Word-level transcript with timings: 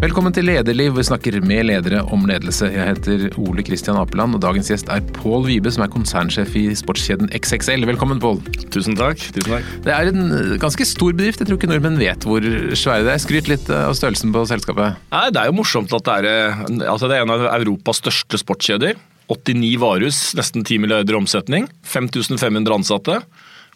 Velkommen 0.00 0.32
til 0.32 0.46
Lederliv, 0.48 0.94
hvor 0.94 1.02
vi 1.02 1.08
snakker 1.10 1.34
med 1.44 1.66
ledere 1.68 1.98
om 2.08 2.22
ledelse. 2.24 2.70
Jeg 2.72 2.86
heter 2.88 3.34
Ole 3.42 3.60
Kristian 3.60 3.98
Apeland, 4.00 4.32
og 4.32 4.40
dagens 4.40 4.70
gjest 4.72 4.88
er 4.88 5.02
Pål 5.18 5.42
Vibe, 5.44 5.68
som 5.74 5.84
er 5.84 5.90
konsernsjef 5.92 6.54
i 6.56 6.62
sportskjeden 6.78 7.28
XXL. 7.36 7.84
Velkommen, 7.84 8.16
Pål. 8.22 8.40
Tusen 8.72 8.96
takk. 8.96 9.20
Tusen 9.36 9.58
takk. 9.58 9.68
Det 9.84 9.92
er 9.92 10.08
en 10.08 10.32
eh, 10.38 10.54
ganske 10.62 10.86
stor 10.88 11.12
bedrift. 11.18 11.42
Jeg 11.44 11.50
tror 11.50 11.60
ikke 11.60 11.68
nordmenn 11.68 12.00
vet 12.00 12.24
hvor 12.24 12.40
svære 12.40 13.04
det 13.04 13.12
er. 13.12 13.20
Skryt 13.26 13.52
litt 13.52 13.68
av 13.76 13.92
størrelsen 13.98 14.32
på 14.32 14.46
selskapet. 14.48 14.96
Nei, 15.12 15.26
Det 15.36 15.42
er 15.42 15.52
jo 15.52 15.58
morsomt 15.60 15.92
at 15.92 16.08
det 16.08 16.16
er, 16.16 16.30
eh, 16.48 16.64
altså 16.88 17.12
det 17.12 17.20
er 17.20 17.28
en 17.28 17.36
av 17.36 17.44
Europas 17.58 18.00
største 18.00 18.40
sportskjeder. 18.40 18.96
89 19.28 19.76
varehus, 19.84 20.22
nesten 20.40 20.64
10 20.64 20.80
milliarder 20.80 21.20
omsetning. 21.20 21.68
5500 21.84 22.80
ansatte. 22.80 23.20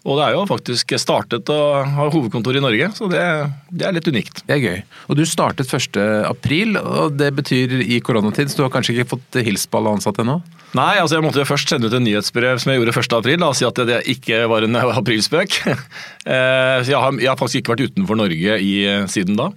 Og 0.04 0.18
det 0.18 0.24
er 0.26 0.34
jo 0.36 0.42
faktisk 0.44 0.92
startet 1.00 1.48
å 1.48 1.60
ha 1.80 2.06
hovedkontor 2.12 2.58
i 2.58 2.60
Norge, 2.60 2.90
så 2.92 3.06
det, 3.08 3.22
det, 3.70 3.86
er 3.88 3.94
litt 3.96 4.08
unikt. 4.12 4.42
Det 4.44 4.58
er 4.58 4.60
gøy. 4.60 4.82
Og 5.08 5.16
du 5.16 5.22
startet 5.28 5.70
1. 5.72 5.96
april, 6.28 6.76
og 6.76 7.16
det 7.16 7.30
betyr 7.38 7.72
i 7.80 8.02
koronatid, 8.04 8.52
så 8.52 8.60
du 8.60 8.64
har 8.66 8.74
kanskje 8.74 8.98
ikke 8.98 9.14
fått 9.14 9.38
hilst 9.46 9.70
på 9.72 9.80
alle 9.80 9.94
ansatte 9.96 10.20
ennå? 10.20 10.42
Nei, 10.76 10.98
altså 11.00 11.16
jeg 11.16 11.24
måtte 11.24 11.40
jo 11.40 11.48
først 11.48 11.72
sende 11.72 11.88
ut 11.88 11.96
en 11.96 12.04
nyhetsbrev 12.04 12.60
som 12.60 12.74
jeg 12.74 12.82
gjorde 12.82 12.96
1. 13.00 13.16
april, 13.16 13.48
og 13.48 13.56
si 13.56 13.64
at 13.64 13.80
det 13.88 14.02
ikke 14.12 14.44
var 14.52 14.68
en 14.68 14.76
aprilspøk. 15.00 15.60
Eh, 15.64 16.78
jeg 16.84 17.00
har, 17.00 17.16
jeg 17.16 17.30
har, 17.30 17.40
faktisk 17.40 17.62
ikke 17.62 17.74
vært 17.74 17.94
utenfor 17.94 18.20
Norge 18.20 18.60
i, 18.60 18.76
siden 19.12 19.40
da. 19.40 19.50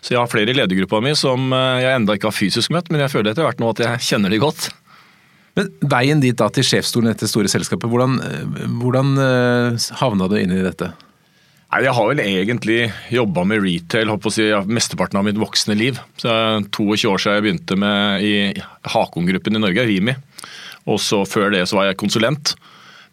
Så 0.00 0.14
jeg 0.14 0.22
har 0.22 0.32
flere 0.32 0.48
i 0.48 0.56
ledergruppa 0.56 1.02
mi 1.04 1.12
som 1.18 1.52
eh, 1.52 1.84
jeg 1.84 1.92
enda 1.98 2.16
ikke 2.16 2.30
har 2.30 2.40
fysisk 2.40 2.72
møtt, 2.72 2.88
men 2.88 3.04
jeg 3.04 3.12
føler 3.12 3.34
etter 3.34 3.44
hvert 3.44 3.60
nå 3.60 3.74
at 3.74 3.84
jeg 3.84 4.06
kjenner 4.08 4.32
de 4.32 4.40
godt. 4.40 4.70
Men 5.58 5.70
Veien 5.90 6.22
dit 6.22 6.36
da 6.38 6.48
til 6.54 6.66
sjefsstolen 6.66 7.10
etter 7.10 7.30
store 7.30 7.50
selskapet, 7.50 7.90
hvordan, 7.90 8.18
hvordan 8.80 9.14
uh, 9.18 9.86
havna 10.00 10.28
du 10.30 10.36
inn 10.38 10.54
i 10.54 10.64
dette? 10.64 10.92
Nei, 11.70 11.84
Jeg 11.86 11.94
har 11.94 12.08
vel 12.10 12.22
egentlig 12.22 12.78
jobba 13.14 13.44
med 13.46 13.62
retail 13.62 14.10
å 14.10 14.18
si, 14.32 14.48
mesteparten 14.66 15.20
av 15.20 15.26
mitt 15.26 15.38
voksne 15.38 15.76
liv. 15.78 16.00
Så 16.18 16.30
22 16.74 17.10
år 17.12 17.22
siden 17.22 17.38
jeg 17.38 17.46
begynte 17.46 17.78
med 17.78 18.26
i 18.26 18.34
Hakon-gruppen 18.94 19.58
i 19.58 19.62
Norge, 19.62 19.86
Rimi. 19.86 20.16
Og 20.90 20.98
så 21.02 21.22
Før 21.28 21.52
det 21.54 21.66
så 21.68 21.78
var 21.78 21.90
jeg 21.90 22.00
konsulent, 22.00 22.54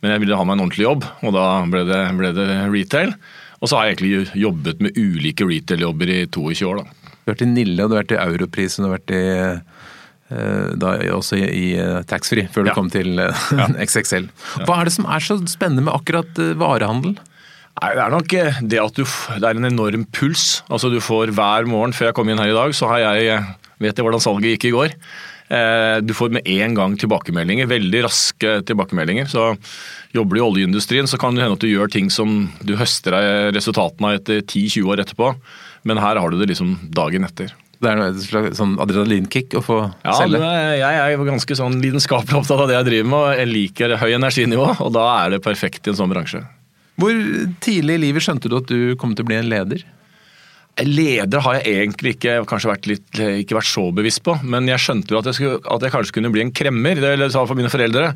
men 0.02 0.13
jeg 0.13 0.23
ville 0.23 0.38
ha 0.38 0.45
meg 0.45 0.58
en 0.58 0.65
ordentlig 0.65 0.88
jobb, 0.88 1.05
og 1.25 1.35
da 1.35 1.45
ble 1.69 1.83
det, 1.89 2.02
ble 2.17 2.31
det 2.38 2.47
retail. 2.73 3.13
Og 3.58 3.69
så 3.69 3.77
har 3.77 3.88
jeg 3.88 3.97
egentlig 3.97 4.41
jobbet 4.41 4.81
med 4.85 4.97
ulike 4.97 5.45
retail-jobber 5.45 6.13
i 6.13 6.19
22 6.30 6.69
år. 6.69 6.81
da. 6.81 7.13
Du 7.17 7.31
har 7.31 7.35
vært 7.35 7.45
i 7.45 7.52
Nille, 7.52 7.77
og 7.81 7.89
du 7.89 7.97
har 7.97 8.03
vært 8.05 8.15
i 8.15 8.21
Europris, 8.21 8.77
og 8.77 8.85
du 8.85 8.88
har 8.88 8.97
vært 8.99 9.13
i 9.17 9.23
Eh, 9.25 9.59
da 10.30 10.97
også 11.16 11.39
i 11.39 11.70
eh, 11.80 12.02
taxfree, 12.08 12.50
før 12.52 12.66
du 12.66 12.72
ja. 12.72 12.75
kom 12.75 12.92
til 12.92 13.20
eh. 13.23 13.47
XXL. 13.88 14.28
Hva 14.67 14.81
er 14.81 14.89
det 14.89 14.95
som 14.97 15.08
er 15.08 15.23
så 15.23 15.39
spennende 15.47 15.86
med 15.86 15.95
akkurat 15.95 16.42
varehandel? 16.59 17.16
Nei, 17.78 17.94
Det 17.94 18.03
er 18.03 18.11
nok 18.11 18.36
det 18.73 18.81
at 18.81 18.98
du, 18.98 19.05
det 19.05 19.45
er 19.45 19.59
en 19.59 19.70
enorm 19.70 20.03
puls. 20.11 20.64
Altså 20.67 20.89
Du 20.92 21.00
får 21.03 21.31
hver 21.38 21.70
morgen 21.70 21.95
før 21.95 22.09
jeg 22.09 22.17
kom 22.17 22.30
inn 22.30 22.42
her 22.42 22.52
i 22.52 22.58
dag, 22.58 22.75
så 22.75 22.89
har 22.92 23.05
jeg 23.05 23.42
vet 23.78 23.94
jeg 23.94 24.08
hvordan 24.08 24.23
salget 24.23 24.55
gikk 24.55 24.72
i 24.72 24.73
går. 24.73 24.95
Du 26.03 26.11
får 26.17 26.33
med 26.33 26.50
en 26.50 26.73
gang 26.75 26.95
tilbakemeldinger, 27.00 27.70
veldig 27.70 28.02
raske 28.03 28.55
tilbakemeldinger. 28.67 29.30
Så 29.31 29.53
Jobber 30.17 30.36
du 30.36 30.42
i 30.42 30.45
oljeindustrien, 30.45 31.08
så 31.08 31.20
kan 31.22 31.36
det 31.36 31.45
hende 31.45 31.55
at 31.55 31.64
du 31.64 31.70
gjør 31.70 31.92
ting 31.94 32.09
som 32.11 32.48
du 32.66 32.73
høster 32.80 33.16
resultatene 33.55 34.09
av 34.09 34.20
etter 34.20 34.42
10-20 34.42 34.89
år 34.89 35.03
etterpå. 35.03 35.31
Men 35.88 36.02
her 36.02 36.20
har 36.20 36.33
du 36.33 36.39
det 36.39 36.50
liksom 36.52 36.73
dagen 36.95 37.28
etter. 37.28 37.53
Det 37.78 37.89
er 37.92 38.00
et 38.08 38.22
slags 38.23 38.58
sånn 38.58 38.78
adrenalinkick 38.81 39.53
å 39.59 39.61
få 39.61 39.78
ja, 39.86 40.14
selge? 40.17 40.39
Ja, 40.42 40.89
jeg 40.95 41.17
er 41.17 41.25
ganske 41.28 41.58
sånn 41.59 41.78
lidenskapelig 41.83 42.39
opptatt 42.39 42.64
av 42.64 42.72
det 42.72 42.78
jeg 42.80 42.88
driver 42.88 43.11
med. 43.11 43.20
og 43.20 43.42
Jeg 43.42 43.52
liker 43.52 43.94
høy 44.02 44.09
energinivå, 44.17 44.72
og 44.81 44.89
da 44.95 45.06
er 45.20 45.36
det 45.36 45.44
perfekt 45.45 45.86
i 45.86 45.94
en 45.94 46.00
sånn 46.00 46.09
bransje. 46.14 46.42
Hvor 46.98 47.14
tidlig 47.61 48.00
i 48.00 48.03
livet 48.08 48.25
skjønte 48.25 48.50
du 48.50 48.58
at 48.58 48.72
du 48.72 48.98
kom 48.98 49.14
til 49.14 49.28
å 49.28 49.30
bli 49.30 49.38
en 49.38 49.50
leder? 49.52 49.86
Leder 50.86 51.42
har 51.42 51.58
jeg 51.58 51.73
egentlig 51.73 52.16
ikke, 52.16 52.36
kanskje 52.50 52.70
vært 52.70 52.89
litt, 52.89 53.08
ikke 53.17 53.58
vært 53.58 53.70
så 53.70 53.88
bevisst 53.98 54.22
på, 54.25 54.36
men 54.45 54.70
jeg 54.70 54.81
skjønte 54.81 55.14
jo 55.14 55.22
at 55.22 55.30
jeg, 55.30 55.38
skulle, 55.38 55.61
at 55.73 55.86
jeg 55.86 55.94
kanskje 55.94 56.17
kunne 56.17 56.33
bli 56.33 56.45
en 56.45 56.53
kremmer. 56.53 57.02
Det 57.02 57.31
sa 57.33 57.45
for 57.45 57.58
mine 57.58 57.72
foreldre. 57.73 58.11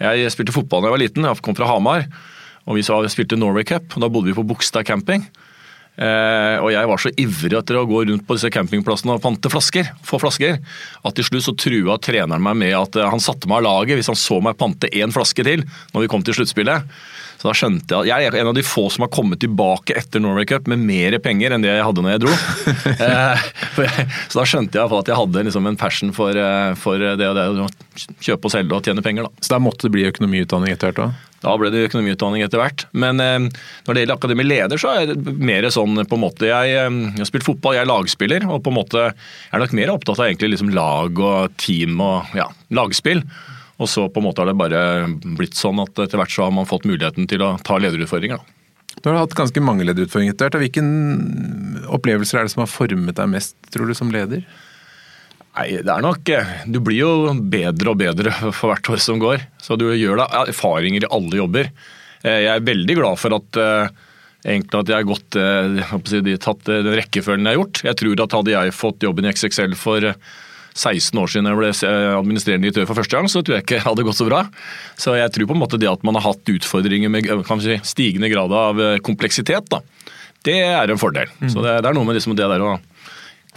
Jeg 0.00 0.32
spilte 0.32 0.54
fotball 0.56 0.84
da 0.84 0.88
jeg 0.88 0.96
var 0.96 1.02
liten, 1.02 1.28
jeg 1.28 1.44
kom 1.44 1.56
fra 1.56 1.68
Hamar. 1.68 2.06
og 2.64 2.76
Vi 2.76 2.84
spilte 2.84 3.40
Norway 3.40 3.64
Cup, 3.68 3.96
og 3.96 4.04
da 4.04 4.08
bodde 4.12 4.28
vi 4.28 4.36
på 4.36 4.44
Bogstad 4.48 4.88
camping. 4.88 5.26
Eh, 6.00 6.56
og 6.62 6.70
jeg 6.72 6.88
var 6.88 7.00
så 7.02 7.10
ivrig 7.20 7.56
etter 7.58 7.76
å 7.76 7.86
gå 7.88 8.04
rundt 8.08 8.24
på 8.24 8.36
disse 8.36 8.48
campingplassene 8.54 9.16
og 9.16 9.24
pante 9.24 9.50
flasker, 9.52 9.90
få 10.06 10.20
flasker, 10.22 10.60
at 11.04 11.16
til 11.18 11.26
slutt 11.26 11.44
så 11.44 11.56
trua 11.58 11.98
treneren 12.00 12.44
meg 12.44 12.56
med 12.62 12.76
at 12.78 12.96
eh, 12.96 13.08
han 13.10 13.20
satte 13.20 13.50
meg 13.50 13.60
av 13.60 13.66
laget 13.66 14.00
hvis 14.00 14.08
han 14.12 14.18
så 14.18 14.38
meg 14.44 14.56
pante 14.60 14.88
én 14.96 15.12
flaske 15.12 15.44
til 15.44 15.66
når 15.92 16.06
vi 16.06 16.12
kom 16.12 16.24
til 16.24 16.38
sluttspillet. 16.38 16.88
Så 17.40 17.48
da 17.48 17.54
skjønte 17.56 17.96
Jeg 18.04 18.12
at 18.12 18.20
jeg 18.20 18.28
er 18.28 18.34
en 18.42 18.50
av 18.50 18.56
de 18.56 18.62
få 18.64 18.82
som 18.92 19.06
har 19.06 19.12
kommet 19.12 19.40
tilbake 19.40 19.94
etter 19.96 20.20
Norway 20.20 20.44
Cup 20.48 20.66
med 20.68 20.82
mer 20.84 21.16
penger 21.24 21.54
enn 21.56 21.64
det 21.64 21.70
jeg 21.72 21.86
hadde 21.86 22.04
når 22.04 22.16
jeg 22.16 22.24
dro. 22.26 22.34
Eh, 23.00 23.44
så 24.28 24.40
da 24.40 24.44
skjønte 24.48 24.76
jeg 24.76 24.92
at 24.92 25.08
jeg 25.08 25.16
hadde 25.16 25.42
liksom 25.46 25.66
en 25.68 25.78
passion 25.80 26.10
for, 26.12 26.36
for 26.80 27.00
det 27.00 27.28
å 27.30 27.68
kjøpe 28.20 28.48
og 28.48 28.52
selge 28.52 28.76
og 28.76 28.84
tjene 28.84 29.04
penger. 29.04 29.24
Da. 29.24 29.44
Så 29.44 29.54
da 29.54 29.60
måtte 29.62 29.86
det 29.86 29.94
bli 29.94 30.04
økonomiutdanning 30.10 30.74
etter 30.74 30.90
hvert 30.90 31.04
òg? 31.06 31.29
Da 31.40 31.54
ble 31.56 31.70
det 31.72 31.86
økonomiutdanning 31.88 32.44
etter 32.44 32.60
hvert. 32.60 32.84
Men 32.92 33.20
eh, 33.24 33.38
når 33.86 33.96
det 33.96 34.02
gjelder 34.02 34.18
akademi 34.18 34.44
leder, 34.44 34.80
så 34.80 34.92
er 34.92 35.12
det 35.12 35.34
mer 35.40 35.68
sånn 35.72 36.02
på 36.04 36.18
en 36.18 36.24
måte 36.24 36.50
Jeg, 36.50 36.74
eh, 36.76 36.90
jeg 36.90 37.22
har 37.22 37.30
spilt 37.30 37.48
fotball, 37.48 37.78
jeg 37.78 37.86
er 37.86 37.90
lagspiller, 37.90 38.44
og 38.50 38.60
på 38.66 38.72
en 38.72 38.78
måte 38.80 39.06
jeg 39.06 39.56
er 39.56 39.64
nok 39.64 39.76
mer 39.78 39.94
opptatt 39.94 40.20
av 40.20 40.28
egentlig 40.28 40.54
liksom 40.54 40.74
lag 40.76 41.24
og 41.24 41.56
team 41.60 42.00
og 42.04 42.36
ja, 42.36 42.50
lagspill. 42.76 43.24
Og 43.80 43.88
så 43.88 44.06
på 44.12 44.20
en 44.20 44.28
måte 44.28 44.42
har 44.42 44.50
det 44.50 44.58
bare 44.60 44.82
blitt 45.38 45.56
sånn 45.56 45.80
at 45.80 45.96
etter 46.04 46.20
hvert 46.20 46.32
så 46.34 46.44
har 46.44 46.52
man 46.52 46.68
fått 46.68 46.84
muligheten 46.88 47.28
til 47.30 47.44
å 47.46 47.54
ta 47.64 47.80
lederutfordringer. 47.80 48.42
Du 49.00 49.08
har 49.08 49.22
hatt 49.22 49.36
ganske 49.38 49.62
mange 49.64 49.86
lederutfordringer 49.88 50.34
etter 50.34 50.50
hvert. 50.50 50.60
Hvilke 50.60 50.84
opplevelser 51.96 52.42
er 52.42 52.48
det 52.48 52.52
som 52.52 52.66
har 52.66 52.72
formet 52.72 53.16
deg 53.16 53.30
mest, 53.32 53.56
tror 53.72 53.88
du, 53.88 53.96
som 53.96 54.12
leder? 54.12 54.44
Nei, 55.58 55.70
det 55.82 55.90
er 55.90 56.04
nok 56.04 56.30
eh, 56.30 56.52
Du 56.70 56.78
blir 56.84 57.00
jo 57.00 57.32
bedre 57.34 57.92
og 57.92 57.98
bedre 58.00 58.34
for 58.54 58.70
hvert 58.70 58.92
år 58.94 59.02
som 59.02 59.18
går. 59.22 59.42
Så 59.62 59.78
du 59.80 59.88
gjør 59.88 60.22
deg 60.22 60.52
erfaringer 60.52 61.06
i 61.06 61.10
alle 61.10 61.40
jobber. 61.42 61.72
Eh, 62.22 62.44
jeg 62.46 62.52
er 62.54 62.68
veldig 62.68 62.96
glad 63.00 63.18
for 63.20 63.34
at, 63.34 63.58
eh, 63.58 64.12
egentlig 64.46 64.84
at 64.84 64.92
jeg 64.92 65.00
har 65.00 65.08
gått, 65.08 65.40
si, 66.08 66.36
tatt 66.44 66.70
den 66.70 66.94
rekkefølgen 67.00 67.48
jeg 67.48 67.56
har 67.56 67.60
gjort. 67.60 67.82
Jeg 67.88 67.98
tror 68.00 68.22
at 68.24 68.38
Hadde 68.38 68.54
jeg 68.54 68.76
fått 68.76 69.04
jobben 69.04 69.26
i 69.26 69.32
XXL 69.34 69.74
for 69.76 70.06
16 70.70 71.18
år 71.18 71.28
siden 71.28 71.48
jeg 71.50 71.58
ble 71.58 71.72
administrerende 72.14 72.68
direktør 72.68 72.86
for 72.88 73.00
første 73.00 73.18
gang, 73.18 73.26
så 73.28 73.42
tror 73.42 73.58
jeg 73.58 73.66
ikke 73.66 73.80
det 73.80 73.88
hadde 73.88 74.04
gått 74.06 74.20
så 74.20 74.28
bra. 74.30 74.44
Så 74.96 75.16
jeg 75.18 75.34
tror 75.34 75.50
på 75.50 75.56
en 75.58 75.60
måte 75.60 75.80
det 75.82 75.90
at 75.90 76.06
man 76.06 76.16
har 76.16 76.28
hatt 76.30 76.54
utfordringer 76.54 77.10
med 77.10 77.26
si, 77.66 77.76
stigende 77.90 78.30
grad 78.32 78.54
av 78.54 78.80
kompleksitet, 79.04 79.66
da, 79.68 79.82
det 80.46 80.56
er 80.70 80.94
en 80.94 81.02
fordel. 81.02 81.28
Mm. 81.42 81.50
Så 81.50 81.66
det, 81.66 81.74
det, 81.82 81.90
er 81.90 81.98
noe 81.98 82.06
med 82.08 82.16
liksom 82.16 82.38
det 82.38 82.48
der 82.54 82.64
å 82.64 82.78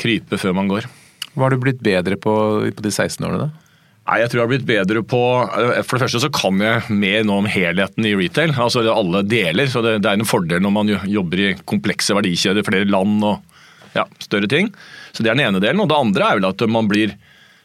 krype 0.02 0.42
før 0.42 0.58
man 0.58 0.74
går. 0.74 0.90
Hva 1.34 1.48
har 1.48 1.54
du 1.54 1.62
blitt 1.64 1.82
bedre 1.84 2.18
på 2.20 2.34
på 2.74 2.86
de 2.86 2.92
16 2.92 3.26
årene? 3.26 3.48
da? 3.48 3.64
Nei, 4.04 4.18
jeg 4.20 4.32
tror 4.32 4.42
jeg 4.42 4.44
har 4.44 4.52
blitt 4.52 4.68
bedre 4.68 5.02
på 5.08 5.20
eh, 5.48 5.78
For 5.88 5.96
det 5.96 6.06
første 6.06 6.24
så 6.26 6.30
kan 6.36 6.60
jeg 6.60 6.96
mer 7.00 7.24
nå 7.28 7.38
om 7.40 7.48
helheten 7.48 8.08
i 8.08 8.16
retail. 8.20 8.52
altså 8.52 8.84
Alle 8.92 9.24
deler. 9.24 9.70
så 9.72 9.84
Det, 9.86 9.98
det 10.04 10.12
er 10.12 10.20
en 10.20 10.28
fordel 10.28 10.64
når 10.64 10.74
man 10.76 10.92
jobber 11.08 11.40
i 11.40 11.54
komplekse 11.64 12.16
verdikjeder, 12.18 12.68
flere 12.68 12.90
land 12.90 13.24
og 13.24 13.40
ja, 13.96 14.08
større 14.20 14.50
ting. 14.52 14.74
Så 15.14 15.24
Det 15.24 15.32
er 15.32 15.38
den 15.38 15.48
ene 15.48 15.64
delen. 15.64 15.80
og 15.80 15.90
Det 15.92 16.02
andre 16.02 16.28
er 16.28 16.42
vel 16.42 16.50
at 16.52 16.68
man 16.68 16.92
blir 16.92 17.16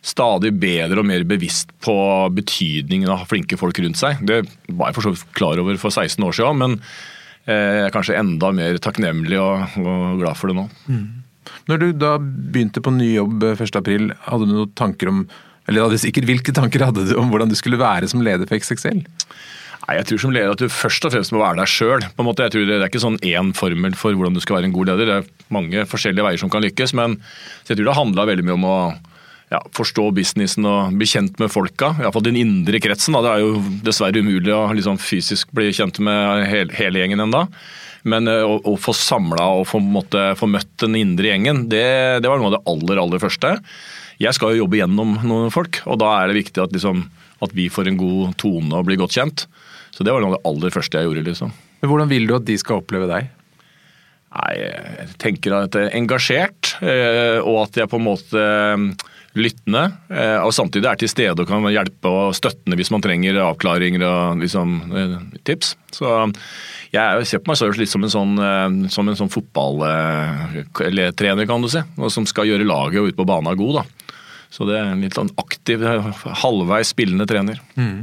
stadig 0.09 0.53
bedre 0.55 1.03
og 1.03 1.09
mer 1.11 1.25
bevisst 1.27 1.73
på 1.83 1.95
betydningen 2.31 3.11
av 3.11 3.27
flinke 3.27 3.59
folk 3.59 3.81
rundt 3.83 3.99
seg. 3.99 4.21
Det 4.23 4.45
var 4.71 4.93
jeg 4.93 4.99
for 4.99 5.09
så 5.09 5.15
vidt 5.17 5.33
klar 5.35 5.59
over 5.59 5.81
for 5.81 5.91
16 5.91 6.23
år 6.23 6.37
siden, 6.39 6.61
men 6.63 6.77
eh, 7.51 7.81
jeg 7.81 7.89
er 7.89 7.97
kanskje 7.97 8.19
enda 8.21 8.53
mer 8.55 8.79
takknemlig 8.79 9.41
og, 9.43 9.81
og 9.83 10.23
glad 10.23 10.39
for 10.39 10.53
det 10.53 10.61
nå. 10.61 10.69
Mm. 10.87 11.09
Når 11.69 11.83
du 11.83 11.87
da 11.97 12.17
begynte 12.19 12.83
på 12.85 12.95
ny 12.95 13.13
jobb 13.15 13.45
1.4, 13.55 14.11
eh, 14.11 14.17
hadde 14.29 14.49
du 14.49 14.57
noen 14.57 14.75
tanker 14.79 15.13
om 15.13 15.27
eller 15.69 15.85
hadde 15.85 16.01
sikkert, 16.01 16.25
Hvilke 16.25 16.55
tanker 16.57 16.87
hadde 16.87 17.07
du 17.11 17.15
om 17.21 17.29
hvordan 17.29 17.51
du 17.51 17.57
skulle 17.59 17.81
være 17.81 18.09
som 18.09 18.23
leder 18.25 18.49
for 18.49 18.57
XXL? 18.57 19.03
Nei, 19.89 19.97
jeg 19.99 20.07
tror 20.09 20.21
som 20.21 20.33
leder 20.33 20.53
at 20.53 20.61
du 20.61 20.69
først 20.73 21.05
og 21.09 21.13
fremst 21.15 21.33
må 21.33 21.41
være 21.41 21.61
deg 21.61 21.71
sjøl. 21.73 22.05
Det 22.05 22.77
er 22.77 22.87
ikke 22.89 23.01
sånn 23.01 23.21
én 23.25 23.55
formel 23.57 23.95
for 23.97 24.17
hvordan 24.17 24.37
du 24.37 24.41
skal 24.45 24.59
være 24.59 24.69
en 24.69 24.75
god 24.75 24.91
leder. 24.91 25.09
Det 25.09 25.19
er 25.21 25.53
mange 25.55 25.85
forskjellige 25.89 26.27
veier 26.27 26.41
som 26.41 26.53
kan 26.53 26.65
lykkes. 26.65 26.93
Men 26.97 27.17
jeg 27.69 27.79
tror 27.79 27.89
det 27.89 27.97
handla 27.97 28.27
veldig 28.29 28.45
mye 28.49 28.57
om 28.59 28.67
å 28.69 28.79
ja, 29.49 29.63
forstå 29.77 30.11
businessen 30.17 30.69
og 30.69 30.97
bli 31.01 31.09
kjent 31.09 31.41
med 31.41 31.53
folka. 31.53 31.95
Iallfall 32.03 32.27
den 32.27 32.37
indre 32.41 32.81
kretsen. 32.85 33.17
Da. 33.17 33.25
Det 33.25 33.33
er 33.33 33.45
jo 33.47 33.63
dessverre 33.87 34.21
umulig 34.25 34.53
å 34.53 34.67
liksom 34.77 35.01
fysisk 35.01 35.53
bli 35.57 35.71
kjent 35.73 36.01
med 36.05 36.45
hele, 36.53 36.77
hele 36.77 37.01
gjengen 37.01 37.25
ennå. 37.25 37.47
Men 38.07 38.31
eh, 38.31 38.45
å, 38.47 38.59
å 38.63 38.75
få 38.79 38.95
samla 38.97 39.47
og 39.59 39.67
få, 39.71 39.81
måtte, 39.83 40.33
få, 40.39 40.49
møtt 40.51 40.71
den 40.83 40.99
indre 40.99 41.33
gjengen, 41.33 41.67
det, 41.73 41.87
det, 42.23 42.31
var 42.31 42.41
noe 42.41 42.53
av 42.53 42.59
det 42.59 42.65
aller, 42.73 43.01
aller 43.03 43.23
første. 43.23 43.55
Jeg 44.23 44.35
skal 44.35 44.55
jo 44.55 44.65
jobbe 44.65 44.81
gjennom 44.81 45.17
noen 45.27 45.55
folk, 45.55 45.81
og 45.87 46.01
da 46.03 46.13
er 46.21 46.31
det 46.31 46.41
viktig 46.41 46.63
at, 46.63 46.75
liksom, 46.75 47.07
at 47.45 47.55
vi 47.55 47.69
får 47.73 47.91
en 47.91 47.99
god 48.01 48.37
tone 48.41 48.79
og 48.79 48.87
blir 48.89 49.01
godt 49.01 49.17
kjent. 49.19 49.47
Så 49.95 50.07
det 50.07 50.15
var 50.15 50.23
noe 50.23 50.35
av 50.35 50.39
det 50.39 50.47
aller 50.51 50.75
første 50.75 51.01
jeg 51.01 51.09
gjorde. 51.09 51.27
liksom. 51.31 51.53
Men 51.81 51.91
Hvordan 51.91 52.11
vil 52.11 52.27
du 52.29 52.37
at 52.37 52.47
de 52.47 52.57
skal 52.61 52.83
oppleve 52.83 53.11
deg? 53.11 53.35
Nei, 54.29 54.55
Jeg 54.61 55.15
tenker 55.23 55.55
at 55.57 55.77
jeg 55.79 55.89
er 55.89 55.97
engasjert, 55.97 56.75
eh, 56.85 57.39
og 57.41 57.65
at 57.65 57.79
jeg 57.81 57.91
på 57.91 57.99
en 57.99 58.09
måte 58.11 58.43
lyttende, 59.41 59.93
eh, 60.11 60.43
og 60.43 60.53
samtidig 60.55 60.91
er 60.91 60.97
til 61.01 61.09
stede 61.11 61.43
og 61.43 61.49
kan 61.49 61.73
hjelpe 61.73 62.09
og 62.09 62.35
støttende 62.37 62.77
hvis 62.79 62.93
man 62.95 63.03
trenger 63.05 63.45
avklaringer 63.47 64.03
og 64.07 64.23
liksom, 64.43 64.69
eh, 64.93 65.19
tips. 65.49 65.69
Så 65.95 66.07
jeg 66.93 67.27
ser 67.29 67.39
på 67.43 67.51
meg 67.53 67.61
selv 67.61 67.75
litt 67.81 67.93
som 67.93 68.05
en 68.05 68.13
sånn, 68.13 68.35
som 68.93 69.09
en 69.09 69.19
sånn 69.19 69.33
fotballtrener, 69.33 71.47
kan 71.49 71.63
du 71.63 71.69
si, 71.73 71.83
som 72.15 72.25
skal 72.29 72.49
gjøre 72.49 72.69
laget 72.69 73.01
ut 73.11 73.19
på 73.19 73.29
banen 73.29 73.59
god. 73.59 73.75
da. 73.81 73.85
Så 74.51 74.61
det 74.69 74.77
er 74.79 74.87
en 74.93 75.03
litt 75.05 75.17
sånn 75.17 75.33
aktiv, 75.41 75.79
halvveis 76.43 76.89
spillende 76.95 77.27
trener. 77.29 77.59
Mm. 77.77 77.99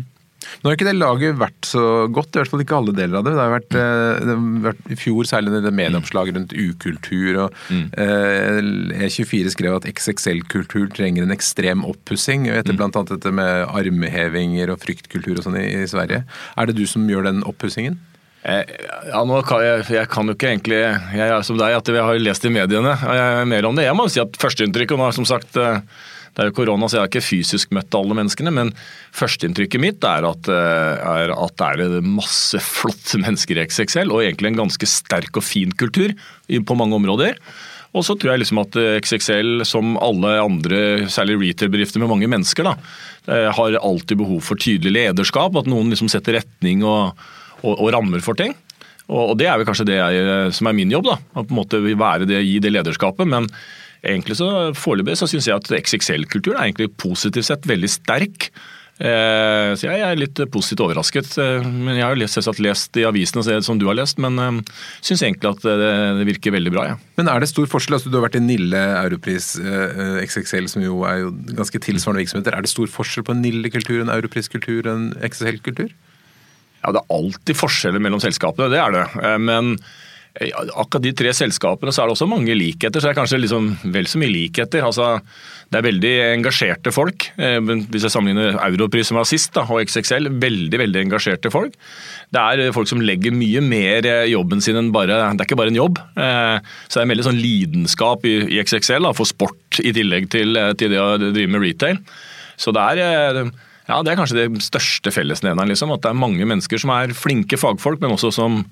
Nå 0.62 0.70
har 0.70 0.78
ikke 0.78 0.88
det 0.88 0.96
laget 0.98 1.38
vært 1.40 1.68
så 1.68 1.84
godt, 2.14 2.32
i 2.34 2.40
hvert 2.40 2.52
fall 2.52 2.64
ikke 2.64 2.78
alle 2.78 2.96
deler 2.96 3.20
av 3.20 3.28
det. 3.28 3.36
Det 3.36 3.44
har 3.44 3.54
vært, 3.54 3.78
eh, 3.78 4.24
det 4.24 4.32
har 4.34 4.48
vært 4.70 4.90
I 4.94 4.98
fjor 5.00 5.30
særlig 5.30 5.62
det 5.66 5.74
medieoppslaget 5.76 6.40
rundt 6.40 6.56
ukultur. 6.56 7.40
og 7.46 7.60
mm. 7.70 7.86
eh, 8.02 9.06
E24 9.08 9.54
skrev 9.56 9.78
at 9.78 9.88
XXL-kultur 9.92 10.90
trenger 10.96 11.26
en 11.26 11.36
ekstrem 11.36 11.86
oppussing. 11.88 12.50
Etter 12.52 12.76
mm. 12.76 12.82
bl.a. 12.82 13.06
dette 13.12 13.36
med 13.36 13.70
armhevinger 13.70 14.74
og 14.74 14.82
fryktkultur 14.84 15.40
og 15.40 15.46
sånn 15.48 15.62
i, 15.62 15.68
i, 15.84 15.88
Sverige. 15.90 16.24
Er 16.56 16.70
det 16.70 16.78
du 16.80 16.86
som 16.90 17.06
gjør 17.10 17.30
den 17.30 17.46
oppussingen? 17.48 18.00
Eh, 18.46 18.66
ja, 19.10 19.22
nå 19.26 19.40
kan 19.48 19.64
jeg, 19.66 19.88
jeg, 19.96 20.10
kan 20.12 20.30
jo 20.30 20.36
ikke 20.36 20.52
egentlig 20.52 20.78
Jeg 20.78 21.24
er 21.26 21.40
som 21.48 21.58
deg, 21.58 21.74
at 21.74 21.88
jeg 21.90 22.04
har 22.06 22.20
lest 22.22 22.44
i 22.46 22.52
mediene 22.54 22.92
jeg, 22.94 23.48
mer 23.50 23.66
om 23.66 23.78
det. 23.78 23.88
Jeg 23.88 23.98
må 23.98 24.06
si 24.12 24.22
at 24.22 24.38
førsteinntrykket 24.42 25.02
nå, 25.02 25.10
som 25.18 25.26
sagt 25.26 25.58
det 26.36 26.44
er 26.44 26.50
jo 26.50 26.56
korona, 26.58 26.88
så 26.90 26.98
jeg 26.98 27.06
har 27.06 27.12
ikke 27.14 27.24
fysisk 27.24 27.70
møtt 27.76 27.96
alle 27.96 28.16
menneskene, 28.18 28.52
men 28.52 28.74
førsteinntrykket 29.16 29.80
mitt 29.80 30.04
er 30.04 30.28
at, 30.28 30.50
eh, 30.52 31.06
er 31.08 31.32
at, 31.32 31.62
det 31.80 31.86
er 31.88 32.04
masse 32.04 32.60
flotte 32.60 33.22
mennesker 33.24 33.56
i 33.56 33.64
XXL, 33.64 34.12
og 34.12 34.26
egentlig 34.26 34.52
en 34.52 34.66
ganske 34.66 34.90
sterk 34.90 35.40
og 35.40 35.48
fin 35.48 35.72
kultur 35.80 36.12
på 36.50 36.78
mange 36.78 37.00
områder. 37.00 37.40
Og 37.96 38.04
så 38.04 38.18
tror 38.20 38.34
jeg 38.34 38.44
liksom 38.44 38.60
at 38.66 38.76
eh, 38.76 38.98
XXL, 39.00 39.64
som 39.64 39.96
alle 40.04 40.36
andre, 40.44 40.82
særlig 41.08 41.40
retail-bedrifter 41.40 42.04
med 42.04 42.12
mange 42.12 42.28
mennesker, 42.28 42.68
da, 42.68 42.76
eh, 43.32 43.48
har 43.56 43.80
alltid 43.80 44.20
behov 44.20 44.44
for 44.44 44.60
tydelig 44.60 44.92
lederskap. 44.92 45.56
At 45.56 45.72
noen 45.72 45.94
liksom 45.94 46.12
setter 46.12 46.42
retning 46.42 46.84
og, 46.84 47.16
og, 47.64 47.74
og 47.78 47.94
rammer 47.96 48.20
for 48.26 48.36
ting. 48.36 48.52
Og, 49.06 49.38
det 49.38 49.48
er 49.48 49.60
vel 49.62 49.68
kanskje 49.68 49.86
det 49.88 50.00
jeg, 50.02 50.54
som 50.58 50.68
er 50.68 50.76
min 50.76 50.92
jobb. 50.92 51.08
da, 51.08 51.20
Å 51.38 51.46
på 51.46 51.54
en 51.54 51.60
måte 51.62 51.80
være 51.86 52.28
det, 52.28 52.44
gi 52.44 52.60
det 52.60 52.74
lederskapet. 52.74 53.30
men 53.30 53.48
egentlig 54.06 54.38
så 54.40 54.50
Foreløpig 54.78 55.18
så 55.20 55.28
syns 55.30 55.50
jeg 55.50 55.58
at 55.58 55.70
XXL-kulturen 55.82 56.60
er 56.60 56.70
egentlig 56.70 56.94
positivt 57.02 57.50
sett 57.50 57.70
veldig 57.70 57.92
sterk. 57.92 58.50
Eh, 58.96 59.74
så 59.76 59.90
jeg 59.90 60.00
er 60.00 60.16
litt 60.16 60.40
positivt 60.54 60.86
overrasket. 60.86 61.34
Eh, 61.42 61.66
men 61.68 61.98
Jeg 61.98 62.06
har 62.06 62.16
jo 62.16 62.28
selvsagt 62.32 62.62
lest 62.64 62.96
i 62.96 63.04
avisene 63.04 63.44
som 63.62 63.80
du 63.80 63.88
har 63.90 63.98
lest, 63.98 64.22
men 64.24 64.40
eh, 64.40 64.62
syns 65.04 65.24
egentlig 65.26 65.52
at 65.52 65.66
det 65.66 66.28
virker 66.30 66.56
veldig 66.56 66.72
bra. 66.72 66.86
Ja. 66.94 66.96
Men 67.20 67.28
er 67.28 67.44
det 67.44 67.52
stor 67.52 67.68
forskjell? 67.68 67.98
Altså, 68.00 68.10
du 68.10 68.18
har 68.20 68.28
vært 68.30 68.40
i 68.40 68.46
Nille 68.46 68.80
Europris 69.04 69.56
XXL, 69.60 70.70
som 70.72 70.86
jo 70.86 71.04
er 71.08 71.26
jo 71.26 71.34
ganske 71.60 71.82
tilsvarende 71.84 72.24
virksomheter. 72.24 72.56
Er 72.56 72.64
det 72.64 72.72
stor 72.72 72.92
forskjell 72.92 73.28
på 73.28 73.36
en 73.36 73.44
Nille-kultur, 73.44 74.00
en 74.00 74.16
Europris-kultur 74.16 74.88
en 74.88 75.12
XXL-kultur? 75.20 75.92
Ja, 76.86 76.94
Det 76.94 77.02
er 77.02 77.16
alltid 77.18 77.58
forskjeller 77.58 78.00
mellom 78.00 78.22
selskapene, 78.22 78.70
det 78.70 78.80
er 78.80 78.94
det. 78.94 79.06
Men 79.42 79.76
akkurat 80.36 81.04
de 81.04 81.14
tre 81.16 81.32
selskapene 81.36 81.94
så 81.96 82.04
er 82.04 82.10
det 82.10 82.16
også 82.18 82.28
mange 82.28 82.56
likheter. 82.58 83.00
så 83.00 83.08
det 83.08 83.14
er 83.14 83.20
kanskje 83.22 83.40
liksom 83.40 83.70
vel 83.94 84.08
så 84.10 84.20
mye 84.20 84.34
likheter. 84.34 84.84
Altså, 84.84 85.22
det 85.72 85.80
er 85.80 85.86
veldig 85.86 86.14
engasjerte 86.34 86.92
folk. 86.92 87.30
Eh, 87.40 87.60
hvis 87.64 88.04
jeg 88.04 88.12
sammenligner 88.12 88.60
Europris 88.66 89.12
som 89.12 89.20
var 89.20 89.30
sist, 89.30 89.54
da, 89.56 89.64
og 89.64 89.86
XXL, 89.86 90.28
veldig 90.44 90.82
veldig 90.82 91.04
engasjerte 91.06 91.52
folk. 91.54 91.78
Det 92.36 92.42
er 92.42 92.76
folk 92.76 92.92
som 92.92 93.04
legger 93.04 93.36
mye 93.36 93.64
mer 93.64 94.10
eh, 94.12 94.26
jobben 94.34 94.64
sin 94.64 94.80
enn 94.80 94.92
bare 94.96 95.22
Det 95.24 95.46
er 95.46 95.48
ikke 95.48 95.60
bare 95.62 95.72
en 95.72 95.80
jobb. 95.80 96.04
Eh, 96.20 96.58
så 96.88 96.98
det 96.98 97.04
er 97.04 97.08
en 97.08 97.16
veldig 97.16 97.28
sånn 97.30 97.42
lidenskap 97.42 98.28
i, 98.28 98.36
XXL 98.66 99.08
da, 99.08 99.16
for 99.16 99.30
sport 99.30 99.80
i 99.80 99.96
tillegg 99.96 100.28
til, 100.36 100.60
til 100.80 100.92
det 100.92 101.00
å 101.00 101.16
drive 101.22 101.48
med 101.54 101.64
retail. 101.64 102.04
Så 102.60 102.76
det 102.76 102.84
er 102.84 103.48
ja, 103.86 104.00
det 104.02 104.12
er 104.12 104.18
kanskje 104.18 104.40
det 104.40 104.64
største 104.66 105.12
fellesnevneren. 105.14 105.70
Liksom, 105.70 105.92
at 105.94 106.02
det 106.02 106.10
er 106.10 106.18
mange 106.18 106.48
mennesker 106.50 106.82
som 106.82 106.92
er 106.96 107.14
flinke 107.16 107.60
fagfolk, 107.62 108.02
men 108.02 108.16
også 108.16 108.32
som 108.34 108.64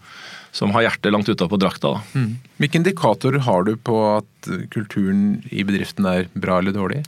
som 0.53 0.73
har 0.75 0.85
hjertet 0.85 1.13
langt 1.13 1.29
utapå 1.29 1.57
drakta. 1.57 1.95
Mm. 2.13 2.35
Hvilke 2.61 2.79
indikatorer 2.79 3.41
har 3.47 3.65
du 3.65 3.73
på 3.75 3.97
at 4.19 4.51
kulturen 4.73 5.41
i 5.49 5.65
bedriften 5.65 6.05
er 6.09 6.29
bra 6.37 6.59
eller 6.61 6.75
dårlig? 6.75 7.01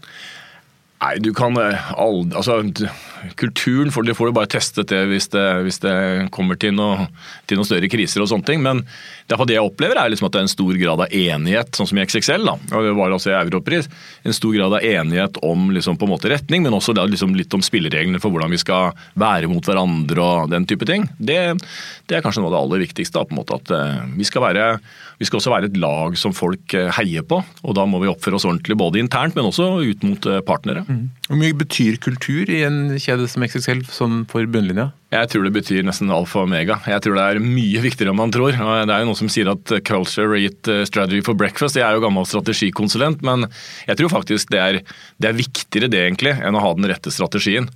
Nei, 1.03 1.17
du 1.19 1.33
kan 1.35 1.57
eh, 1.59 1.89
aldri 1.99 2.37
Altså, 2.39 2.61
kulturen 3.33 3.91
får, 3.91 4.07
får 4.15 4.29
du 4.29 4.35
bare 4.35 4.49
testet 4.49 4.91
det 4.91 5.01
hvis 5.09 5.27
det, 5.33 5.43
hvis 5.65 5.79
det 5.83 5.95
kommer 6.35 6.57
til, 6.59 6.75
noe, 6.77 7.07
til, 7.49 7.59
noen 7.59 7.67
større 7.67 7.89
kriser 7.91 8.23
og 8.23 8.29
sånne 8.29 8.47
ting. 8.47 8.61
Men 8.65 8.83
derfor 9.29 9.49
det 9.49 9.57
jeg 9.57 9.65
opplever, 9.65 9.97
er 9.97 10.11
liksom 10.11 10.29
at 10.29 10.35
det 10.35 10.41
er 10.41 10.47
en 10.47 10.53
stor 10.53 10.77
grad 10.79 11.03
av 11.05 11.15
enighet, 11.15 11.71
sånn 11.75 11.89
som 11.89 11.99
i 11.99 12.05
XXL. 12.05 12.45
da, 12.45 12.55
og 12.77 12.85
det 12.87 12.93
var 12.97 13.15
altså 13.15 13.31
i 13.31 13.37
Europris, 13.37 13.89
En 14.25 14.35
stor 14.35 14.53
grad 14.55 14.73
av 14.77 14.85
enighet 14.85 15.39
om 15.45 15.69
liksom, 15.73 15.97
på 15.97 16.07
en 16.07 16.13
måte 16.13 16.31
retning, 16.31 16.63
men 16.65 16.73
også 16.73 16.95
liksom, 16.97 17.35
litt 17.37 17.53
om 17.53 17.63
spillereglene 17.65 18.21
for 18.21 18.33
hvordan 18.33 18.53
vi 18.53 18.61
skal 18.61 18.93
være 19.13 19.49
mot 19.51 19.65
hverandre 19.65 20.21
og 20.21 20.53
den 20.53 20.67
type 20.69 20.85
ting. 20.85 21.07
Det, 21.17 21.39
det 22.09 22.17
er 22.17 22.25
kanskje 22.25 22.43
noe 22.43 22.51
av 22.51 22.57
det 22.57 22.63
aller 22.63 22.85
viktigste. 22.85 23.17
Da, 23.17 23.25
på 23.25 23.35
en 23.35 23.41
måte, 23.41 23.57
at 23.57 23.71
uh, 23.71 24.05
vi, 24.17 24.25
skal 24.27 24.43
være, 24.43 24.65
vi 25.19 25.27
skal 25.27 25.39
også 25.39 25.53
være 25.53 25.69
et 25.71 25.77
lag 25.81 26.17
som 26.19 26.35
folk 26.35 26.75
uh, 26.77 26.89
heier 26.99 27.25
på. 27.25 27.41
og 27.63 27.77
Da 27.77 27.85
må 27.89 28.01
vi 28.03 28.11
oppføre 28.11 28.39
oss 28.39 28.47
ordentlig 28.47 28.77
både 28.79 29.01
internt, 29.01 29.37
men 29.37 29.49
også 29.49 29.69
ut 29.85 30.05
mot 30.05 30.29
partnere. 30.45 30.85
Mm. 30.95 31.07
Hvor 31.27 31.39
mye 31.41 31.55
betyr 31.57 31.97
kultur 32.03 32.49
i 32.51 32.61
en 32.65 32.95
kjede 33.01 33.27
som 33.31 33.43
XXL 33.45 33.83
sånn 33.91 34.21
for 34.31 34.47
bunnlinja? 34.51 34.89
Jeg 35.15 35.29
tror 35.31 35.45
det 35.45 35.53
betyr 35.55 35.85
nesten 35.87 36.11
alfa 36.13 36.41
og 36.41 36.49
omega. 36.49 36.79
Jeg 36.89 37.03
tror 37.03 37.17
det 37.19 37.25
er 37.25 37.43
mye 37.43 37.83
viktigere 37.83 38.13
enn 38.13 38.19
man 38.19 38.33
tror. 38.35 38.55
Det 38.55 38.95
er 38.95 39.03
jo 39.03 39.09
noen 39.09 39.19
som 39.19 39.31
sier 39.31 39.51
at 39.51 39.75
culture 39.87 40.39
eat 40.39 40.71
eh, 40.71 40.85
strategy 40.87 41.21
for 41.25 41.37
breakfast. 41.39 41.79
Jeg 41.79 41.85
er 41.87 41.97
jo 41.97 42.03
gammel 42.03 42.27
strategikonsulent, 42.29 43.23
men 43.25 43.47
jeg 43.89 43.99
tror 44.01 44.13
faktisk 44.17 44.51
det 44.55 44.63
er, 44.63 44.81
det 45.21 45.29
er 45.29 45.37
viktigere 45.37 45.91
det 45.91 46.01
egentlig 46.07 46.35
enn 46.39 46.57
å 46.57 46.63
ha 46.63 46.73
den 46.77 46.89
rette 46.91 47.13
strategien. 47.13 47.69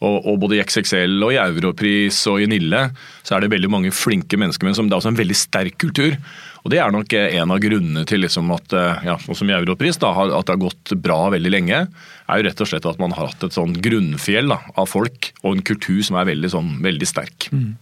Og, 0.00 0.24
og, 0.24 0.38
både 0.40 0.56
i 0.56 0.62
XXL 0.64 1.18
og 1.20 1.34
i 1.34 1.40
Europris 1.42 2.22
og 2.30 2.40
i 2.40 2.48
Nille 2.48 2.86
så 3.20 3.36
er 3.36 3.44
det 3.44 3.50
veldig 3.52 3.68
mange 3.72 3.90
flinke 3.92 4.38
mennesker, 4.40 4.64
men 4.64 4.76
som, 4.76 4.88
det 4.88 4.96
er 4.96 5.02
også 5.02 5.12
en 5.12 5.20
veldig 5.20 5.36
sterk 5.36 5.76
kultur. 5.82 6.16
Og 6.64 6.72
Det 6.72 6.80
er 6.80 6.92
nok 6.92 7.14
en 7.16 7.52
av 7.54 7.60
grunnene 7.62 8.04
til 8.08 8.24
liksom 8.24 8.50
at 8.54 8.74
eh, 8.76 9.04
ja, 9.08 9.16
som 9.18 9.48
i 9.48 9.56
Europris, 9.56 10.00
da, 10.02 10.12
at 10.12 10.46
det 10.46 10.56
har 10.56 10.64
gått 10.66 10.94
bra 11.00 11.20
veldig 11.32 11.52
lenge. 11.52 11.84
er 12.28 12.40
jo 12.40 12.46
rett 12.48 12.60
og 12.60 12.68
slett 12.68 12.88
at 12.88 13.00
man 13.00 13.14
har 13.16 13.30
hatt 13.32 13.46
et 13.46 13.56
sånn 13.56 13.76
grunnfjell 13.80 14.52
da, 14.52 14.60
av 14.76 14.90
folk 14.90 15.32
og 15.42 15.54
en 15.54 15.64
kultur 15.64 16.02
som 16.06 16.20
er 16.20 16.28
veldig, 16.28 16.52
sånn, 16.52 16.74
veldig 16.84 17.08
sterk. 17.08 17.48
Mm. 17.54 17.72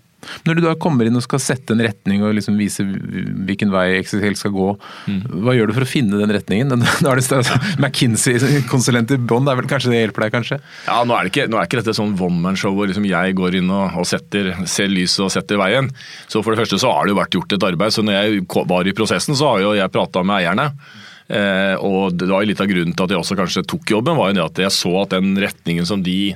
Når 0.47 0.59
du 0.59 0.63
da 0.65 0.75
kommer 0.81 1.07
inn 1.07 1.17
og 1.19 1.23
skal 1.23 1.41
sette 1.43 1.75
en 1.75 1.83
retning 1.83 2.25
og 2.27 2.35
liksom 2.37 2.57
vise 2.59 2.83
hvilken 2.83 3.71
vei 3.71 4.01
XXL 4.01 4.37
skal 4.39 4.53
gå, 4.55 4.67
mm. 5.07 5.21
hva 5.45 5.55
gjør 5.55 5.71
du 5.71 5.77
for 5.77 5.87
å 5.87 5.91
finne 5.91 6.21
den 6.21 6.35
retningen? 6.35 6.75
Altså, 7.09 7.57
McKinsey-konsulent 7.81 9.13
i 9.15 9.19
bånn, 9.31 9.49
kanskje 9.71 9.93
det 9.93 10.03
hjelper 10.03 10.27
deg, 10.27 10.35
kanskje? 10.35 10.59
Ja, 10.87 11.01
Nå 11.07 11.15
er 11.17 11.27
det 11.27 11.33
ikke, 11.33 11.47
er 11.49 11.69
ikke 11.69 11.81
dette 11.81 11.95
sånn 11.97 12.17
one 12.19 12.43
man-show 12.45 12.75
hvor 12.77 12.91
liksom 12.91 13.07
jeg 13.09 13.37
går 13.39 13.59
inn 13.61 13.71
og, 13.75 13.99
og 13.99 14.07
setter, 14.09 14.53
ser 14.71 14.91
lyset 14.93 15.25
og 15.27 15.33
setter 15.35 15.61
veien. 15.61 15.91
Så 16.27 16.43
For 16.43 16.55
det 16.55 16.63
første 16.63 16.81
så 16.83 16.93
har 16.95 17.07
det 17.07 17.15
jo 17.15 17.21
vært 17.21 17.39
gjort 17.39 17.55
et 17.55 17.69
arbeid. 17.71 17.95
så 17.95 18.05
Når 18.07 18.19
jeg 18.19 18.47
var 18.71 18.89
i 18.89 18.97
prosessen, 18.97 19.39
så 19.39 19.53
har 19.53 19.65
jo 19.65 19.77
jeg 19.79 19.95
prata 19.95 20.25
med 20.27 20.43
eierne. 20.43 20.71
Eh, 21.29 21.75
og 21.85 22.15
det 22.17 22.31
var 22.31 22.41
jo 22.41 22.49
Litt 22.49 22.63
av 22.65 22.71
grunnen 22.71 22.95
til 22.97 23.05
at 23.05 23.13
jeg 23.13 23.21
også 23.21 23.37
kanskje 23.37 23.67
tok 23.69 23.91
jobben, 23.93 24.17
var 24.17 24.31
jo 24.31 24.39
det 24.39 24.47
at 24.47 24.63
jeg 24.65 24.77
så 24.79 24.95
at 25.03 25.13
den 25.13 25.35
retningen 25.41 25.89
som 25.89 26.05
de 26.05 26.33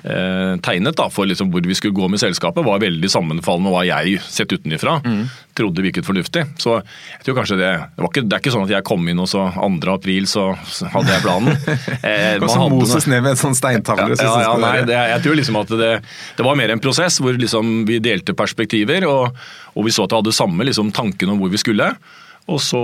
tegnet 0.00 0.96
da, 0.96 1.08
for 1.12 1.28
liksom 1.28 1.50
hvor 1.52 1.64
vi 1.64 1.76
skulle 1.76 1.96
gå 1.96 2.08
med 2.12 2.20
selskapet, 2.22 2.64
var 2.66 2.82
veldig 2.82 3.10
sammenfallende 3.12 3.68
med 3.68 3.74
hva 3.76 3.84
jeg, 3.88 4.20
sett 4.24 4.52
utenfra, 4.52 4.98
mm. 5.04 5.22
trodde 5.58 5.84
virket 5.84 6.08
fornuftig. 6.08 6.46
Så 6.60 6.78
jeg 6.80 7.26
tror 7.26 7.40
kanskje 7.40 7.58
det 7.60 7.70
det, 7.70 8.06
ikke, 8.06 8.22
det 8.24 8.36
er 8.36 8.42
ikke 8.42 8.52
sånn 8.54 8.66
at 8.66 8.72
jeg 8.72 8.86
kom 8.86 9.08
inn 9.10 9.20
og 9.22 9.28
så 9.30 9.46
2. 9.54 9.68
april 9.92 10.26
så 10.30 10.50
hadde 10.94 11.14
jeg 11.14 11.24
planen. 11.26 11.56
Eh, 12.00 12.38
Kom 12.40 12.48
som 12.48 12.72
Moses 12.72 13.04
ned 13.10 13.22
med 13.22 13.34
en 13.34 13.38
sånn 13.38 13.54
steintavle. 13.56 14.14
Ja, 14.16 14.24
ja, 14.24 14.40
ja, 14.44 14.52
nei, 14.60 14.82
det, 14.88 14.96
jeg 14.96 15.22
tror 15.24 15.36
liksom 15.36 15.58
at 15.60 15.72
det, 15.76 15.90
det, 16.38 16.44
var 16.46 16.56
mer 16.58 16.72
en 16.72 16.82
prosess 16.82 17.18
hvor 17.22 17.36
liksom 17.36 17.84
vi 17.88 17.98
delte 18.02 18.34
perspektiver, 18.36 19.04
og, 19.08 19.36
og 19.74 19.86
vi 19.86 19.92
så 19.94 20.06
at 20.06 20.14
vi 20.14 20.20
hadde 20.20 20.34
samme 20.36 20.66
liksom, 20.66 20.92
tanken 20.96 21.32
om 21.32 21.40
hvor 21.40 21.52
vi 21.52 21.60
skulle. 21.60 21.90
Og 22.50 22.60
så 22.64 22.80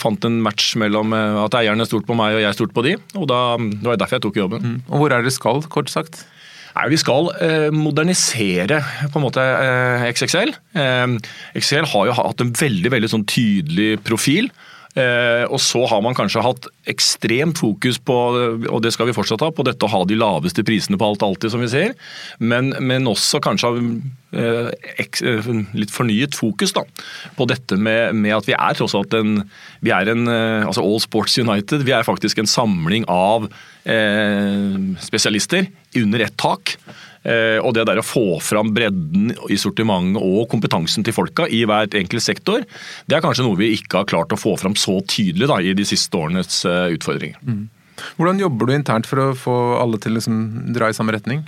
fant 0.00 0.28
en 0.28 0.38
match 0.44 0.72
mellom 0.80 1.14
eh, 1.16 1.40
at 1.42 1.56
eierne 1.58 1.86
stolte 1.88 2.08
på 2.08 2.16
meg 2.18 2.38
og 2.38 2.44
jeg 2.44 2.58
stolte 2.58 2.76
på 2.76 2.86
de. 2.86 2.96
og 3.18 3.26
da, 3.30 3.40
Det 3.58 3.88
var 3.88 4.00
derfor 4.00 4.18
jeg 4.18 4.26
tok 4.28 4.40
jobben. 4.44 4.62
Mm. 4.62 4.78
Og 4.88 5.02
Hvor 5.02 5.16
er 5.16 5.26
det 5.26 5.34
skal, 5.34 5.64
kort 5.72 5.92
sagt? 5.92 6.24
Nei, 6.72 6.88
Vi 6.92 7.00
skal 7.00 7.30
eh, 7.44 7.68
modernisere 7.74 8.80
på 9.12 9.20
en 9.20 9.26
måte 9.26 9.42
eh, 9.44 10.06
XXL. 10.12 10.54
Eh, 10.78 11.16
XXL 11.60 11.88
har 11.92 12.08
jo 12.08 12.18
hatt 12.18 12.44
en 12.44 12.52
veldig, 12.56 12.92
veldig 12.94 13.10
sånn 13.12 13.26
tydelig 13.28 13.96
profil. 14.06 14.52
Og 14.92 15.56
så 15.64 15.86
har 15.88 16.02
man 16.04 16.12
kanskje 16.12 16.42
hatt 16.44 16.66
ekstremt 16.92 17.56
fokus 17.62 17.96
på, 17.96 18.16
og 18.68 18.82
det 18.84 18.90
skal 18.92 19.08
vi 19.08 19.14
fortsatt 19.16 19.40
ha, 19.40 19.48
på 19.48 19.64
dette 19.64 19.88
å 19.88 19.88
ha 19.88 20.02
de 20.04 20.18
laveste 20.20 20.60
prisene 20.68 20.98
på 21.00 21.06
alt 21.08 21.24
alltid, 21.24 21.48
som 21.54 21.64
vi 21.64 21.70
ser. 21.72 21.94
Men, 22.36 22.74
men 22.76 23.08
også 23.08 23.40
kanskje 23.40 23.70
litt 24.32 25.92
fornyet 25.92 26.36
fokus 26.38 26.72
da, 26.72 26.86
på 27.36 27.46
dette 27.50 27.76
med, 27.76 28.16
med, 28.16 28.32
at 28.38 28.48
vi 28.48 28.56
er 28.56 28.78
tross 28.78 28.96
alt 28.96 29.12
en, 29.18 29.42
vi 29.84 29.92
er 29.92 30.08
en 30.08 30.24
eh, 30.30 30.66
altså 30.66 30.84
All 30.84 31.00
Sports 31.04 31.36
United. 31.38 31.84
Vi 31.84 31.92
er 31.92 32.06
faktisk 32.06 32.40
en 32.40 32.50
samling 32.50 33.04
av 33.12 33.50
eh, 33.84 34.76
spesialister 35.04 35.68
under 36.00 36.24
ett 36.24 36.36
tak. 36.40 36.76
Eh, 37.22 37.58
og 37.62 37.76
det 37.76 37.84
der 37.86 38.00
å 38.00 38.06
få 38.06 38.40
fram 38.42 38.72
bredden 38.74 39.30
i 39.52 39.58
sortimentet 39.60 40.22
og 40.22 40.48
kompetansen 40.50 41.06
til 41.06 41.14
folka 41.14 41.46
i 41.46 41.62
hver 41.68 41.92
enkelt 42.00 42.24
sektor, 42.24 42.64
det 43.06 43.16
er 43.16 43.22
kanskje 43.22 43.46
noe 43.46 43.60
vi 43.60 43.70
ikke 43.76 44.00
har 44.00 44.10
klart 44.10 44.34
å 44.34 44.40
få 44.40 44.56
fram 44.58 44.74
så 44.78 44.98
tydelig 45.06 45.50
da, 45.50 45.60
i 45.62 45.76
de 45.78 45.86
siste 45.86 46.18
årenes 46.18 46.64
eh, 46.66 46.96
utfordringer. 46.96 47.38
Mm. 47.46 47.68
Hvordan 48.16 48.40
jobber 48.42 48.68
du 48.68 48.74
internt 48.74 49.06
for 49.06 49.22
å 49.22 49.32
få 49.38 49.56
alle 49.78 50.00
til 50.02 50.14
å 50.14 50.18
liksom 50.18 50.40
dra 50.74 50.90
i 50.90 50.96
samme 50.96 51.14
retning? 51.14 51.44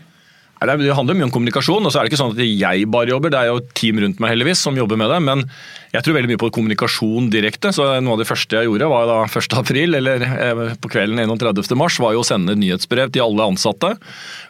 Det 0.67 0.97
handler 0.97 1.19
mye 1.19 1.29
om 1.29 1.35
kommunikasjon. 1.35 1.85
og 1.85 1.93
så 1.93 2.01
er 2.01 2.07
Det 2.07 2.13
ikke 2.13 2.23
sånn 2.23 2.35
at 2.35 2.43
jeg 2.45 2.91
bare 2.91 3.13
jobber, 3.13 3.31
det 3.31 3.41
er 3.41 3.53
jo 3.53 3.65
team 3.77 4.01
rundt 4.03 4.21
meg 4.23 4.35
heldigvis 4.35 4.65
som 4.65 4.77
jobber 4.79 5.01
med 5.01 5.13
det. 5.13 5.21
Men 5.25 5.45
jeg 5.95 6.03
tror 6.03 6.17
veldig 6.17 6.33
mye 6.33 6.41
på 6.43 6.51
kommunikasjon 6.57 7.29
direkte. 7.31 7.71
så 7.75 7.87
Noe 8.03 8.17
av 8.17 8.23
det 8.25 8.27
første 8.27 8.59
jeg 8.59 8.67
gjorde 8.67 8.89
var 8.91 9.07
da 9.07 9.19
1. 9.29 9.55
april, 9.61 9.95
eller 10.01 10.25
eh, 10.27 10.63
på 10.75 10.91
kvelden 10.91 11.21
31. 11.23 11.63
mars, 11.79 12.01
var 12.03 12.17
jo 12.17 12.25
å 12.25 12.27
sende 12.27 12.57
et 12.57 12.59
nyhetsbrev 12.59 13.13
til 13.15 13.23
alle 13.23 13.47
ansatte. 13.53 13.93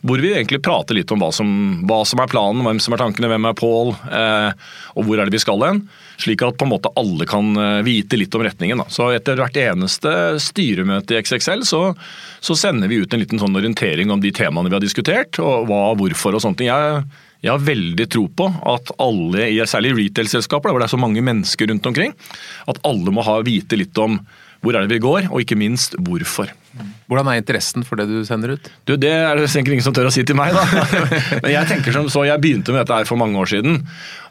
Hvor 0.00 0.22
vi 0.24 0.32
egentlig 0.32 0.62
prater 0.64 0.96
litt 0.96 1.12
om 1.12 1.20
hva 1.20 1.28
som, 1.36 1.50
hva 1.84 2.00
som 2.08 2.22
er 2.24 2.32
planen, 2.32 2.64
hvem 2.64 2.80
som 2.80 2.96
er 2.96 3.02
tankene, 3.02 3.28
hvem 3.28 3.48
er 3.50 3.58
Pål, 3.60 3.92
eh, 4.08 4.72
og 4.96 5.04
hvor 5.04 5.20
er 5.20 5.28
det 5.28 5.36
vi 5.36 5.42
skal 5.44 5.66
hen. 5.66 5.82
Slik 6.24 6.46
at 6.46 6.56
på 6.56 6.64
en 6.64 6.72
måte 6.72 6.92
alle 6.96 7.28
kan 7.28 7.52
eh, 7.60 7.82
vite 7.84 8.16
litt 8.16 8.34
om 8.38 8.46
retningen. 8.46 8.80
Da. 8.80 8.88
Så 8.88 9.10
Etter 9.12 9.36
hvert 9.36 9.60
eneste 9.60 10.14
styremøte 10.40 11.12
i 11.12 11.20
XXL 11.20 11.66
så, 11.68 11.82
så, 12.40 12.56
sender 12.56 12.88
vi 12.88 13.02
ut 13.04 13.12
en 13.12 13.20
liten 13.20 13.42
sånn 13.42 13.60
orientering 13.60 14.08
om 14.14 14.24
de 14.24 14.32
temaene 14.32 14.72
vi 14.72 14.78
har 14.78 14.84
diskutert, 14.84 15.36
og 15.44 15.68
hva, 15.68 15.84
hvorfor 16.00 16.38
og 16.38 16.46
sånne 16.46 16.62
ting. 16.62 16.72
Jeg, 16.72 17.04
jeg 17.44 17.52
har 17.52 17.60
veldig 17.60 18.06
tro 18.08 18.24
på 18.32 18.48
at 18.72 18.94
alle, 19.04 19.50
særlig 19.68 19.92
i 19.92 19.98
retail-selskaper, 20.06 20.72
hvor 20.72 20.80
det 20.80 20.88
er 20.88 20.94
så 20.94 21.00
mange 21.00 21.24
mennesker 21.24 21.68
rundt 21.68 21.86
omkring, 21.90 22.16
at 22.70 22.80
alle 22.88 23.12
må 23.12 23.24
ha, 23.26 23.38
vite 23.44 23.76
litt 23.76 24.00
om 24.00 24.18
hvor 24.64 24.72
er 24.72 24.86
det 24.86 24.96
vi 24.96 25.04
går, 25.04 25.26
og 25.28 25.42
ikke 25.42 25.58
minst 25.60 25.92
hvorfor. 26.06 26.48
Hvordan 27.04 27.28
er 27.28 27.42
interessen 27.42 27.84
for 27.84 28.00
det 28.00 28.06
du 28.08 28.22
sender 28.24 28.54
ut? 28.56 28.70
Du, 28.88 28.94
Det 28.96 29.12
er 29.12 29.36
det 29.36 29.50
sikkert 29.52 29.76
ingen 29.76 29.84
som 29.84 29.92
tør 29.92 30.08
å 30.08 30.14
si 30.14 30.24
til 30.24 30.38
meg, 30.38 30.56
da. 30.56 30.64
Men 31.44 31.52
jeg 31.52 31.68
tenker 31.68 31.92
som 31.92 32.08
så, 32.08 32.24
jeg 32.24 32.40
begynte 32.40 32.72
med 32.72 32.80
dette 32.80 32.96
her 32.96 33.08
for 33.08 33.20
mange 33.20 33.36
år 33.38 33.52
siden. 33.52 33.82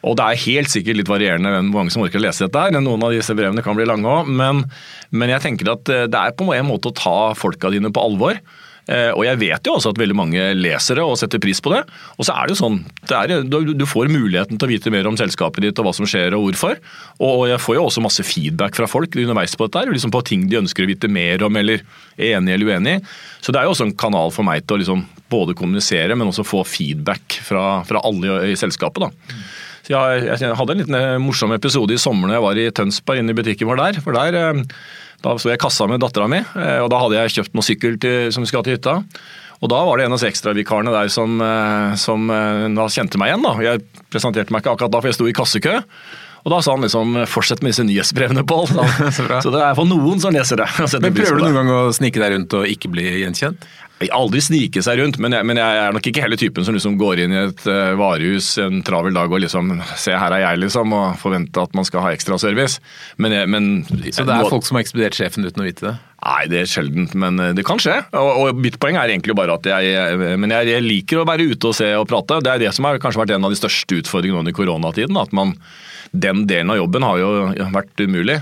Og 0.01 0.17
det 0.17 0.25
er 0.25 0.41
helt 0.47 0.73
sikkert 0.73 0.97
litt 0.99 1.11
varierende 1.11 1.53
hvem 1.53 1.69
mange 1.75 1.93
som 1.93 2.01
orker 2.01 2.17
å 2.17 2.25
lese 2.25 2.47
dette. 2.47 2.65
her. 2.65 2.73
Noen 2.81 3.05
av 3.05 3.13
disse 3.13 3.37
brevene 3.37 3.61
kan 3.63 3.77
bli 3.77 3.85
lange 3.87 4.09
òg. 4.09 4.33
Men, 4.41 4.65
men 5.13 5.35
jeg 5.35 5.45
tenker 5.45 5.69
at 5.75 5.85
det 5.85 6.19
er 6.19 6.33
på 6.33 6.49
en 6.49 6.67
måte 6.67 6.89
å 6.89 6.97
ta 6.97 7.17
folka 7.37 7.69
dine 7.73 7.93
på 7.93 8.01
alvor. 8.01 8.41
Eh, 8.91 9.11
og 9.15 9.23
jeg 9.23 9.39
vet 9.39 9.67
jo 9.67 9.77
også 9.77 9.93
at 9.93 9.99
veldig 10.01 10.15
mange 10.17 10.47
leser 10.57 10.99
det 10.99 11.05
og 11.07 11.15
setter 11.19 11.39
pris 11.43 11.61
på 11.63 11.71
det. 11.71 11.83
Og 12.17 12.27
så 12.27 12.35
er 12.35 12.47
det 12.47 12.55
jo 12.55 12.59
sånn, 12.59 12.81
det 13.07 13.19
er, 13.19 13.45
du 13.47 13.85
får 13.87 14.11
muligheten 14.11 14.59
til 14.59 14.67
å 14.67 14.71
vite 14.73 14.91
mer 14.93 15.07
om 15.07 15.17
selskapet 15.19 15.63
ditt 15.63 15.79
og 15.79 15.87
hva 15.87 15.95
som 15.95 16.09
skjer 16.09 16.35
og 16.35 16.49
hvorfor. 16.49 16.79
Og 17.23 17.45
jeg 17.51 17.61
får 17.63 17.79
jo 17.79 17.87
også 17.87 18.03
masse 18.03 18.27
feedback 18.27 18.75
fra 18.79 18.89
folk 18.91 19.15
underveis 19.15 19.55
på 19.55 19.69
dette, 19.69 19.87
liksom 19.95 20.13
på 20.13 20.23
ting 20.27 20.47
de 20.51 20.59
ønsker 20.59 20.85
å 20.85 20.91
vite 20.91 21.11
mer 21.11 21.45
om 21.47 21.59
eller 21.59 21.83
er 22.17 22.37
enig 22.37 22.57
eller 22.57 22.73
uenig 22.73 22.97
i. 22.97 23.03
Så 23.43 23.53
det 23.53 23.61
er 23.61 23.67
jo 23.67 23.75
også 23.75 23.87
en 23.87 23.97
kanal 23.99 24.33
for 24.35 24.47
meg 24.47 24.65
til 24.67 24.77
å 24.77 24.83
liksom 24.83 25.05
både 25.33 25.55
kommunisere, 25.57 26.15
men 26.19 26.29
også 26.29 26.45
få 26.45 26.63
feedback 26.67 27.39
fra, 27.45 27.81
fra 27.87 28.03
alle 28.05 28.41
i, 28.51 28.57
selskapet. 28.59 29.07
da. 29.07 29.39
Så 29.83 29.91
jeg, 29.91 30.27
jeg, 30.29 30.55
hadde 30.55 30.75
en 30.75 30.79
liten 30.79 30.95
eh, 30.95 31.17
morsom 31.19 31.51
episode 31.55 31.95
i 31.95 31.99
sommer 31.99 32.29
når 32.29 32.37
jeg 32.37 32.43
var 32.45 32.59
i 32.59 32.67
Tønsberg, 32.75 33.19
inne 33.19 33.33
i 33.33 33.39
butikken 33.39 33.67
vår 33.67 33.81
der. 33.81 33.97
for 34.03 34.15
der 34.15 34.37
eh, 34.39 34.61
da 35.23 35.37
sto 35.39 35.51
jeg 35.51 35.59
i 35.59 35.63
kassa 35.63 35.87
med 35.87 36.03
dattera 36.03 36.27
mi, 36.31 36.41
eh, 36.41 36.81
og 36.83 36.89
da 36.91 36.99
hadde 36.99 37.21
jeg 37.21 37.37
kjøpt 37.37 37.55
noen 37.55 37.67
sykkel 37.69 37.97
til, 38.01 38.27
som 38.35 38.43
vi 38.43 38.49
skulle 38.49 38.63
ha 38.63 38.67
til 38.67 38.77
hytta. 38.77 38.97
Og 39.63 39.71
da 39.71 39.79
var 39.87 39.99
det 39.99 40.09
en 40.09 40.15
av 40.17 40.25
ekstravikarene 40.27 40.91
der 40.91 41.11
som, 41.13 41.39
eh, 41.39 41.95
som 41.99 42.27
eh, 42.27 42.67
da 42.75 42.89
kjente 42.91 43.19
meg 43.21 43.31
igjen. 43.31 43.47
da. 43.47 43.53
Jeg 43.63 43.83
presenterte 44.11 44.51
meg 44.51 44.63
ikke 44.63 44.75
akkurat 44.75 44.91
da, 44.91 44.99
for 44.99 45.11
jeg 45.11 45.19
sto 45.19 45.29
i 45.29 45.35
kassekø. 45.37 45.79
Og 46.43 46.51
da 46.51 46.59
sa 46.59 46.73
han 46.75 46.83
liksom 46.83 47.15
'fortsett 47.23 47.61
med 47.63 47.71
disse 47.71 47.85
nyhetsbrevene, 47.87 48.43
Pål'. 48.43 48.67
Så, 48.67 49.23
så, 49.45 49.51
det 49.53 49.61
er 49.63 49.75
for 49.77 49.87
noen 49.87 50.19
som 50.19 50.35
leser 50.35 50.59
det. 50.59 50.67
Men 51.03 51.15
Prøver 51.15 51.39
du 51.39 51.45
noen 51.45 51.55
gang 51.55 51.71
å 51.71 51.93
snike 51.95 52.19
deg 52.19 52.35
rundt 52.35 52.57
og 52.59 52.67
ikke 52.67 52.91
bli 52.91 53.05
gjenkjent? 53.23 53.63
Aldri 54.11 54.41
snike 54.43 54.81
seg 54.83 54.99
rundt, 54.99 55.19
men 55.21 55.35
jeg, 55.35 55.45
men 55.47 55.59
jeg, 55.59 55.79
er 55.79 55.93
nok 55.95 56.07
ikke 56.09 56.23
heller 56.25 56.39
typen 56.39 56.65
som 56.65 56.75
liksom 56.75 56.97
går 56.99 57.23
inn 57.23 57.33
i 57.35 57.39
et 57.45 57.61
uh, 57.69 57.93
varehus 57.99 58.49
en 58.59 58.81
travel 58.85 59.15
dag 59.15 59.31
og 59.31 59.43
liksom 59.43 59.71
Se, 59.99 60.11
her 60.17 60.33
er 60.35 60.43
jeg, 60.43 60.59
liksom, 60.65 60.91
og 60.95 61.19
forvente 61.21 61.61
at 61.61 61.75
man 61.77 61.85
skal 61.87 62.03
ha 62.03 62.11
ekstraservice. 62.15 62.81
Men, 63.21 63.35
men 63.49 63.69
Så 64.11 64.25
det 64.27 64.35
er 64.35 64.49
folk 64.51 64.65
som 64.67 64.77
har 64.77 64.83
ekspedert 64.83 65.15
sjefen 65.17 65.45
uten 65.45 65.63
å 65.63 65.67
vite 65.67 65.87
det? 65.87 65.93
Nei, 66.23 66.43
det 66.51 66.59
er 66.61 66.69
sjeldent, 66.71 67.15
men 67.19 67.39
eh, 67.41 67.53
det 67.55 67.65
kan 67.67 67.81
skje. 67.81 67.97
Og, 68.15 68.29
og 68.43 68.61
Mitt 68.63 68.77
poeng 68.81 68.97
er 68.99 69.11
egentlig 69.11 69.35
bare 69.37 69.57
at 69.57 69.67
jeg, 69.67 70.19
men 70.39 70.53
jeg, 70.55 70.69
jeg, 70.71 70.85
liker 70.85 71.21
å 71.21 71.27
være 71.27 71.49
ute 71.51 71.71
og 71.71 71.77
se 71.77 71.89
og 71.99 72.07
prate. 72.09 72.39
Det 72.43 72.53
er 72.53 72.63
det 72.63 72.71
som 72.75 72.87
har 72.87 73.01
kanskje 73.03 73.23
vært 73.23 73.35
en 73.37 73.47
av 73.47 73.53
de 73.53 73.59
største 73.59 73.99
utfordringene 74.01 74.43
under 74.45 74.55
koronatiden. 74.55 75.19
at 75.19 75.35
man, 75.35 75.55
Den 76.11 76.45
delen 76.49 76.71
av 76.71 76.79
jobben 76.79 77.07
har 77.07 77.19
jo 77.19 77.33
vært 77.75 78.05
umulig. 78.05 78.39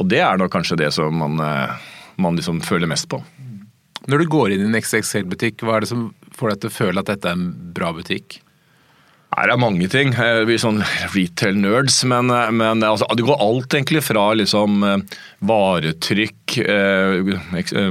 Og 0.00 0.08
det 0.08 0.22
er 0.24 0.40
nok 0.40 0.52
kanskje 0.52 0.80
det 0.80 0.94
som 0.96 1.12
man, 1.12 1.36
eh, 1.44 1.92
man 2.16 2.40
liksom 2.40 2.62
føler 2.64 2.88
mest 2.88 3.08
på. 3.12 3.20
Når 4.08 4.22
du 4.22 4.30
går 4.32 4.54
inn 4.54 4.62
i 4.64 4.68
en 4.70 4.78
XXL-butikk, 4.80 5.64
hva 5.64 5.76
er 5.76 5.84
det 5.84 5.90
som 5.90 6.06
får 6.36 6.54
deg 6.54 6.62
til 6.62 6.70
å 6.70 6.76
føle 6.76 7.02
at 7.02 7.10
dette 7.10 7.28
er 7.28 7.36
en 7.36 7.50
bra 7.74 7.92
butikk? 7.96 8.40
Det 9.30 9.52
er 9.54 9.60
mange 9.62 9.86
ting. 9.86 10.10
Eh, 10.18 10.42
vi 10.48 10.56
er 10.56 10.62
sånn 10.62 10.80
retail-nerds, 11.14 12.00
men, 12.10 12.32
eh, 12.34 12.48
men 12.50 12.82
altså, 12.82 13.06
det 13.14 13.26
går 13.28 13.38
alt 13.38 13.76
egentlig 13.76 14.02
fra 14.02 14.24
liksom 14.34 14.82
eh, 14.82 15.18
varetrykk, 15.46 16.56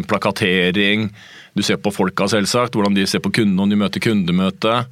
plakatering 0.10 1.08
Du 1.56 1.63
ser 1.63 1.80
på 1.82 1.94
folka, 1.96 2.28
selvsagt, 2.30 2.75
hvordan 2.75 2.94
de 2.94 3.08
ser 3.08 3.24
på 3.24 3.32
kundene 3.32 3.63
om 3.63 3.72
de 3.72 3.80
møter 3.80 4.04
kundemøte. 4.04 4.84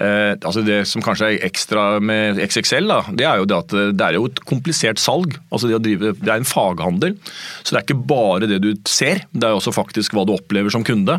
Eh, 0.00 0.32
altså 0.40 0.62
Det 0.64 0.78
som 0.88 1.02
kanskje 1.04 1.34
er 1.34 1.42
ekstra 1.44 2.00
med 2.00 2.40
XXL, 2.40 2.88
da, 2.88 3.00
det 3.12 3.26
er 3.28 3.40
jo 3.42 3.48
det 3.48 3.58
at 3.58 3.74
det 3.92 4.06
er 4.06 4.16
jo 4.16 4.28
et 4.30 4.40
komplisert 4.48 5.00
salg. 5.02 5.36
altså 5.52 5.68
Det, 5.68 5.82
drive, 5.84 6.14
det 6.16 6.30
er 6.32 6.40
en 6.40 6.48
faghandel. 6.48 7.18
Så 7.62 7.74
det 7.74 7.80
er 7.80 7.86
ikke 7.86 8.06
bare 8.08 8.48
det 8.48 8.62
du 8.64 8.72
ser, 8.88 9.26
det 9.32 9.48
er 9.48 9.56
også 9.58 9.74
faktisk 9.74 10.16
hva 10.16 10.24
du 10.24 10.32
opplever 10.36 10.72
som 10.72 10.84
kunde. 10.86 11.18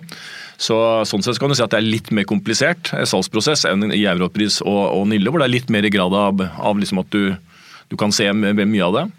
Så 0.57 0.75
Sånn 1.09 1.23
sett 1.25 1.39
kan 1.41 1.51
du 1.51 1.57
si 1.57 1.63
at 1.65 1.73
det 1.73 1.81
er 1.81 1.91
litt 1.91 2.09
mer 2.13 2.25
komplisert 2.29 2.93
eh, 2.97 3.05
salgsprosess 3.09 3.67
enn 3.69 3.91
i 3.91 4.05
Europris 4.09 4.61
og, 4.65 4.83
og 4.97 5.09
Nille, 5.11 5.29
hvor 5.29 5.43
det 5.43 5.49
er 5.49 5.57
litt 5.59 5.73
mer 5.73 5.85
i 5.85 5.93
grad 5.93 6.13
av, 6.17 6.41
av 6.41 6.79
liksom 6.79 7.03
at 7.03 7.11
du, 7.13 7.35
du, 7.89 7.97
kan 7.99 8.13
se 8.15 8.31
mye 8.33 8.85
av 8.85 8.97
det. 8.97 9.09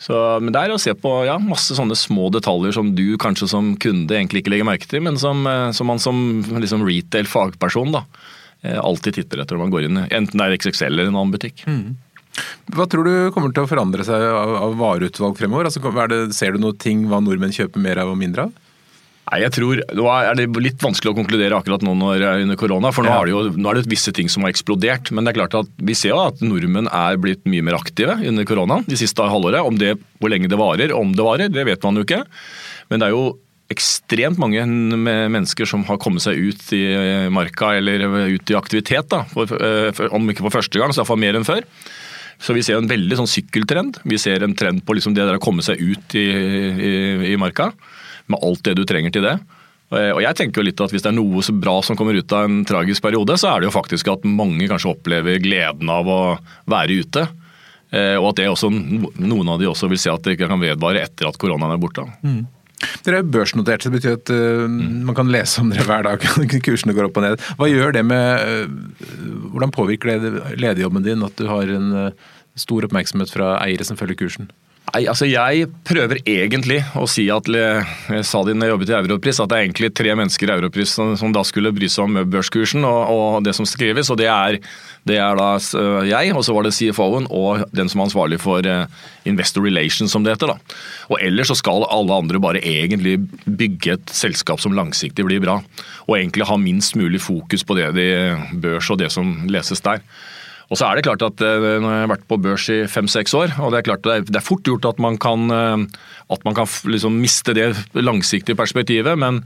Så, 0.00 0.16
men 0.40 0.52
det 0.52 0.60
er 0.60 0.72
å 0.72 0.80
se 0.80 0.92
på 0.96 1.10
ja, 1.28 1.36
masse 1.40 1.76
sånne 1.76 1.96
små 1.96 2.30
detaljer 2.32 2.72
som 2.72 2.94
du 2.96 3.18
kanskje 3.20 3.50
som 3.52 3.74
kunde 3.80 4.16
egentlig 4.16 4.40
ikke 4.40 4.52
legger 4.54 4.68
merke 4.68 4.88
til, 4.88 5.04
men 5.04 5.16
som, 5.20 5.40
eh, 5.48 5.70
som 5.76 5.88
man 5.88 6.00
som 6.00 6.20
liksom 6.60 6.84
retail 6.88 7.28
fagperson 7.28 7.96
da, 7.96 8.04
Eh, 8.04 8.39
alltid 8.62 9.16
titter 9.16 9.42
etter 9.42 9.56
når 9.56 9.64
man 9.64 9.74
går 9.74 9.88
inn, 9.88 10.00
enten 10.06 10.40
det 10.40 10.46
er 10.46 10.56
XXL 10.58 10.90
eller 10.90 11.08
en 11.08 11.16
annen 11.16 11.34
butikk. 11.34 11.64
Mm. 11.66 11.98
Hva 12.76 12.86
tror 12.88 13.06
du 13.06 13.14
kommer 13.34 13.52
til 13.54 13.64
å 13.64 13.70
forandre 13.70 14.06
seg 14.06 14.22
av, 14.22 14.56
av 14.68 14.74
vareutvalg 14.80 15.38
fremover? 15.38 15.68
Altså, 15.68 15.82
det, 16.12 16.20
ser 16.36 16.54
du 16.54 16.62
noe 16.62 16.76
ting 16.78 17.06
hva 17.10 17.22
nordmenn 17.24 17.54
kjøper 17.54 17.82
mer 17.82 18.00
av 18.02 18.12
og 18.12 18.20
mindre 18.20 18.48
av? 18.48 18.58
Nei, 19.30 19.42
jeg 19.44 19.52
tror, 19.54 19.80
Nå 19.94 20.06
er 20.10 20.38
det 20.38 20.46
litt 20.58 20.80
vanskelig 20.82 21.12
å 21.12 21.16
konkludere 21.20 21.58
akkurat 21.58 21.84
nå 21.86 21.92
når 21.98 22.24
er 22.26 22.44
under 22.44 22.58
korona, 22.58 22.90
for 22.94 23.06
nå, 23.06 23.12
ja. 23.12 23.18
er 23.20 23.28
det 23.28 23.34
jo, 23.34 23.42
nå 23.62 23.70
er 23.70 23.78
det 23.78 23.90
visse 23.92 24.14
ting 24.16 24.30
som 24.32 24.42
har 24.42 24.54
eksplodert. 24.54 25.12
Men 25.14 25.26
det 25.26 25.32
er 25.32 25.40
klart 25.42 25.58
at 25.60 25.70
vi 25.78 25.94
ser 25.98 26.14
jo 26.14 26.22
at 26.24 26.42
nordmenn 26.42 26.90
er 26.90 27.20
blitt 27.20 27.44
mye 27.50 27.66
mer 27.66 27.78
aktive 27.78 28.16
under 28.18 28.48
korona 28.48 28.80
de 28.88 28.98
siste 28.98 29.22
halvåret. 29.22 29.62
Om 29.62 29.78
det, 29.78 29.94
Hvor 30.18 30.32
lenge 30.32 30.50
det 30.50 30.58
varer, 30.58 30.94
om 30.96 31.14
det 31.14 31.26
varer, 31.26 31.52
det 31.52 31.66
vet 31.68 31.86
man 31.86 32.00
jo 32.00 32.06
ikke. 32.06 32.24
Men 32.90 33.02
det 33.02 33.10
er 33.10 33.14
jo 33.14 33.24
ekstremt 33.70 34.40
mange 34.40 34.64
mennesker 34.66 35.68
som 35.68 35.84
har 35.88 36.00
kommet 36.02 36.24
seg 36.24 36.38
ut 36.38 36.72
i 36.74 36.82
marka 37.32 37.74
eller 37.78 38.02
ut 38.34 38.50
i 38.50 38.58
aktivitet. 38.58 39.10
Da. 39.12 39.24
Eh, 39.24 40.04
om 40.10 40.26
ikke 40.30 40.46
for 40.46 40.58
første 40.58 40.80
gang, 40.80 40.92
så 40.92 41.02
iallfall 41.02 41.20
mer 41.22 41.38
enn 41.38 41.46
før. 41.46 41.62
Så 42.40 42.56
vi 42.56 42.64
ser 42.64 42.80
en 42.80 42.90
veldig 42.90 43.20
sånn 43.20 43.30
sykkeltrend. 43.30 44.00
Vi 44.08 44.18
ser 44.18 44.42
en 44.42 44.56
trend 44.56 44.82
på 44.86 44.96
liksom 44.96 45.14
det 45.14 45.26
der 45.28 45.38
å 45.38 45.42
komme 45.42 45.62
seg 45.62 45.80
ut 45.80 46.16
i, 46.18 46.26
i, 46.26 46.92
i, 47.32 47.38
marka. 47.40 47.68
Med 48.32 48.40
alt 48.46 48.64
det 48.66 48.78
du 48.78 48.86
trenger 48.88 49.12
til 49.14 49.26
det. 49.26 49.36
Og 49.90 50.20
jeg 50.22 50.36
tenker 50.38 50.62
jo 50.62 50.64
litt 50.68 50.78
at 50.78 50.92
Hvis 50.94 51.02
det 51.02 51.08
er 51.10 51.16
noe 51.16 51.40
så 51.42 51.50
bra 51.50 51.72
som 51.82 51.96
kommer 51.98 52.14
ut 52.14 52.32
av 52.32 52.44
en 52.46 52.60
tragisk 52.64 53.02
periode, 53.02 53.34
så 53.42 53.48
er 53.50 53.60
det 53.60 53.66
jo 53.66 53.74
faktisk 53.74 54.06
at 54.12 54.22
mange 54.22 54.68
kanskje 54.70 54.92
opplever 54.92 55.42
gleden 55.42 55.90
av 55.90 56.06
å 56.08 56.20
være 56.70 57.00
ute. 57.02 57.26
Eh, 57.90 58.16
og 58.20 58.30
at 58.30 58.44
også, 58.46 58.70
noen 58.70 59.50
av 59.50 59.58
de 59.60 59.68
også 59.68 59.90
vil 59.90 59.98
se 60.00 60.12
at 60.12 60.22
det 60.22 60.36
ikke 60.36 60.48
kan 60.50 60.62
vedvare 60.62 61.02
etter 61.02 61.26
at 61.28 61.38
koronaen 61.40 61.74
er 61.74 61.82
borte. 61.82 62.06
Mm. 62.22 62.44
Dere 63.04 63.20
er 63.20 63.28
børsnotert, 63.28 63.82
så 63.82 63.90
det 63.90 64.00
betyr 64.00 64.16
at 64.16 64.32
uh, 64.32 64.64
mm. 64.70 65.02
man 65.08 65.16
kan 65.18 65.30
lese 65.32 65.62
om 65.62 65.70
dere 65.72 65.86
hver 65.88 66.06
dag. 66.06 66.24
Kursene 66.66 66.96
går 66.96 67.10
opp 67.10 67.20
og 67.20 67.26
ned. 67.26 67.46
Hva 67.58 67.68
gjør 67.70 67.96
det 67.96 68.04
med 68.08 68.44
uh, 68.44 69.06
Hvordan 69.52 69.74
påvirker 69.74 70.16
det 70.22 70.32
lederjobben 70.60 71.04
din 71.06 71.26
at 71.26 71.36
du 71.38 71.48
har 71.50 71.70
en 71.70 71.92
uh, 71.92 72.32
stor 72.58 72.86
oppmerksomhet 72.88 73.32
fra 73.32 73.54
eiere 73.64 73.86
som 73.86 73.98
følger 74.00 74.18
kursen? 74.22 74.50
Nei, 74.90 75.04
altså 75.06 75.26
Jeg 75.28 75.68
prøver 75.86 76.18
egentlig 76.26 76.80
å 76.98 77.04
si 77.10 77.28
at 77.30 77.46
jeg 77.46 78.24
sa 78.26 78.40
det 78.46 78.56
når 78.56 78.66
jeg 78.66 78.72
jobbet 78.74 78.90
i 78.90 78.96
Europris, 78.96 79.38
at 79.38 79.50
det 79.52 79.58
er 79.58 79.66
egentlig 79.66 79.90
tre 79.94 80.14
mennesker 80.18 80.50
i 80.50 80.54
Europris 80.56 80.94
som, 80.98 81.30
da 81.34 81.44
skulle 81.46 81.70
bry 81.74 81.86
seg 81.90 82.08
om 82.08 82.18
børskursen 82.32 82.86
og, 82.88 83.12
og, 83.14 83.36
det 83.46 83.54
som 83.54 83.68
skrives. 83.68 84.10
og 84.10 84.18
Det 84.18 84.26
er, 84.26 84.58
det 85.06 85.20
er 85.22 85.38
da 85.38 85.52
jeg, 86.08 86.34
og 86.34 86.42
så 86.46 86.56
var 86.56 86.66
det 86.66 86.74
CFO-en 86.74 87.28
og 87.30 87.62
den 87.76 87.92
som 87.92 88.02
er 88.02 88.08
ansvarlig 88.08 88.40
for 88.42 88.66
Investor 89.30 89.62
Relations, 89.68 90.10
som 90.10 90.26
det 90.26 90.34
heter. 90.34 90.56
da. 90.56 90.80
Og 91.12 91.22
Ellers 91.22 91.52
så 91.52 91.58
skal 91.60 91.86
alle 91.86 92.18
andre 92.24 92.42
bare 92.42 92.64
egentlig 92.64 93.20
bygge 93.46 93.94
et 93.94 94.14
selskap 94.14 94.62
som 94.62 94.74
langsiktig 94.74 95.28
blir 95.28 95.44
bra. 95.44 95.60
Og 96.08 96.18
egentlig 96.18 96.50
ha 96.50 96.58
minst 96.58 96.98
mulig 96.98 97.22
fokus 97.22 97.62
på 97.62 97.78
det 97.78 97.92
de 97.94 98.10
børs 98.58 98.90
og 98.90 98.98
det 99.04 99.12
som 99.14 99.36
leses 99.46 99.86
der. 99.86 100.02
Og 100.70 100.78
så 100.78 100.86
er 100.86 100.96
det 100.96 101.02
klart 101.02 101.24
at 101.26 101.42
når 101.42 101.80
Nå 101.82 101.88
har 101.90 102.00
jeg 102.04 102.12
vært 102.12 102.28
på 102.30 102.38
børs 102.38 102.68
i 102.70 102.78
fem-seks 102.86 103.34
år, 103.34 103.56
og 103.58 103.72
det 103.72 103.80
er 103.80 103.88
klart 103.88 104.06
det 104.06 104.38
er 104.38 104.44
fort 104.44 104.62
gjort 104.66 104.86
at 104.86 105.02
man 105.02 105.18
kan, 105.18 105.50
eh, 105.50 105.84
at 106.30 106.46
man 106.46 106.54
kan 106.54 106.70
liksom 106.86 107.18
miste 107.18 107.56
det 107.56 107.72
langsiktige 107.98 108.58
perspektivet. 108.58 109.18
men 109.18 109.44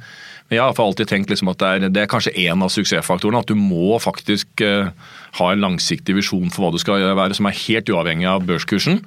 jeg 0.52 0.60
har 0.60 0.76
alltid 0.76 1.08
tenkt 1.08 1.30
liksom 1.32 1.48
at 1.48 1.58
det 1.58 1.68
er, 1.68 1.88
det 1.88 2.02
er, 2.02 2.10
kanskje 2.10 2.34
en 2.44 2.62
av 2.62 2.72
suksessfaktorene. 2.72 3.40
At 3.40 3.48
du 3.48 3.56
må 3.56 3.96
faktisk 4.02 4.60
uh, 4.60 4.90
ha 5.38 5.46
en 5.50 5.62
langsiktig 5.64 6.18
visjon 6.18 6.52
for 6.52 6.66
hva 6.66 6.74
du 6.74 6.80
skal 6.82 7.00
være, 7.16 7.36
som 7.38 7.48
er 7.48 7.56
helt 7.64 7.88
uavhengig 7.88 8.28
av 8.28 8.44
børskursen. 8.44 9.00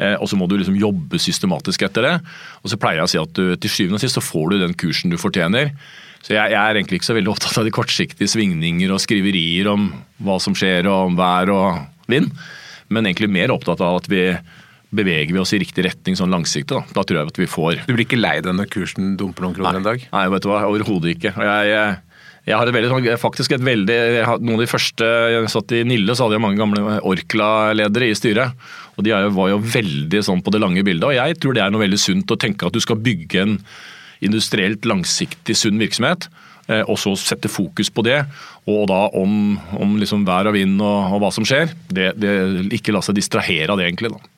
Eh, 0.00 0.16
og 0.16 0.26
så 0.26 0.38
må 0.40 0.48
du 0.50 0.56
liksom 0.58 0.78
jobbe 0.80 1.20
systematisk 1.22 1.84
etter 1.86 2.08
det. 2.08 2.14
Og 2.64 2.72
så 2.72 2.80
pleier 2.80 3.02
jeg 3.02 3.08
å 3.08 3.12
si 3.12 3.20
at 3.22 3.34
du, 3.38 3.54
til 3.60 3.74
syvende 3.74 4.00
og 4.00 4.04
sist 4.04 4.18
så 4.18 4.24
får 4.24 4.52
du 4.52 4.58
den 4.64 4.74
kursen 4.78 5.12
du 5.12 5.18
fortjener. 5.20 5.70
Så 6.22 6.36
jeg, 6.36 6.52
jeg, 6.54 6.58
er 6.60 6.78
egentlig 6.78 7.00
ikke 7.00 7.10
så 7.10 7.16
veldig 7.18 7.32
opptatt 7.34 7.58
av 7.58 7.66
de 7.66 7.74
kortsiktige 7.74 8.30
svingninger 8.30 8.92
og 8.94 9.02
skriverier 9.02 9.70
om 9.72 9.88
hva 10.22 10.38
som 10.42 10.54
skjer 10.56 10.86
og 10.90 11.10
om 11.10 11.16
vær 11.18 11.50
og 11.54 12.10
vind, 12.10 12.30
men 12.92 13.08
egentlig 13.08 13.30
mer 13.32 13.54
opptatt 13.54 13.82
av 13.82 13.98
at 14.02 14.06
vi 14.10 14.28
beveger 14.92 15.32
vi 15.32 15.40
oss 15.40 15.54
i 15.56 15.60
riktig 15.62 15.86
retning 15.86 16.18
sånn 16.18 16.32
langsiktig. 16.32 16.76
Da. 16.76 16.84
da 16.92 17.04
tror 17.08 17.22
jeg 17.22 17.32
at 17.32 17.40
vi 17.40 17.48
får 17.48 17.82
Du 17.88 17.94
blir 17.94 18.04
ikke 18.04 18.20
lei 18.20 18.36
deg 18.44 18.54
når 18.54 18.68
kursen 18.70 19.14
dumper 19.18 19.46
noen 19.46 19.56
kroner 19.56 19.78
nei, 19.78 19.80
en 19.80 19.88
dag? 19.88 20.08
Nei, 20.12 20.24
vet 20.34 20.44
du 20.44 20.50
hva, 20.52 20.64
overhodet 20.68 21.14
ikke. 21.16 21.32
Jeg 21.32 22.00
jeg 22.42 22.58
har 22.58 22.66
et 22.66 22.74
veldig, 22.74 22.88
sånn, 22.90 23.04
faktisk 23.22 23.52
et 23.54 23.62
veldig, 23.62 23.96
Noen 24.42 24.56
av 24.56 24.64
de 24.64 24.70
første 24.70 25.06
jeg 25.30 25.50
satt 25.52 25.74
i 25.78 25.84
Nille, 25.86 26.16
så 26.18 26.26
hadde 26.26 26.40
jeg 26.40 26.42
mange 26.42 26.58
gamle 26.58 26.96
Orkla-ledere 27.06 28.08
i 28.10 28.16
styret. 28.18 28.56
og 28.98 29.06
De 29.06 29.14
var 29.14 29.52
jo 29.52 29.60
veldig 29.62 30.22
sånn 30.26 30.42
på 30.42 30.50
det 30.50 30.58
lange 30.62 30.82
bildet. 30.82 31.06
og 31.06 31.14
Jeg 31.14 31.38
tror 31.38 31.54
det 31.54 31.62
er 31.62 31.70
noe 31.70 31.84
veldig 31.84 32.00
sunt 32.02 32.34
å 32.34 32.38
tenke 32.42 32.66
at 32.66 32.74
du 32.74 32.82
skal 32.82 32.98
bygge 32.98 33.44
en 33.44 33.54
industrielt 34.24 34.86
langsiktig 34.88 35.56
sunn 35.58 35.80
virksomhet. 35.82 36.28
Eh, 36.70 36.82
og 36.86 36.98
så 37.00 37.14
sette 37.18 37.50
fokus 37.50 37.90
på 37.90 38.04
det. 38.06 38.20
Og 38.70 38.84
da 38.90 39.06
om, 39.18 39.56
om 39.78 39.96
liksom 39.98 40.26
vær 40.28 40.50
og 40.50 40.56
vind 40.56 40.78
og, 40.80 41.16
og 41.16 41.24
hva 41.24 41.32
som 41.34 41.46
skjer. 41.48 41.74
Det, 41.90 42.12
det, 42.20 42.36
ikke 42.78 42.94
la 42.94 43.02
seg 43.04 43.18
distrahere 43.18 43.72
av 43.72 43.80
det, 43.80 43.88
egentlig. 43.90 44.12
da. 44.14 44.32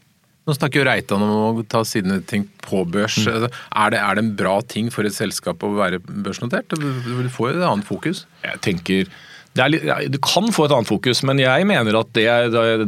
Nå 0.44 0.52
snakker 0.52 0.82
jo 0.82 0.86
Reitan 0.88 1.22
om 1.24 1.60
å 1.60 1.64
ta 1.68 1.80
sine 1.88 2.18
ting 2.28 2.44
på 2.66 2.82
børs. 2.84 3.16
Mm. 3.24 3.28
Altså, 3.32 3.48
er, 3.48 3.94
det, 3.94 4.00
er, 4.00 4.16
det, 4.16 4.24
en 4.24 4.34
bra 4.40 4.56
ting 4.68 4.90
for 4.92 5.08
et 5.08 5.16
selskap 5.16 5.64
å 5.64 5.72
være 5.76 6.02
børsnotert? 6.04 6.74
Du 6.76 7.30
får 7.32 7.54
jo 7.54 7.60
et 7.60 7.68
annet 7.68 7.88
fokus. 7.88 8.24
Jeg 8.44 8.60
tenker 8.64 9.08
Litt, 9.54 9.84
du 10.10 10.16
kan 10.18 10.48
få 10.50 10.64
et 10.66 10.72
annet 10.74 10.90
fokus, 10.90 11.20
men 11.22 11.38
jeg 11.38 11.66
mener 11.70 11.94
at 12.00 12.08
det 12.16 12.26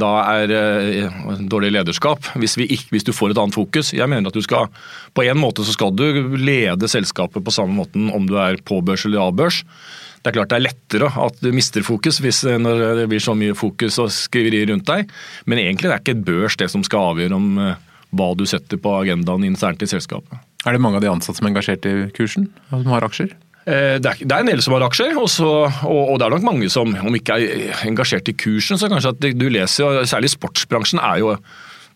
da 0.02 0.12
er 0.32 0.50
uh, 0.50 1.36
dårlig 1.46 1.70
lederskap. 1.76 2.26
Hvis, 2.34 2.56
ikke, 2.58 2.88
hvis, 2.90 3.06
du 3.06 3.12
får 3.14 3.36
et 3.36 3.38
annet 3.38 3.54
fokus. 3.54 3.92
Jeg 3.94 4.10
mener 4.10 4.32
at 4.32 4.34
du 4.34 4.42
skal 4.42 4.66
På 5.14 5.22
en 5.22 5.38
måte 5.38 5.62
så 5.62 5.76
skal 5.76 5.94
du 5.94 6.34
lede 6.34 6.90
selskapet 6.90 7.44
på 7.44 7.54
samme 7.54 7.76
måten 7.78 8.10
om 8.10 8.26
du 8.26 8.34
er 8.42 8.58
på 8.66 8.80
børs 8.82 9.06
eller 9.06 9.28
av 9.28 9.38
børs. 9.38 9.62
Det 10.26 10.32
er 10.32 10.40
klart 10.40 10.50
det 10.50 10.58
er 10.58 10.66
lettere 10.66 11.12
at 11.22 11.38
du 11.38 11.52
mister 11.54 11.86
fokus 11.86 12.18
hvis, 12.18 12.42
eh, 12.50 12.58
når 12.58 12.82
det 12.98 13.06
blir 13.12 13.22
så 13.22 13.36
mye 13.38 13.54
fokus 13.54 14.00
og 14.02 14.10
skriveri 14.10 14.64
rundt 14.66 14.88
deg, 14.88 15.12
men 15.46 15.60
egentlig 15.62 15.86
er 15.86 15.94
det 15.94 16.02
ikke 16.02 16.16
et 16.16 16.26
børs 16.26 16.58
det 16.58 16.66
som 16.72 16.82
skal 16.82 17.12
avgjøre 17.12 17.38
om 17.38 17.60
uh, 17.62 17.76
hva 18.10 18.32
du 18.34 18.42
setter 18.48 18.80
på 18.82 18.98
agendaen 19.04 19.46
internt 19.46 19.86
i 19.86 19.90
selskapet. 19.90 20.42
Er 20.66 20.74
det 20.74 20.82
mange 20.82 20.98
av 20.98 21.06
de 21.06 21.12
ansatte 21.14 21.38
som 21.38 21.46
er 21.46 21.54
engasjert 21.54 21.86
i 21.86 21.94
kursen, 22.16 22.50
som 22.72 22.90
har 22.90 23.06
aksjer? 23.06 23.36
Eh, 23.66 23.96
det 23.98 24.12
er, 24.14 24.34
en 24.38 24.46
del 24.46 24.62
som 24.62 24.76
har 24.76 24.86
aksjer, 24.86 25.16
også, 25.18 25.46
og, 25.90 26.02
og, 26.02 26.18
det 26.20 26.26
er 26.26 26.34
nok 26.36 26.44
mange 26.46 26.68
som, 26.70 26.92
om 26.94 27.16
ikke 27.18 27.38
er 27.42 27.86
engasjert 27.88 28.28
i 28.30 28.36
kursen, 28.38 28.78
så 28.78 28.90
kanskje 28.92 29.14
at 29.16 29.24
du 29.34 29.48
leser, 29.50 30.04
særlig 30.06 30.30
sportsbransjen 30.36 31.02
er 31.02 31.24
jo 31.24 31.32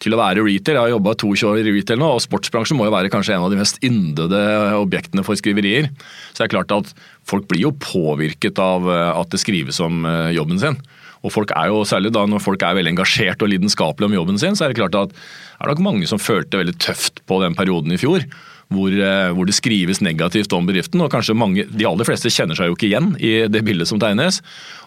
til 0.00 0.16
å 0.16 0.20
være 0.20 0.42
retail. 0.42 0.78
Jeg 0.78 0.82
har 0.82 0.94
jobba 0.94 1.14
22 1.20 1.46
år 1.50 1.60
i 1.60 1.74
retail 1.76 2.00
nå, 2.00 2.08
og 2.16 2.24
sportsbransjen 2.24 2.78
må 2.78 2.88
jo 2.88 2.94
være 2.94 3.12
kanskje 3.12 3.36
en 3.36 3.44
av 3.44 3.52
de 3.52 3.60
mest 3.60 3.78
yndede 3.86 4.40
objektene 4.80 5.24
for 5.26 5.38
skriverier. 5.38 5.90
Så 6.32 6.40
det 6.40 6.48
er 6.48 6.54
klart 6.56 6.74
at 6.74 6.90
folk 7.28 7.46
blir 7.50 7.66
jo 7.66 7.74
påvirket 7.76 8.58
av 8.62 8.88
eh, 8.90 9.06
at 9.12 9.30
det 9.30 9.42
skrives 9.42 9.78
om 9.84 10.02
eh, 10.08 10.32
jobben 10.34 10.60
sin. 10.62 10.80
Og 11.20 11.34
folk 11.34 11.52
er 11.52 11.68
jo, 11.68 11.82
særlig 11.84 12.14
da 12.16 12.24
når 12.26 12.40
folk 12.42 12.62
er 12.64 12.78
veldig 12.78 12.94
engasjert 12.94 13.42
og 13.44 13.52
lidenskapelige 13.52 14.08
om 14.08 14.16
jobben 14.16 14.40
sin, 14.40 14.56
så 14.56 14.66
er 14.66 14.72
det 14.72 14.80
klart 14.80 14.96
at 14.96 15.12
det 15.12 15.66
er 15.66 15.74
nok 15.74 15.84
mange 15.84 16.08
som 16.08 16.22
følte 16.22 16.62
veldig 16.62 16.78
tøft 16.80 17.20
på 17.28 17.42
den 17.44 17.54
perioden 17.58 17.92
i 17.92 18.00
fjor. 18.00 18.24
Hvor, 18.70 18.94
eh, 18.94 19.32
hvor, 19.34 19.48
det 19.48 19.56
skrives 19.56 19.98
negativt 19.98 20.52
om 20.54 20.68
bedriften. 20.68 21.00
og 21.02 21.10
kanskje 21.10 21.34
mange, 21.34 21.64
De 21.66 21.86
aller 21.88 22.06
fleste 22.06 22.30
kjenner 22.30 22.54
seg 22.54 22.70
jo 22.70 22.76
ikke 22.76 22.86
igjen 22.86 23.16
i 23.18 23.48
det 23.50 23.64
bildet 23.66 23.90
som 23.90 23.98
tegnes. 23.98 24.38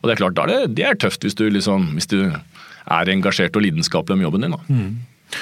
og 0.02 0.08
Det 0.08 0.16
er 0.16 0.22
klart, 0.22 0.40
det, 0.48 0.76
det 0.78 0.86
er 0.88 0.96
tøft 0.96 1.24
hvis 1.24 1.36
du, 1.36 1.50
liksom, 1.52 1.92
hvis 1.98 2.08
du 2.08 2.32
er 2.32 3.12
engasjert 3.12 3.56
og 3.56 3.66
lidenskapelig 3.66 4.16
om 4.16 4.24
jobben 4.24 4.48
din. 4.48 4.56
Da. 4.56 4.62
Mm. 4.70 4.94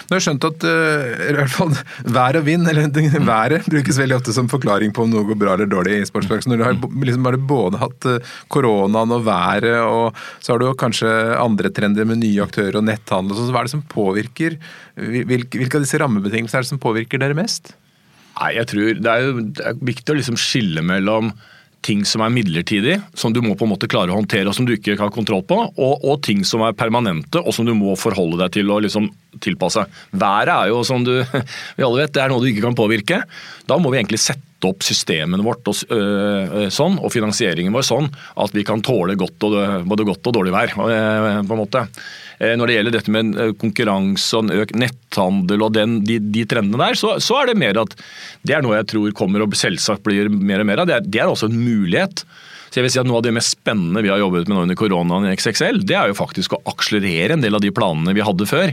Du 0.08 0.16
har 0.16 0.24
skjønt 0.24 0.46
at 0.48 0.66
uh, 0.66 1.24
i 1.28 1.36
hvert 1.36 1.52
fall 1.54 1.74
vær 2.18 2.40
og 2.40 2.46
vind, 2.48 2.68
eller 2.70 2.88
været, 3.28 3.68
brukes 3.68 4.00
veldig 4.00 4.18
ofte 4.18 4.36
som 4.36 4.50
forklaring 4.52 4.94
på 4.96 5.06
om 5.06 5.12
noe 5.14 5.28
går 5.28 5.40
bra 5.40 5.56
eller 5.58 5.70
dårlig 5.72 6.00
i 6.00 6.08
sportsbransjen. 6.08 6.56
Du 6.58 6.66
har 6.66 6.78
liksom 6.78 7.28
bare 7.28 7.42
både 7.52 7.82
hatt 7.82 8.08
uh, 8.10 8.32
koronaen 8.52 9.16
og 9.18 9.26
været, 9.28 9.70
og 9.84 10.18
så 10.40 10.54
har 10.54 10.64
du 10.64 10.72
kanskje 10.80 11.12
andre 11.38 11.74
trender 11.76 12.08
med 12.08 12.22
nye 12.24 12.46
aktører 12.46 12.80
og 12.80 12.88
netthandel. 12.88 13.36
Og 13.36 13.44
Så 13.44 13.54
hva 13.54 13.64
er 13.64 13.70
det 13.70 13.76
som 13.76 13.86
påvirker? 13.92 14.58
Hvilke 14.96 15.76
av 15.76 15.86
disse 15.86 16.00
rammebetingelsene 16.02 16.62
er 16.62 16.68
det 16.68 16.74
som 16.74 16.82
påvirker 16.82 17.22
dere 17.22 17.38
mest? 17.38 17.76
Nei, 18.42 18.56
jeg 18.58 18.70
tror 18.72 18.94
Det 18.98 19.12
er, 19.12 19.26
jo, 19.26 19.48
det 19.54 19.66
er 19.70 19.82
viktig 19.92 20.14
å 20.14 20.20
liksom 20.20 20.40
skille 20.40 20.84
mellom 20.86 21.32
ting 21.82 22.04
som 22.06 22.22
er 22.22 22.30
midlertidig, 22.30 23.00
som 23.18 23.34
du 23.34 23.40
må 23.42 23.56
på 23.58 23.66
en 23.66 23.72
måte 23.72 23.90
klare 23.90 24.14
å 24.14 24.18
håndtere 24.20 24.52
og 24.52 24.54
som 24.54 24.68
du 24.68 24.76
ikke 24.76 25.00
har 25.00 25.10
kontroll 25.14 25.42
på, 25.50 25.58
og, 25.66 26.04
og 26.06 26.20
ting 26.22 26.44
som 26.46 26.62
er 26.62 26.76
permanente 26.78 27.42
og 27.42 27.56
som 27.58 27.66
du 27.66 27.74
må 27.74 27.96
forholde 27.98 28.38
deg 28.44 28.54
til 28.60 28.70
og 28.70 28.84
liksom 28.86 29.08
tilpasse. 29.40 29.86
Været 30.12 30.52
er 30.54 30.72
jo, 30.72 30.82
som 30.88 31.04
du, 31.06 31.14
vi 31.78 31.86
alle 31.86 32.04
vet, 32.04 32.14
det 32.16 32.24
er 32.24 32.32
noe 32.32 32.44
du 32.44 32.50
ikke 32.52 32.66
kan 32.66 32.78
påvirke. 32.78 33.22
Da 33.70 33.78
må 33.80 33.92
vi 33.94 34.02
egentlig 34.02 34.22
sette 34.22 34.48
opp 34.68 34.84
systemene 34.86 35.42
vårt 35.42 35.66
og, 35.72 35.80
øh, 35.96 36.68
sånn, 36.74 37.00
og 37.02 37.10
finansieringen 37.14 37.74
vår 37.74 37.86
sånn 37.88 38.12
at 38.44 38.54
vi 38.54 38.66
kan 38.68 38.84
tåle 38.86 39.16
godt 39.18 39.48
og, 39.48 39.56
både 39.90 40.06
godt 40.06 40.30
og 40.30 40.36
dårlig 40.38 40.54
vær. 40.54 40.76
Øh, 40.76 41.40
på 41.48 41.56
en 41.56 41.62
måte. 41.64 41.88
Eh, 42.38 42.54
når 42.60 42.70
det 42.70 42.78
gjelder 42.78 42.98
dette 42.98 43.16
med 43.16 43.42
konkurranse 43.62 44.38
og 44.38 44.54
økt 44.64 44.78
netthandel 44.78 45.66
og 45.66 45.74
den, 45.78 46.00
de, 46.06 46.20
de, 46.22 46.46
trendene 46.50 46.82
der, 46.82 47.00
så, 47.00 47.16
så, 47.24 47.42
er 47.42 47.52
det 47.52 47.60
mer 47.62 47.82
at 47.82 47.98
det 48.46 48.58
er 48.58 48.66
noe 48.66 48.78
jeg 48.80 48.92
tror 48.94 49.18
kommer 49.18 49.46
og 49.46 49.58
selvsagt 49.58 50.06
blir 50.06 50.30
mer 50.30 50.62
og 50.62 50.70
mer 50.70 50.84
av. 50.84 50.90
Det 50.90 50.98
er, 51.00 51.12
det 51.18 51.24
er 51.24 51.34
også 51.34 51.50
en 51.50 51.62
mulighet. 51.62 52.26
Så 52.72 52.80
jeg 52.80 52.86
vil 52.86 52.94
si 52.94 53.02
at 53.02 53.08
Noe 53.08 53.20
av 53.20 53.26
det 53.26 53.34
mest 53.36 53.58
spennende 53.58 54.02
vi 54.04 54.10
har 54.14 54.22
jobbet 54.22 54.48
med 54.48 54.56
nå 54.56 54.66
under 54.66 54.78
koronaen 54.80 55.28
i 55.28 55.34
XXL, 55.36 55.82
det 55.84 55.98
er 55.98 56.12
jo 56.12 56.16
faktisk 56.16 56.56
å 56.56 56.62
akselerere 56.72 57.36
en 57.36 57.44
del 57.44 57.58
av 57.58 57.64
de 57.64 57.72
planene 57.76 58.16
vi 58.16 58.24
hadde 58.24 58.48
før. 58.48 58.72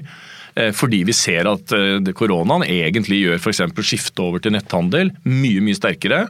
Eh, 0.57 0.71
fordi 0.77 1.03
vi 1.09 1.17
ser 1.17 1.51
at 1.51 1.75
eh, 1.77 2.13
koronaen 2.17 2.67
egentlig 2.67 3.23
gjør 3.25 3.43
f.eks. 3.43 3.63
skifte 3.83 4.25
over 4.25 4.43
til 4.43 4.55
netthandel 4.57 5.13
mye 5.29 5.65
mye 5.65 5.79
sterkere. 5.79 6.25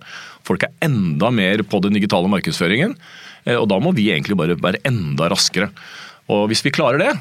Folk 0.46 0.66
er 0.66 0.74
enda 0.84 1.30
mer 1.34 1.62
på 1.68 1.82
den 1.84 1.98
digitale 1.98 2.30
markedsføringen. 2.32 2.96
Og 3.48 3.64
da 3.70 3.78
må 3.80 3.94
vi 3.96 4.10
egentlig 4.12 4.36
bare 4.36 4.58
være 4.60 4.82
enda 4.84 5.30
raskere. 5.32 5.70
Og 6.28 6.44
Hvis 6.50 6.60
vi 6.64 6.72
klarer 6.74 7.00
det, 7.00 7.12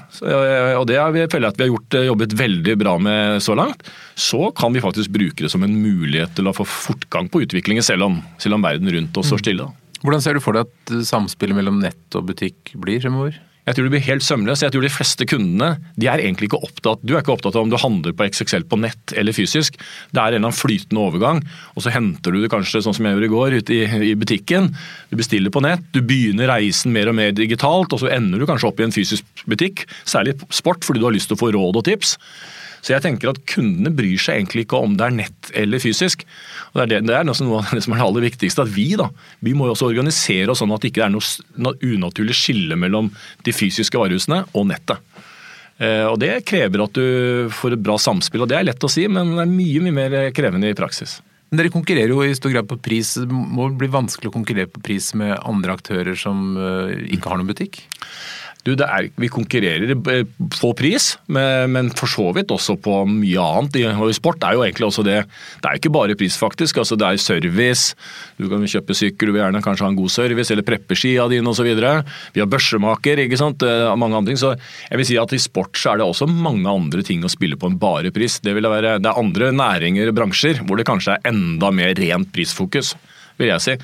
og 0.76 0.84
det 0.90 0.98
føler 1.32 1.48
jeg 1.48 1.54
at 1.54 1.60
vi 1.60 1.64
har 1.64 1.72
gjort, 1.72 1.96
eh, 1.96 2.08
jobbet 2.10 2.36
veldig 2.36 2.76
bra 2.82 2.98
med 3.00 3.44
så 3.44 3.56
langt, 3.56 3.88
så 4.20 4.52
kan 4.52 4.76
vi 4.76 4.84
faktisk 4.84 5.14
bruke 5.16 5.46
det 5.46 5.52
som 5.54 5.64
en 5.64 5.78
mulighet 5.80 6.36
til 6.36 6.50
å 6.50 6.56
få 6.56 6.68
fortgang 6.68 7.32
på 7.32 7.46
utviklingen, 7.46 7.86
selv 7.86 8.10
om, 8.10 8.20
selv 8.38 8.60
om 8.60 8.68
verden 8.68 8.92
rundt 8.92 9.18
oss 9.18 9.32
står 9.32 9.44
stille. 9.46 9.70
Hvordan 10.04 10.22
ser 10.22 10.36
du 10.36 10.44
for 10.44 10.60
deg 10.60 10.68
at 10.68 11.08
samspillet 11.08 11.56
mellom 11.56 11.80
nett 11.80 12.20
og 12.20 12.28
butikk 12.28 12.76
blir 12.76 13.00
fremover? 13.00 13.40
Jeg 13.68 13.76
tror 13.76 13.88
du 13.88 13.92
blir 13.92 14.04
helt 14.06 14.24
sømløs. 14.24 14.62
Jeg 14.64 14.72
tror 14.72 14.86
de 14.86 14.92
fleste 14.92 15.26
kundene 15.28 15.74
de 16.00 16.08
er 16.08 16.22
egentlig 16.24 16.48
ikke 16.48 16.62
opptatt 16.64 17.02
Du 17.04 17.14
er 17.14 17.20
ikke 17.20 17.34
opptatt 17.36 17.58
av 17.58 17.66
om 17.66 17.72
du 17.72 17.76
handler 17.82 18.16
på 18.16 18.28
XXL 18.30 18.64
på 18.72 18.80
nett 18.80 19.14
eller 19.20 19.36
fysisk. 19.36 19.76
Det 20.16 20.22
er 20.22 20.38
en 20.38 20.38
eller 20.38 20.46
annen 20.46 20.56
flytende 20.56 21.04
overgang, 21.04 21.42
og 21.76 21.84
så 21.84 21.92
henter 21.92 22.32
du 22.32 22.40
det 22.40 22.52
kanskje 22.54 22.82
sånn 22.86 22.96
som 22.96 23.08
jeg 23.08 23.18
gjorde 23.18 23.28
i 23.28 23.34
går, 23.34 23.58
ute 23.60 23.76
i, 23.76 23.82
i, 24.12 24.14
butikken. 24.20 24.72
Du 25.12 25.18
bestiller 25.20 25.52
på 25.52 25.64
nett, 25.66 25.84
du 25.92 26.00
begynner 26.00 26.52
reisen 26.54 26.96
mer 26.96 27.12
og 27.12 27.18
mer 27.20 27.36
digitalt, 27.36 27.92
og 27.92 28.04
så 28.04 28.12
ender 28.16 28.40
du 28.40 28.48
kanskje 28.48 28.72
opp 28.72 28.80
i 28.80 28.88
en 28.88 28.96
fysisk 28.96 29.44
butikk. 29.52 29.84
Særlig 30.08 30.38
sport, 30.48 30.88
fordi 30.88 31.04
du 31.04 31.10
har 31.10 31.18
lyst 31.18 31.32
til 31.32 31.36
å 31.36 31.44
få 31.44 31.52
råd 31.56 31.82
og 31.82 31.88
tips. 31.90 32.16
Så 32.82 32.94
jeg 32.94 33.04
tenker 33.04 33.32
at 33.32 33.42
kundene 33.50 33.92
bryr 33.96 34.20
seg 34.22 34.40
egentlig 34.40 34.66
ikke 34.66 34.82
om 34.84 34.96
det 35.00 35.08
er 35.08 35.16
nett 35.18 35.52
eller 35.58 35.82
fysisk. 35.84 36.24
Og 36.72 36.80
Det 36.80 36.86
er, 36.86 36.92
det, 36.92 37.02
det 37.10 37.16
er 37.18 37.28
noe 37.28 37.62
av 37.62 37.74
det 37.74 37.84
som 37.86 37.96
er 37.96 38.02
det 38.02 38.08
aller 38.08 38.28
viktigste. 38.30 38.66
At 38.68 38.74
vi 38.74 38.90
da, 39.00 39.10
vi 39.46 39.56
må 39.58 39.70
jo 39.70 39.76
også 39.76 39.90
organisere 39.90 40.54
oss 40.54 40.63
sånn 40.63 40.74
at 40.76 40.84
det 40.84 40.94
ikke 40.94 41.08
er 41.08 41.16
noe 41.16 41.76
unaturlig 41.82 42.38
skille 42.38 42.78
mellom 42.80 43.12
de 43.48 43.56
fysiske 43.56 44.00
varehusene 44.00 44.44
og 44.54 44.70
nettet. 44.72 45.02
Eh, 45.78 46.06
og 46.10 46.18
Det 46.22 46.42
krever 46.48 46.86
at 46.86 46.98
du 46.98 47.50
får 47.54 47.78
et 47.78 47.86
bra 47.86 47.98
samspill. 48.02 48.46
og 48.46 48.52
Det 48.52 48.60
er 48.60 48.70
lett 48.70 48.84
å 48.84 48.92
si, 48.92 49.08
men 49.08 49.36
det 49.36 49.46
er 49.46 49.58
mye 49.58 49.84
mye 49.86 49.98
mer 49.98 50.20
krevende 50.36 50.72
i 50.72 50.78
praksis. 50.78 51.20
Men 51.50 51.62
Dere 51.62 51.72
konkurrerer 51.72 52.12
jo 52.12 52.24
i 52.26 52.36
stor 52.36 52.52
grad 52.52 52.68
på 52.68 52.80
pris. 52.84 53.13
Det 53.16 53.28
må 53.32 53.70
bli 53.72 53.88
vanskelig 53.92 54.32
å 54.32 54.36
konkurrere 54.36 54.68
på 54.72 54.84
pris 54.84 55.13
med 55.16 55.38
andre 55.48 55.78
aktører 55.78 56.18
som 56.20 56.58
eh, 56.60 57.13
ikke 57.16 57.32
har 57.32 57.40
noen 57.40 57.52
butikk? 57.54 57.86
Du, 58.68 58.74
er, 58.84 59.08
Vi 59.16 59.30
konkurrerer 59.32 59.94
på 60.60 60.72
pris, 60.76 61.14
men 61.32 61.92
for 61.96 62.12
så 62.12 62.26
vidt 62.36 62.52
også 62.52 62.76
på 62.84 63.00
mye 63.08 63.40
annet. 63.40 63.78
Og 63.96 64.12
Sport 64.18 64.44
er 64.44 64.58
jo 64.58 64.66
egentlig 64.66 64.90
også 64.90 65.06
det. 65.08 65.22
Det 65.64 65.70
er 65.70 65.80
ikke 65.80 65.94
bare 65.96 66.18
pris, 66.20 66.36
faktisk. 66.40 66.82
Altså, 66.82 66.98
det 67.00 67.08
er 67.08 67.22
service. 67.22 67.96
Du 68.36 68.50
kan 68.52 68.66
kjøpe 68.68 68.98
sykkel, 68.98 69.30
du 69.30 69.36
vil 69.36 69.42
gjerne 69.46 69.64
kanskje 69.64 69.88
ha 69.88 69.92
en 69.94 70.00
god 70.00 70.12
service, 70.12 70.52
eller 70.52 70.68
preppe 70.68 70.98
skia 71.00 71.30
dine 71.32 71.54
osv. 71.54 71.70
Vi 72.36 72.44
har 72.44 72.52
børsemaker, 72.52 73.24
ikke 73.24 73.40
sant. 73.40 73.64
Mange 73.98 74.20
andre 74.20 74.34
ting. 74.34 74.42
Så 74.42 74.54
jeg 74.58 75.00
vil 75.00 75.10
si 75.14 75.20
at 75.22 75.36
i 75.38 75.42
sport 75.42 75.80
så 75.80 75.94
er 75.94 76.02
det 76.02 76.10
også 76.10 76.28
mange 76.28 76.68
andre 76.68 77.06
ting 77.08 77.24
å 77.24 77.32
spille 77.32 77.60
på 77.60 77.72
enn 77.72 77.80
bare 77.80 78.12
pris. 78.16 78.42
Det, 78.44 78.56
være, 78.58 78.98
det 79.00 79.12
er 79.12 79.24
andre 79.24 79.54
næringer 79.56 80.12
og 80.12 80.20
bransjer 80.20 80.64
hvor 80.68 80.80
det 80.80 80.88
kanskje 80.90 81.16
er 81.16 81.32
enda 81.32 81.72
mer 81.72 81.96
rent 81.98 82.34
prisfokus, 82.36 82.96
vil 83.40 83.54
jeg 83.54 83.64
si. 83.64 83.78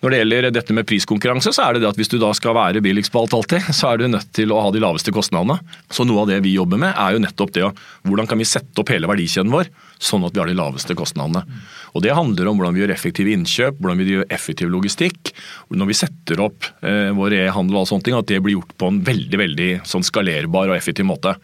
Når 0.00 0.12
det 0.12 0.18
gjelder 0.22 0.46
dette 0.54 0.72
med 0.72 0.86
priskonkurranse, 0.88 1.52
så 1.52 1.66
er 1.66 1.76
det 1.76 1.82
det 1.82 1.90
at 1.90 1.98
hvis 2.00 2.08
du 2.08 2.16
da 2.20 2.30
skal 2.36 2.54
være 2.56 2.80
billigst 2.80 3.12
på 3.12 3.20
alt 3.20 3.34
alltid, 3.36 3.68
så 3.76 3.90
er 3.90 4.00
du 4.00 4.06
nødt 4.08 4.30
til 4.36 4.52
å 4.54 4.62
ha 4.64 4.70
de 4.72 4.80
laveste 4.80 5.12
kostnadene. 5.12 5.58
Så 5.92 6.06
noe 6.08 6.22
av 6.22 6.30
det 6.30 6.38
vi 6.46 6.54
jobber 6.54 6.80
med, 6.80 6.94
er 6.96 7.14
jo 7.16 7.20
nettopp 7.20 7.52
det 7.52 7.66
å 7.66 7.74
hvordan 8.08 8.30
kan 8.30 8.40
vi 8.40 8.48
sette 8.48 8.80
opp 8.80 8.92
hele 8.94 9.10
verdikjeden 9.10 9.52
vår 9.52 9.68
sånn 10.00 10.24
at 10.24 10.32
vi 10.32 10.40
har 10.40 10.48
de 10.48 10.56
laveste 10.56 10.96
kostnadene. 10.96 11.44
Og 11.92 12.04
Det 12.04 12.16
handler 12.16 12.48
om 12.48 12.56
hvordan 12.56 12.76
vi 12.76 12.84
gjør 12.84 12.94
effektive 12.94 13.34
innkjøp, 13.36 13.76
hvordan 13.76 14.00
vi 14.00 14.08
gjør 14.14 14.28
effektiv 14.32 14.72
logistikk. 14.72 15.34
Når 15.68 15.90
vi 15.90 15.98
setter 16.00 16.40
opp 16.46 16.64
eh, 16.80 17.10
vår 17.16 17.36
e-handel 17.42 17.82
og 17.82 17.90
sånne 17.90 18.08
ting, 18.08 18.16
at 18.16 18.30
det 18.30 18.40
blir 18.40 18.56
gjort 18.56 18.72
på 18.80 18.88
en 18.88 19.02
veldig 19.04 19.42
veldig 19.42 19.70
sånn 19.88 20.06
skalerbar 20.06 20.72
og 20.72 20.78
effektiv 20.78 21.08
måte. 21.10 21.36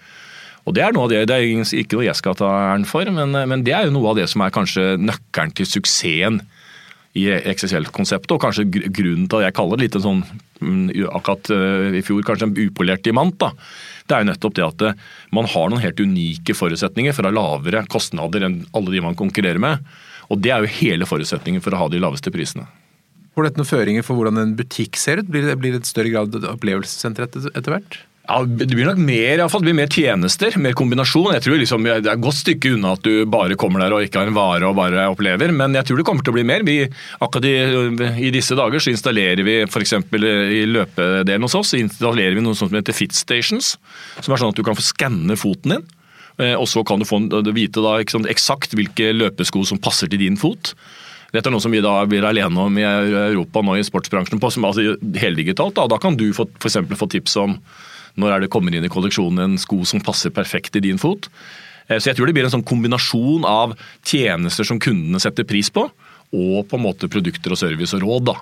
Og 0.66 0.74
Det 0.74 0.82
er 0.82 0.96
noe 0.96 1.04
av 1.06 1.12
det, 1.12 1.26
det 1.28 1.36
er 1.36 1.44
ikke 1.62 2.00
noe 2.00 2.08
jeg 2.08 2.18
skal 2.18 2.34
ta 2.40 2.48
æren 2.72 2.88
for, 2.88 3.06
men, 3.12 3.36
men, 3.36 3.62
det 3.66 3.76
er 3.76 3.86
jo 3.86 3.94
noe 3.94 4.10
av 4.10 4.18
det 4.18 4.26
som 4.32 4.42
er 4.42 4.54
kanskje 4.54 4.96
nøkkelen 4.98 5.52
til 5.54 5.68
suksessen 5.76 6.40
i 7.16 7.26
XXL-konseptet, 7.38 8.34
og 8.34 8.42
kanskje 8.42 8.66
grunnen 8.68 9.26
til 9.28 9.40
at 9.40 9.48
jeg 9.48 9.56
kaller 9.56 9.78
det 9.78 9.86
litt 9.86 9.98
en 9.98 10.04
sånn 10.04 10.22
mm, 10.60 10.88
akkurat 11.16 11.50
eh, 11.54 11.98
i 12.00 12.02
fjor 12.04 12.24
kanskje 12.26 12.50
en 12.50 12.56
upolert 12.66 13.04
diamant, 13.06 13.36
da. 13.40 13.52
Det 14.06 14.16
er 14.16 14.24
jo 14.24 14.30
nettopp 14.30 14.56
det 14.58 14.66
at 14.66 14.84
eh, 14.86 15.04
man 15.36 15.48
har 15.50 15.70
noen 15.72 15.82
helt 15.82 16.02
unike 16.02 16.56
forutsetninger 16.56 17.16
for 17.16 17.26
å 17.26 17.32
ha 17.32 17.38
lavere 17.38 17.86
kostnader 17.92 18.46
enn 18.46 18.60
alle 18.76 18.94
de 18.94 19.04
man 19.04 19.18
konkurrerer 19.18 19.62
med. 19.62 19.86
Og 20.28 20.42
Det 20.42 20.52
er 20.52 20.64
jo 20.64 20.74
hele 20.80 21.08
forutsetningen 21.08 21.64
for 21.64 21.74
å 21.74 21.84
ha 21.84 21.88
de 21.92 22.02
laveste 22.02 22.32
prisene. 22.34 22.66
Får 23.36 23.48
dette 23.48 23.60
noen 23.60 23.68
føringer 23.68 24.04
for 24.04 24.18
hvordan 24.18 24.40
en 24.40 24.54
butikk 24.58 24.96
ser 24.96 25.20
ut? 25.20 25.28
Blir 25.28 25.44
det, 25.44 25.56
blir 25.60 25.74
det 25.74 25.84
et 25.84 25.88
større 25.88 26.12
grad 26.12 26.36
opplevelsessenter 26.54 27.26
etter, 27.26 27.50
etter 27.52 27.74
hvert? 27.74 27.98
Ja, 28.26 28.40
Det 28.42 28.66
blir 28.74 28.88
nok 28.88 28.98
mer, 28.98 29.38
i 29.38 29.48
fall, 29.48 29.62
det 29.62 29.68
blir 29.68 29.76
mer 29.78 29.90
tjenester, 29.92 30.56
mer 30.58 30.74
kombinasjon. 30.74 31.34
Jeg 31.36 31.44
tror 31.44 31.60
liksom, 31.60 31.84
Det 31.86 31.92
er 31.94 32.14
et 32.16 32.22
godt 32.22 32.40
stykke 32.40 32.72
unna 32.74 32.94
at 32.96 33.04
du 33.06 33.24
bare 33.30 33.54
kommer 33.58 33.84
der 33.84 33.94
og 33.94 34.02
ikke 34.02 34.24
har 34.24 34.30
en 34.30 34.36
vare 34.36 34.66
og 34.66 34.74
bare 34.78 35.06
opplever, 35.12 35.52
men 35.54 35.74
jeg 35.78 35.86
tror 35.86 36.00
det 36.00 36.06
kommer 36.08 36.26
til 36.26 36.34
å 36.34 36.38
bli 36.38 36.46
mer. 36.48 36.66
Vi, 36.66 36.78
akkurat 37.22 37.46
i, 37.46 37.54
i 38.26 38.32
disse 38.34 38.58
dager 38.58 38.82
så 38.82 38.90
installerer 38.90 39.46
vi 39.46 39.60
f.eks. 39.68 39.94
i 40.10 40.64
løpedelen 40.66 41.46
hos 41.46 41.54
oss 41.54 41.74
installerer 41.78 42.34
vi 42.34 42.42
noe 42.42 42.58
som 42.58 42.72
heter 42.74 42.96
Fit 42.96 43.14
Stations. 43.14 43.76
Som 44.18 44.34
er 44.34 44.42
sånn 44.42 44.54
at 44.54 44.58
du 44.58 44.66
kan 44.66 44.78
få 44.78 44.84
skanne 44.84 45.38
foten 45.38 45.76
din. 45.76 45.88
Eh, 46.42 46.54
og 46.58 46.66
så 46.68 46.82
kan 46.84 47.00
du 47.00 47.08
få 47.08 47.22
vite 47.54 47.82
da, 47.84 47.98
sant, 48.10 48.28
eksakt 48.28 48.74
hvilke 48.76 49.12
løpesko 49.14 49.62
som 49.70 49.80
passer 49.80 50.10
til 50.10 50.20
din 50.26 50.40
fot. 50.40 50.74
Dette 51.32 51.48
er 51.50 51.54
noe 51.54 51.62
som 51.62 51.74
vi 51.74 51.82
da 51.84 51.98
blir 52.08 52.26
alene 52.26 52.68
om 52.68 52.78
i 52.78 52.84
Europa 52.84 53.62
nå 53.64 53.76
i 53.78 53.84
sportsbransjen 53.86 54.40
på, 54.40 54.50
som 54.52 54.66
altså 54.68 54.96
heldigitalt. 55.20 55.76
Da. 55.78 55.86
da 55.90 55.98
kan 56.02 56.18
du 56.18 56.28
f.eks. 56.32 56.80
få 56.96 57.08
tips 57.12 57.38
om 57.42 57.60
når 58.16 58.32
er 58.32 58.44
det 58.44 58.50
kommer 58.52 58.74
inn 58.74 58.86
i 58.86 58.92
kolleksjonen 58.92 59.44
en 59.44 59.60
sko 59.60 59.82
som 59.88 60.02
passer 60.04 60.32
perfekt 60.34 60.76
i 60.78 60.84
din 60.84 61.00
fot. 61.00 61.28
Eh, 61.88 61.98
så 61.98 62.10
jeg 62.10 62.18
tror 62.18 62.28
det 62.28 62.36
blir 62.36 62.48
en 62.48 62.54
sånn 62.56 62.66
kombinasjon 62.66 63.46
av 63.48 63.76
tjenester 64.06 64.66
som 64.68 64.80
kundene 64.82 65.20
setter 65.22 65.48
pris 65.48 65.70
på, 65.72 65.86
og 66.36 66.58
på 66.68 66.78
en 66.78 66.86
måte 66.86 67.10
produkter 67.12 67.54
og 67.54 67.60
service 67.60 67.94
og 67.96 68.04
råd. 68.04 68.30
da. 68.32 68.36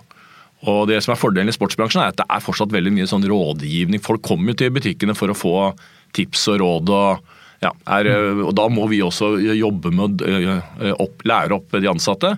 Og 0.70 0.86
det 0.88 1.02
som 1.04 1.12
er 1.12 1.20
Fordelen 1.20 1.52
i 1.52 1.56
sportsbransjen 1.56 2.00
er 2.00 2.14
at 2.14 2.20
det 2.22 2.28
er 2.30 2.42
fortsatt 2.44 2.72
veldig 2.72 2.94
mye 2.94 3.08
sånn 3.10 3.26
rådgivning. 3.28 4.00
Folk 4.04 4.24
kommer 4.24 4.52
jo 4.52 4.62
til 4.62 4.72
butikkene 4.72 5.16
for 5.18 5.32
å 5.32 5.36
få 5.36 5.56
tips 6.16 6.48
og 6.54 6.62
råd. 6.62 6.92
og 6.94 7.32
ja, 7.64 7.70
er, 7.96 8.08
og 8.44 8.52
Da 8.56 8.66
må 8.72 8.86
vi 8.90 9.02
også 9.04 9.34
jobbe 9.56 9.92
med 9.94 10.22
å 10.24 10.28
eh, 10.28 10.92
opp, 11.00 11.22
lære 11.24 11.56
opp 11.56 11.76
de 11.76 11.90
ansatte. 11.90 12.34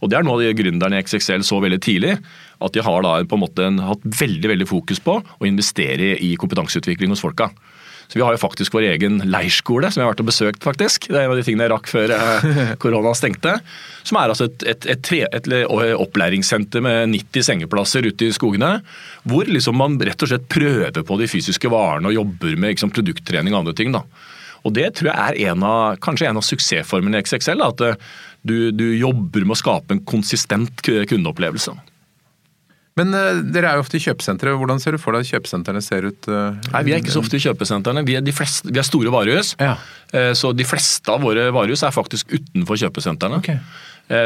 Og 0.00 0.10
Det 0.10 0.18
er 0.18 0.26
noe 0.26 0.38
av 0.38 0.44
de 0.44 0.56
gründerne 0.56 0.98
i 1.00 1.04
XXL 1.04 1.44
så 1.46 1.60
veldig 1.62 1.80
tidlig. 1.84 2.16
At 2.60 2.76
de 2.76 2.84
har 2.84 3.04
da 3.06 3.18
på 3.24 3.38
en 3.38 3.44
måte 3.44 3.68
hatt 3.86 4.06
veldig 4.20 4.54
veldig 4.54 4.68
fokus 4.68 5.02
på 5.02 5.20
å 5.20 5.48
investere 5.48 6.14
i 6.20 6.34
kompetanseutvikling 6.40 7.12
hos 7.14 7.24
folka. 7.24 7.50
Så 8.10 8.18
Vi 8.18 8.24
har 8.26 8.34
jo 8.34 8.42
faktisk 8.42 8.74
vår 8.74 8.88
egen 8.88 9.20
leirskole, 9.30 9.86
som 9.86 10.00
jeg 10.00 10.08
har 10.08 10.10
vært 10.16 10.22
og 10.24 10.30
besøkt. 10.32 10.64
faktisk. 10.66 11.06
Det 11.06 11.14
er 11.14 11.28
en 11.28 11.30
av 11.30 11.38
de 11.38 11.44
tingene 11.46 11.68
jeg 11.68 11.70
rakk 11.70 11.86
før 11.86 12.10
eh, 12.10 12.72
korona 12.82 13.12
stengte. 13.14 13.52
Som 14.02 14.18
er 14.18 14.32
altså 14.32 14.48
et, 14.50 14.64
et, 14.66 14.88
et, 14.90 15.28
et, 15.30 15.46
opplæringssenter 15.94 16.82
med 16.82 17.12
90 17.12 17.46
sengeplasser 17.46 18.08
ute 18.10 18.26
i 18.26 18.34
skogene. 18.34 18.80
Hvor 19.22 19.46
liksom 19.46 19.78
man 19.78 19.94
rett 20.02 20.26
og 20.26 20.32
slett 20.32 20.50
prøver 20.50 21.06
på 21.06 21.20
de 21.20 21.30
fysiske 21.30 21.70
varene 21.70 22.10
og 22.10 22.16
jobber 22.16 22.58
med 22.58 22.74
liksom, 22.74 22.90
produkttrening 22.90 23.54
og 23.54 23.62
andre 23.62 23.76
ting. 23.78 23.94
da. 23.94 24.02
Og 24.66 24.74
Det 24.74 24.90
tror 24.98 25.12
jeg 25.12 25.20
er 25.46 25.52
en 25.52 25.62
av, 25.62 25.94
kanskje 26.02 26.32
en 26.32 26.42
av 26.42 26.48
suksessformene 26.50 27.14
i 27.14 27.22
XXL. 27.22 27.62
At 27.62 27.86
eh, 27.86 28.10
du, 28.42 28.72
du 28.74 28.88
jobber 28.98 29.46
med 29.46 29.54
å 29.54 29.62
skape 29.62 29.94
en 29.94 30.02
konsistent 30.02 30.82
kundeopplevelse. 30.82 31.78
Men 32.98 33.14
uh, 33.14 33.38
dere 33.54 33.70
er 33.70 33.78
jo 33.78 33.84
ofte 33.84 34.00
i 34.00 34.02
kjøpesentre. 34.02 34.54
Hvordan 34.58 34.80
ser 34.82 34.96
du 34.96 35.00
for 35.02 35.14
deg 35.14 35.26
at 35.26 35.30
kjøpesentrene 35.30 35.82
ser 35.84 36.08
ut? 36.08 36.26
Uh, 36.26 36.56
Nei, 36.72 36.82
Vi 36.88 36.94
er 36.96 37.04
ikke 37.04 37.14
så 37.14 37.22
ofte 37.22 37.38
i 37.38 37.44
kjøpesentrene. 37.44 38.02
Vi 38.06 38.16
er, 38.18 38.32
fleste, 38.34 38.70
vi 38.70 38.80
er 38.82 38.86
store 38.86 39.12
varehus. 39.14 39.54
Ja. 39.60 39.76
Uh, 40.14 40.32
så 40.38 40.50
de 40.56 40.66
fleste 40.66 41.12
av 41.12 41.22
våre 41.22 41.48
varehus 41.54 41.84
er 41.86 41.94
faktisk 41.94 42.34
utenfor 42.34 42.80
kjøpesentrene. 42.82 43.40
Okay. 43.44 43.62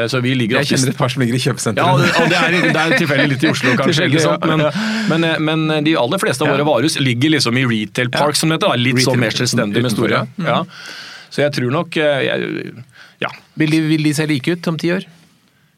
Så 0.09 0.17
vi 0.17 0.31
ligger 0.33 0.63
Jeg 0.63 0.71
kjenner 0.71 0.95
et 0.95 0.97
par 0.97 1.11
som 1.13 1.21
ligger 1.21 1.35
i 1.37 1.39
kjøpesenteret. 1.43 1.85
Ja, 1.85 2.21
og 2.23 2.31
det 2.31 2.37
er, 2.39 2.55
det 2.73 2.79
er 2.81 2.93
tilfeldig 2.97 3.27
litt 3.35 3.43
i 3.45 3.51
Oslo, 3.51 3.73
kanskje. 3.77 4.07
ikke 4.09 4.23
sant? 4.23 4.47
Men, 4.49 4.63
men, 5.11 5.27
men, 5.45 5.83
de 5.85 5.93
aller 6.01 6.21
fleste 6.23 6.41
av 6.41 6.49
våre 6.49 6.65
varehus 6.65 6.95
ligger 6.97 7.35
liksom 7.35 7.59
i 7.61 7.67
retail 7.69 8.09
park, 8.09 8.33
som 8.39 8.49
det 8.49 8.57
heter. 8.57 8.81
Litt 8.81 9.03
sånn 9.05 9.21
mer 9.21 9.37
selvstendig 9.37 9.85
med 9.85 9.93
store. 9.93 10.23
Ja. 10.41 10.63
Så 11.29 11.43
jeg 11.43 11.53
tror 11.59 11.69
nok 11.77 11.99
jeg, 12.01 12.73
ja. 13.21 13.29
Vil 13.61 13.77
de, 13.77 13.83
vil 13.91 14.09
de 14.09 14.15
se 14.17 14.25
like 14.33 14.57
ut 14.57 14.73
om 14.73 14.81
ti 14.81 14.89
år? 14.95 15.05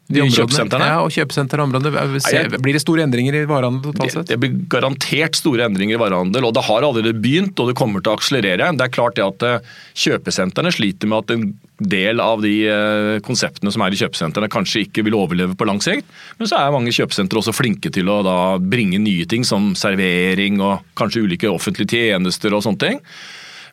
De 0.08 0.24
kjøpesentrene? 0.32 0.86
Ja, 0.88 1.00
og 1.04 1.12
kjøpesenterområdene. 1.12 2.58
Blir 2.64 2.76
det 2.76 2.80
store 2.80 3.04
endringer 3.04 3.36
i 3.36 3.42
varehandel 3.48 3.92
totalt 3.92 4.14
sett? 4.14 4.30
Det, 4.30 4.36
det, 4.36 4.40
blir 4.40 4.54
garantert 4.72 5.36
store 5.36 5.66
endringer 5.68 5.98
i 5.98 6.00
varehandel, 6.00 6.46
og 6.48 6.54
det 6.56 6.64
har 6.64 6.86
allerede 6.86 7.12
begynt 7.20 7.60
og 7.60 7.68
det 7.68 7.76
kommer 7.76 8.00
til 8.00 8.14
å 8.14 8.16
akselerere. 8.16 8.70
Det 8.78 8.86
er 8.86 8.94
klart 8.94 9.18
det 9.18 9.26
at 9.26 9.44
eh, 9.44 9.74
kjøpesentrene 10.06 10.72
sliter 10.72 11.12
med 11.12 11.26
at 11.26 11.34
en 11.36 11.44
del 11.92 12.24
av 12.24 12.40
de 12.40 12.54
eh, 12.72 13.12
konseptene 13.26 13.74
som 13.74 13.84
er 13.84 13.92
i 13.92 14.00
kjøpesentrene 14.00 14.48
kanskje 14.52 14.86
ikke 14.86 15.04
vil 15.04 15.18
overleve 15.20 15.58
på 15.60 15.68
lang 15.68 15.84
sikt. 15.84 16.08
Men 16.40 16.48
så 16.48 16.62
er 16.62 16.72
mange 16.72 16.94
kjøpesentre 16.96 17.42
også 17.42 17.56
flinke 17.58 17.92
til 17.92 18.08
å 18.08 18.18
bringe 18.64 19.02
nye 19.04 19.28
ting 19.28 19.44
som 19.44 19.74
servering 19.76 20.56
og 20.64 20.88
kanskje 20.96 21.26
ulike 21.28 21.52
offentlige 21.52 22.08
tjenester 22.08 22.56
og 22.56 22.64
sånne 22.64 22.86
ting. 22.86 23.02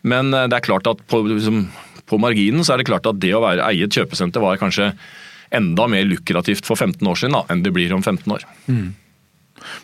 Men 0.03 0.35
eh, 0.35 0.49
det 0.51 0.59
er 0.59 0.67
klart 0.67 0.91
at 0.91 1.07
på, 1.07 1.23
liksom, 1.31 1.69
på 2.11 2.19
marginen 2.19 2.67
så 2.67 2.75
er 2.75 2.83
det 2.83 2.91
klart 2.91 3.07
at 3.07 3.23
det 3.23 3.31
å 3.31 3.45
være 3.47 3.63
eie 3.71 3.87
et 3.87 4.03
kjøpesenter 4.03 4.43
var 4.43 4.59
kanskje 4.59 4.91
enda 5.55 5.87
mer 5.91 6.05
lukrativt 6.07 6.67
for 6.67 6.79
15 6.79 7.01
år 7.07 7.19
siden 7.19 7.37
da, 7.37 7.43
enn 7.51 7.63
det 7.65 7.73
blir 7.75 7.93
om 7.95 8.03
15 8.03 8.35
år. 8.35 8.45
Mm. 8.67 8.93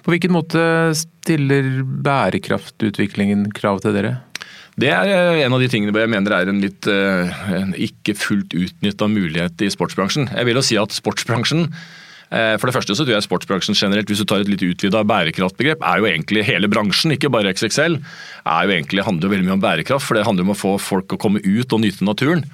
På 0.05 0.13
hvilken 0.13 0.33
måte 0.35 0.61
stiller 0.97 1.81
bærekraftutviklingen 2.05 3.47
krav 3.55 3.81
til 3.83 3.95
dere? 3.97 4.17
Det 4.79 4.91
er 4.91 5.09
eh, 5.11 5.41
en 5.45 5.55
av 5.55 5.61
de 5.61 5.69
tingene 5.71 6.03
jeg 6.03 6.11
mener 6.11 6.35
er 6.35 6.49
en 6.49 6.61
litt 6.63 6.87
eh, 6.89 7.41
en 7.57 7.73
ikke 7.75 8.15
fullt 8.17 8.55
utnytta 8.55 9.09
mulighet 9.11 9.65
i 9.65 9.71
sportsbransjen. 9.73 10.29
Jeg 10.31 10.47
vil 10.47 10.59
jo 10.59 10.63
si 10.65 10.77
at 10.79 10.95
sportsbransjen 10.95 11.65
eh, 11.67 12.55
for 12.55 12.69
det 12.69 12.75
første 12.77 12.95
så 12.95 13.03
tror 13.03 13.17
jeg 13.17 13.27
sportsbransjen 13.27 13.77
generelt, 13.77 14.09
hvis 14.09 14.23
du 14.23 14.27
tar 14.29 14.45
et 14.45 14.51
litt 14.51 14.63
utvida 14.63 15.03
bærekraftbegrep, 15.07 15.83
er 15.83 16.01
jo 16.01 16.07
egentlig 16.09 16.45
hele 16.47 16.71
bransjen, 16.71 17.15
ikke 17.17 17.31
bare 17.33 17.51
XXL. 17.51 17.99
er 18.45 18.67
jo 18.67 18.77
egentlig, 18.77 19.07
handler 19.07 19.33
veldig 19.35 19.49
mye 19.49 19.57
om 19.59 19.65
bærekraft, 19.65 20.07
for 20.07 20.17
det 20.17 20.27
handler 20.27 20.47
om 20.47 20.55
å 20.55 20.61
få 20.61 20.77
folk 20.81 21.17
å 21.17 21.19
komme 21.21 21.43
ut 21.43 21.75
og 21.75 21.83
nyte 21.83 22.07
naturen. 22.07 22.47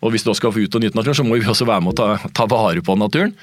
Og 0.00 0.14
hvis 0.14 0.24
du 0.24 0.32
skal 0.36 0.52
få 0.54 0.64
ut 0.64 0.76
og 0.76 0.82
nyte 0.82 0.96
naturen, 0.96 1.18
så 1.18 1.26
må 1.26 1.36
vi 1.36 1.48
også 1.48 1.66
være 1.68 1.84
med 1.84 1.92
å 1.92 1.98
ta, 1.98 2.30
ta, 2.36 2.46
vare 2.48 2.80
på 2.84 2.96
naturen. 2.96 3.34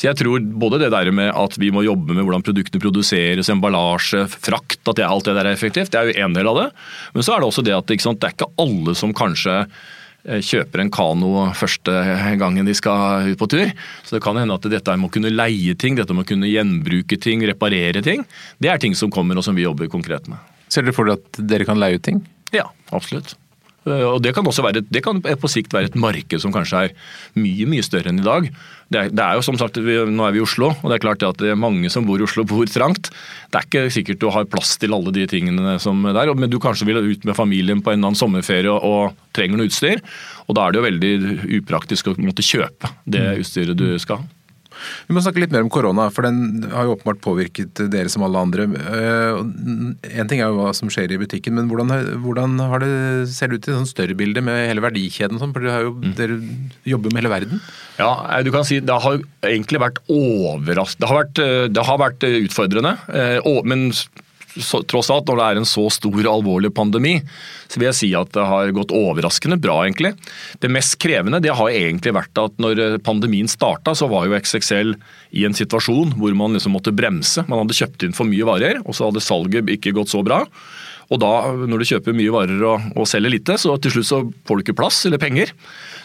Så 0.00 0.08
jeg 0.08 0.18
tror 0.20 0.40
både 0.40 0.80
det 0.80 0.92
der 0.94 1.10
med 1.14 1.28
at 1.36 1.58
vi 1.60 1.70
må 1.74 1.84
jobbe 1.84 2.16
med 2.16 2.24
hvordan 2.24 2.44
produktene 2.46 2.82
produseres, 2.82 3.50
emballasje, 3.52 4.24
frakt, 4.32 4.80
at 4.84 4.96
det, 4.96 5.04
alt 5.04 5.28
det 5.28 5.36
der 5.36 5.50
er 5.50 5.56
effektivt, 5.58 5.92
det 5.92 6.00
er 6.00 6.10
jo 6.10 6.24
en 6.24 6.36
del 6.36 6.48
av 6.48 6.62
det. 6.62 6.66
Men 7.12 7.26
så 7.26 7.36
er 7.36 7.44
det 7.44 7.50
også 7.50 7.66
det 7.66 7.76
at 7.76 7.94
sant, 8.00 8.20
det 8.22 8.30
er 8.30 8.36
ikke 8.36 8.50
alle 8.64 8.96
som 8.96 9.12
kanskje 9.16 9.58
eh, 9.60 10.40
kjøper 10.40 10.84
en 10.86 10.92
kano 10.94 11.46
første 11.56 11.96
gangen 12.40 12.68
de 12.68 12.76
skal 12.76 13.32
ut 13.32 13.40
på 13.40 13.52
tur. 13.52 13.72
Så 14.08 14.16
det 14.16 14.24
kan 14.24 14.40
hende 14.40 14.56
at 14.56 14.72
dette 14.72 14.96
med 14.96 15.10
å 15.10 15.16
kunne 15.18 15.34
leie 15.34 15.76
ting, 15.76 16.00
dette 16.00 16.16
med 16.16 16.24
å 16.24 16.32
kunne 16.32 16.48
gjenbruke 16.48 17.20
ting, 17.20 17.44
reparere 17.48 18.04
ting, 18.04 18.24
det 18.56 18.72
er 18.72 18.80
ting 18.80 18.96
som 18.96 19.12
kommer 19.12 19.36
og 19.36 19.44
som 19.44 19.56
vi 19.56 19.68
jobber 19.68 19.92
konkret 19.92 20.32
med. 20.32 20.40
Ser 20.72 20.86
dere 20.86 20.96
for 20.96 21.08
dere 21.08 21.20
at 21.20 21.44
dere 21.44 21.68
kan 21.68 21.80
leie 21.80 22.00
ut 22.00 22.08
ting? 22.08 22.24
Ja, 22.56 22.70
absolutt. 22.96 23.36
Eh, 23.86 24.06
og 24.06 24.22
Det 24.22 24.34
kan 24.34 24.46
også 24.46 24.64
være, 24.66 24.82
det 24.82 25.02
kan 25.04 25.20
på 25.22 25.50
sikt 25.50 25.74
være 25.74 25.90
et 25.90 25.98
marked 25.98 26.42
som 26.42 26.54
kanskje 26.54 26.86
er 26.86 26.96
mye 27.38 27.68
mye 27.70 27.84
større 27.86 28.10
enn 28.10 28.20
i 28.20 28.26
dag. 28.26 28.48
Det 28.92 29.00
er, 29.00 29.10
det 29.10 29.22
er 29.22 29.34
jo 29.34 29.42
som 29.42 29.58
sagt, 29.58 29.78
Nå 29.78 30.26
er 30.26 30.34
vi 30.34 30.38
i 30.38 30.44
Oslo, 30.44 30.70
og 30.70 30.86
det 30.90 30.98
er 30.98 31.02
klart 31.02 31.24
at 31.26 31.40
det 31.42 31.50
er 31.50 31.58
mange 31.58 31.90
som 31.90 32.06
bor 32.06 32.20
i 32.20 32.26
Oslo 32.26 32.44
bor 32.46 32.66
trangt. 32.70 33.10
Det 33.50 33.58
er 33.58 33.66
ikke 33.66 33.94
sikkert 33.94 34.22
du 34.22 34.28
har 34.30 34.46
plass 34.50 34.76
til 34.78 34.94
alle 34.94 35.14
de 35.14 35.26
tingene 35.30 35.78
som 35.82 36.04
er 36.06 36.14
der, 36.14 36.34
men 36.34 36.50
du 36.50 36.60
kanskje 36.62 36.86
vil 36.86 37.02
ut 37.02 37.26
med 37.26 37.38
familien 37.38 37.82
på 37.82 37.90
en 37.90 37.98
eller 37.98 38.12
annen 38.12 38.20
sommerferie 38.20 38.70
og, 38.70 38.86
og 38.86 39.34
trenger 39.36 39.58
noe 39.58 39.70
utstyr. 39.70 40.02
og 40.46 40.58
Da 40.58 40.66
er 40.66 40.74
det 40.74 40.80
jo 40.80 40.86
veldig 40.86 41.12
upraktisk 41.62 42.12
å 42.12 42.18
måtte 42.22 42.46
kjøpe 42.46 42.94
det 43.04 43.26
utstyret 43.42 43.78
du 43.78 43.88
skal 44.02 44.22
ha. 44.22 44.35
Vi 45.06 45.14
må 45.14 45.22
snakke 45.22 45.42
litt 45.42 45.54
mer 45.54 45.64
om 45.64 45.70
korona, 45.72 46.08
for 46.14 46.26
den 46.26 46.66
har 46.72 46.86
jo 46.86 46.96
åpenbart 46.96 47.22
påvirket 47.24 47.82
dere 47.92 48.10
som 48.12 48.24
alle 48.26 48.42
andre. 48.42 48.66
Eh, 48.66 49.40
en 50.20 50.30
ting 50.30 50.42
er 50.42 50.50
jo 50.50 50.60
hva 50.60 50.72
som 50.76 50.90
skjer 50.92 51.14
i 51.14 51.20
butikken, 51.20 51.56
men 51.58 51.70
hvordan, 51.70 51.92
hvordan 52.24 52.58
har 52.72 52.82
det, 52.84 52.92
ser 53.32 53.50
det 53.50 53.60
ut 53.60 53.68
i 53.68 53.72
et 53.72 53.78
sånn 53.80 53.90
større 53.90 54.18
bilde 54.18 54.42
med 54.44 54.66
hele 54.70 54.84
verdikjeden? 54.84 55.40
Sånn, 55.42 55.54
for 55.56 55.64
dere, 55.64 55.86
jo, 55.86 55.96
mm. 55.96 56.12
dere 56.18 56.38
jobber 56.88 57.14
med 57.14 57.22
hele 57.22 57.34
verden? 57.36 57.64
Ja, 58.00 58.12
eh, 58.34 58.44
du 58.46 58.52
kan 58.54 58.66
si 58.68 58.82
Det 58.84 59.00
har 59.06 59.22
egentlig 59.46 59.82
vært 59.82 60.02
overraskende. 60.12 61.24
Det 61.36 61.48
eh, 61.48 61.66
det 61.76 61.84
har 61.86 62.00
vært 62.00 62.24
utfordrende. 62.26 62.96
Men 63.66 63.90
så, 64.62 64.82
tross 64.88 65.10
alt, 65.12 65.28
når 65.28 65.40
det 65.40 65.46
er 65.46 65.60
en 65.60 65.68
så 65.68 65.86
stor 65.92 66.18
og 66.22 66.30
alvorlig 66.32 66.72
pandemi, 66.74 67.16
så 67.66 67.80
vil 67.80 67.88
jeg 67.90 67.98
si 67.98 68.10
at 68.18 68.32
det 68.36 68.46
har 68.48 68.72
gått 68.76 68.94
overraskende 68.94 69.58
bra, 69.60 69.78
egentlig. 69.84 70.14
Det 70.62 70.70
mest 70.72 70.98
krevende 71.02 71.42
det 71.44 71.54
har 71.58 71.72
egentlig 71.72 72.14
vært 72.16 72.42
at 72.42 72.58
når 72.62 72.98
pandemien 73.06 73.50
starta, 73.50 73.94
så 73.96 74.08
var 74.10 74.26
jo 74.26 74.38
XXL 74.38 74.96
i 75.36 75.46
en 75.48 75.56
situasjon 75.56 76.16
hvor 76.18 76.34
man 76.38 76.56
liksom 76.56 76.76
måtte 76.76 76.94
bremse. 76.96 77.44
Man 77.50 77.64
hadde 77.64 77.78
kjøpt 77.78 78.06
inn 78.06 78.16
for 78.16 78.28
mye 78.28 78.48
varer, 78.48 78.82
og 78.84 78.96
så 78.96 79.10
hadde 79.10 79.24
salget 79.24 79.72
ikke 79.76 79.94
gått 79.96 80.12
så 80.14 80.24
bra. 80.26 80.44
Og 81.12 81.20
da, 81.22 81.32
når 81.70 81.82
du 81.82 81.88
kjøper 81.92 82.16
mye 82.18 82.32
varer 82.34 82.62
og, 82.66 82.86
og 82.98 83.06
selger 83.06 83.30
lite, 83.30 83.54
så 83.62 83.76
til 83.78 83.94
slutt 83.94 84.08
så 84.08 84.22
får 84.48 84.58
du 84.58 84.64
ikke 84.64 84.78
plass 84.80 85.04
eller 85.06 85.22
penger. 85.22 85.52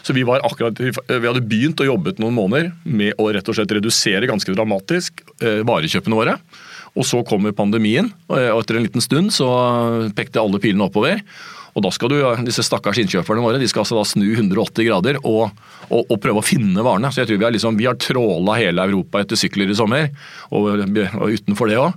Så 0.06 0.14
vi, 0.14 0.22
akkurat, 0.22 0.78
vi 0.78 1.26
hadde 1.26 1.42
begynt 1.46 1.82
å 1.82 1.88
jobbe 1.88 2.14
noen 2.22 2.36
måneder 2.36 2.70
med 2.84 3.18
å 3.18 3.26
rett 3.34 3.48
og 3.50 3.58
slett 3.58 3.74
redusere 3.74 4.30
ganske 4.30 4.54
dramatisk 4.54 5.24
eh, 5.42 5.62
varekjøpene 5.66 6.18
våre. 6.18 6.36
Og 6.92 7.06
så 7.08 7.22
kommer 7.24 7.54
pandemien, 7.56 8.10
og 8.28 8.60
etter 8.60 8.76
en 8.76 8.84
liten 8.84 9.04
stund 9.04 9.32
så 9.32 9.48
pekte 10.16 10.42
alle 10.42 10.60
pilene 10.60 10.90
oppover. 10.90 11.22
Og 11.72 11.84
da 11.86 11.92
skal 11.94 12.12
du, 12.12 12.18
disse 12.44 12.64
stakkars 12.66 13.00
innkjøperne 13.00 13.40
våre 13.40 13.60
de 13.60 13.68
skal 13.70 13.86
altså 13.86 13.96
da 13.96 14.04
snu 14.04 14.26
180 14.28 14.84
grader 14.90 15.18
og, 15.22 15.54
og, 15.88 16.02
og 16.02 16.18
prøve 16.20 16.42
å 16.42 16.44
finne 16.44 16.84
varene. 16.84 17.08
Så 17.08 17.22
jeg 17.22 17.30
tror 17.30 17.40
Vi 17.40 17.46
har, 17.48 17.54
liksom, 17.56 17.78
vi 17.80 17.88
har 17.88 17.96
tråla 17.96 18.58
hele 18.60 18.84
Europa 18.90 19.22
etter 19.22 19.40
sykler 19.40 19.72
i 19.72 19.78
sommer, 19.78 20.10
og, 20.52 20.68
og 20.84 21.32
utenfor 21.32 21.72
det 21.72 21.80
òg. 21.80 21.96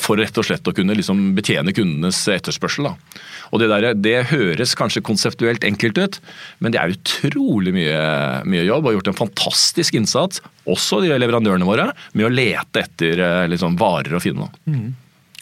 For 0.00 0.20
rett 0.20 0.36
og 0.36 0.44
slett 0.44 0.66
å 0.68 0.74
kunne 0.76 0.92
liksom 0.92 1.30
betjene 1.32 1.72
kundenes 1.72 2.18
etterspørsel. 2.28 2.90
Da. 2.90 3.20
Og 3.48 3.62
det, 3.62 3.70
der, 3.72 3.86
det 3.96 4.16
høres 4.28 4.74
kanskje 4.76 5.00
konseptuelt 5.06 5.64
enkelt 5.64 5.96
ut, 5.96 6.18
men 6.60 6.74
det 6.74 6.82
er 6.82 6.92
utrolig 6.92 7.72
mye, 7.72 8.00
mye 8.44 8.66
jobb. 8.66 8.90
Og 8.90 8.98
gjort 8.98 9.12
en 9.14 9.20
fantastisk 9.22 9.96
innsats, 9.96 10.42
også 10.68 11.00
de 11.04 11.14
leverandørene 11.16 11.68
våre, 11.68 11.88
med 12.12 12.28
å 12.28 12.32
lete 12.34 12.84
etter 12.84 13.24
liksom, 13.48 13.78
varer 13.80 14.18
å 14.18 14.22
finne. 14.22 14.50
Mm. 14.68 14.90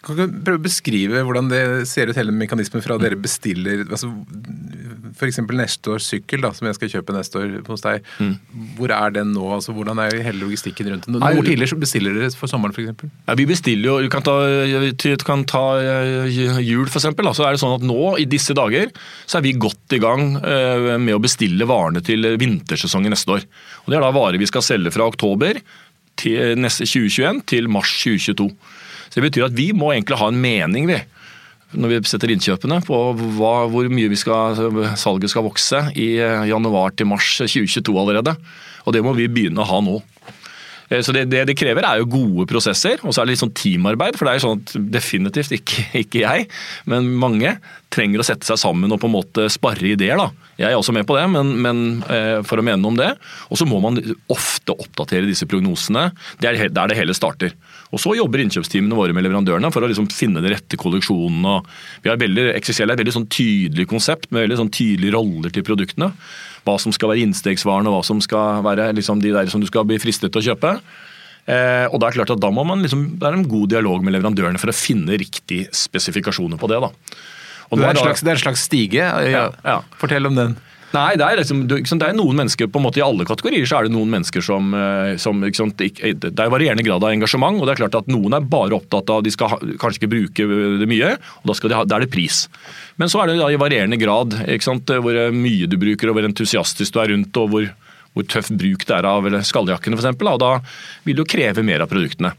Kan 0.05 0.15
du 0.15 0.25
prøve 0.45 0.61
å 0.61 0.63
beskrive 0.63 1.23
hvordan 1.27 1.49
det 1.51 1.61
ser 1.89 2.07
ut, 2.07 2.17
hele 2.17 2.31
mekanismen 2.35 2.83
fra 2.83 2.95
dere 3.01 3.17
bestiller 3.19 3.83
altså 3.83 4.11
F.eks. 5.19 5.41
neste 5.51 5.91
års 5.91 6.05
sykkel, 6.07 6.43
da, 6.45 6.51
som 6.55 6.69
jeg 6.69 6.77
skal 6.77 6.91
kjøpe 6.93 7.15
neste 7.15 7.39
år 7.41 7.55
hos 7.67 7.83
deg. 7.83 8.05
Mm. 8.21 8.35
Hvor 8.77 8.93
er 8.95 9.15
den 9.17 9.33
nå? 9.35 9.43
altså 9.57 9.73
Hvordan 9.75 9.99
er 10.03 10.15
hele 10.23 10.45
logistikken 10.45 10.87
rundt 10.93 11.09
den? 11.09 11.17
Hvor 11.19 11.43
tidligere 11.43 11.79
bestiller 11.81 12.15
dere 12.15 12.29
for 12.39 12.51
sommeren 12.51 12.75
f.eks.? 12.75 13.03
Ja, 13.27 13.35
vi 13.39 13.47
bestiller 13.49 13.89
jo, 13.89 13.97
Du 14.05 14.09
kan 14.13 14.23
ta, 14.23 14.37
du 14.45 15.25
kan 15.27 15.43
ta 15.49 15.63
eh, 15.81 16.39
jul 16.63 16.87
f.eks. 16.87 17.09
Så 17.09 17.47
er 17.47 17.57
det 17.57 17.61
sånn 17.63 17.75
at 17.79 17.85
nå, 17.89 17.99
i 18.21 18.27
disse 18.29 18.55
dager, 18.55 18.93
så 19.25 19.39
er 19.39 19.47
vi 19.49 19.57
godt 19.59 19.97
i 19.97 20.01
gang 20.03 20.37
eh, 20.39 20.95
med 21.01 21.17
å 21.17 21.21
bestille 21.23 21.67
varene 21.69 22.03
til 22.05 22.31
vintersesongen 22.39 23.11
neste 23.15 23.39
år. 23.39 23.45
Og 23.83 23.91
Det 23.91 23.99
er 23.99 24.05
da 24.07 24.15
varer 24.15 24.39
vi 24.39 24.49
skal 24.49 24.65
selge 24.65 24.95
fra 24.95 25.09
oktober 25.09 25.59
til 26.19 26.59
neste 26.59 26.87
2021 26.87 27.43
til 27.49 27.69
mars 27.71 27.91
2022. 28.03 28.49
Så 29.09 29.19
Det 29.19 29.29
betyr 29.29 29.47
at 29.49 29.57
vi 29.57 29.71
må 29.73 29.93
egentlig 29.93 30.19
ha 30.19 30.29
en 30.29 30.41
mening, 30.41 30.89
vi. 30.89 30.99
Når 31.77 31.91
vi 31.91 31.99
setter 32.09 32.31
innkjøpene 32.33 32.79
på 32.85 32.99
hva, 33.37 33.53
hvor 33.69 33.89
mye 33.93 34.17
skal, 34.17 34.57
salget 34.97 35.29
skal 35.29 35.45
vokse 35.45 35.83
i 35.93 36.15
eh, 36.17 36.47
januar 36.49 36.95
til 36.97 37.09
mars 37.11 37.35
2022 37.43 37.93
allerede. 37.93 38.33
Og 38.87 38.95
det 38.95 39.03
må 39.05 39.13
vi 39.17 39.29
begynne 39.29 39.61
å 39.61 39.69
ha 39.69 39.81
nå. 39.85 39.99
Eh, 40.89 41.01
så 41.05 41.13
det, 41.13 41.27
det, 41.29 41.43
det, 41.49 41.57
krever 41.57 41.85
er 41.85 42.01
jo 42.01 42.09
gode 42.09 42.47
prosesser, 42.49 43.01
og 43.03 43.13
så 43.13 43.21
er 43.21 43.29
det 43.29 43.35
litt 43.35 43.43
sånn 43.43 43.55
teamarbeid. 43.57 44.17
For 44.17 44.25
det 44.25 44.33
er 44.33 44.39
jo 44.39 44.45
sånn 44.47 44.63
at 44.63 44.75
definitivt 44.97 45.55
ikke, 45.59 45.85
ikke, 46.03 46.23
jeg, 46.25 46.47
men 46.89 47.11
mange 47.21 47.55
trenger 47.93 48.21
å 48.21 48.27
sette 48.27 48.45
seg 48.49 48.59
sammen 48.61 48.91
og 48.93 49.01
på 49.01 49.09
en 49.09 49.15
måte 49.15 49.47
sparre 49.53 49.93
ideer. 49.93 50.19
da. 50.19 50.53
Jeg 50.59 50.71
er 50.71 50.79
også 50.79 50.93
med 50.95 51.07
på 51.09 51.17
det, 51.17 51.25
men, 51.31 51.55
men 51.63 51.83
eh, 52.09 52.39
for 52.45 52.61
å 52.61 52.65
mene 52.65 52.81
noe 52.81 52.93
om 52.93 52.99
det. 52.99 53.13
Og 53.49 53.61
så 53.61 53.69
må 53.69 53.81
man 53.83 54.01
ofte 54.29 54.75
oppdatere 54.75 55.29
disse 55.29 55.47
prognosene. 55.49 56.09
Det 56.41 56.49
er 56.49 56.73
der 56.73 56.91
det 56.91 56.97
hele 56.99 57.17
starter. 57.17 57.55
Og 57.89 58.01
Så 58.01 58.13
jobber 58.13 58.43
innkjøpsteamene 58.43 58.97
våre 58.97 59.15
med 59.17 59.25
leverandørene 59.25 59.71
for 59.73 59.81
å 59.81 59.89
liksom 59.89 60.09
finne 60.13 60.43
den 60.43 60.53
rette 60.53 60.77
kolleksjonen. 60.77 61.45
og 61.45 61.65
vi 62.03 62.11
har 62.11 62.21
veldig, 62.21 62.53
XXL 62.61 62.89
er 62.89 62.93
et 62.93 63.01
veldig 63.01 63.17
sånn 63.17 63.29
tydelig 63.33 63.87
konsept 63.89 64.29
med 64.31 64.45
veldig 64.45 64.59
sånn 64.61 64.73
tydelige 64.73 65.15
roller 65.17 65.49
til 65.49 65.65
produktene 65.65 66.13
hva 66.67 66.77
som 66.81 66.93
skal 66.93 67.13
være 67.13 67.23
innstegsvarene, 67.25 67.89
og 67.89 67.99
hva 67.99 68.05
som 68.05 68.19
skal 68.21 68.63
være 68.65 68.91
liksom, 68.97 69.23
de 69.23 69.33
der 69.33 69.49
som 69.49 69.63
du 69.63 69.67
skal 69.69 69.87
bli 69.89 69.97
fristet 70.01 70.33
til 70.33 70.41
å 70.41 70.47
kjøpe. 70.51 70.75
Eh, 71.49 71.85
og 71.89 71.97
Da 71.99 72.07
er 72.07 72.11
det 72.11 72.19
klart 72.19 72.35
at 72.35 72.43
da 72.43 72.51
må 72.53 72.65
man 72.67 72.83
liksom, 72.85 73.17
det 73.17 73.25
er 73.25 73.37
en 73.37 73.47
god 73.49 73.69
dialog 73.73 74.03
med 74.05 74.13
leverandørene 74.13 74.61
for 74.61 74.69
å 74.69 74.75
finne 74.75 75.17
riktig 75.17 75.65
spesifikasjoner 75.73 76.59
på 76.61 76.69
det. 76.69 76.81
da. 76.83 76.91
Det 77.69 77.85
er, 77.85 78.01
slags, 78.01 78.21
det, 78.21 78.31
er 78.31 78.37
en 78.37 78.43
slags 78.43 78.65
stige. 78.65 79.05
Ja, 79.29 79.49
ja. 79.65 79.79
Fortell 80.01 80.25
om 80.25 80.37
den. 80.37 80.57
Nei, 80.95 81.13
det 81.19 81.25
er, 81.25 81.37
liksom, 81.37 81.63
det 81.69 81.79
er, 81.93 82.15
noen 82.17 82.39
mennesker 82.39 82.69
på 82.71 82.79
en 82.79 82.85
måte 82.87 82.97
I 82.97 83.03
alle 83.05 83.25
kategorier 83.27 83.67
så 83.69 83.77
er 83.77 83.87
det 83.87 83.93
noen 83.93 84.09
mennesker 84.09 84.41
som, 84.41 84.71
eh, 84.73 85.11
som 85.21 85.43
sant, 85.53 85.77
Det 85.77 86.29
er 86.31 86.49
varierende 86.49 86.85
grad 86.85 87.03
av 87.03 87.11
engasjement. 87.13 87.59
og 87.59 87.67
det 87.67 87.75
er 87.75 87.81
klart 87.83 87.97
at 87.99 88.09
Noen 88.09 88.33
er 88.33 88.41
bare 88.41 88.77
opptatt 88.77 89.09
av 89.13 89.21
de 89.23 89.33
skal 89.33 89.59
kanskje 89.81 90.01
ikke 90.01 90.13
bruke 90.15 90.47
det 90.81 90.87
mye, 90.89 91.11
og 91.41 91.45
da, 91.45 91.53
de 91.53 91.77
ha, 91.77 91.83
da 91.85 91.99
er 91.99 92.05
det 92.05 92.13
pris. 92.13 92.47
Men 92.97 93.11
så 93.11 93.21
er 93.21 93.29
det 93.29 93.37
i 93.37 93.59
varierende 93.61 93.99
grad 94.01 94.33
sant, 94.65 94.89
hvor 94.89 95.19
mye 95.35 95.69
du 95.69 95.77
bruker, 95.77 96.09
og 96.09 96.17
hvor 96.17 96.25
entusiastisk 96.25 96.93
du 96.93 96.99
er 97.03 97.13
rundt, 97.13 97.37
og 97.37 97.53
hvor, 97.53 97.69
hvor 98.13 98.25
tøff 98.25 98.49
bruk 98.49 98.85
det 98.85 98.97
er 98.97 99.05
av 99.05 99.29
skalljakkene 99.45 99.99
f.eks. 99.99 100.17
Og 100.17 100.41
da 100.41 100.55
vil 101.05 101.21
jo 101.21 101.27
kreve 101.29 101.63
mer 101.65 101.85
av 101.85 101.91
produktene. 101.91 102.33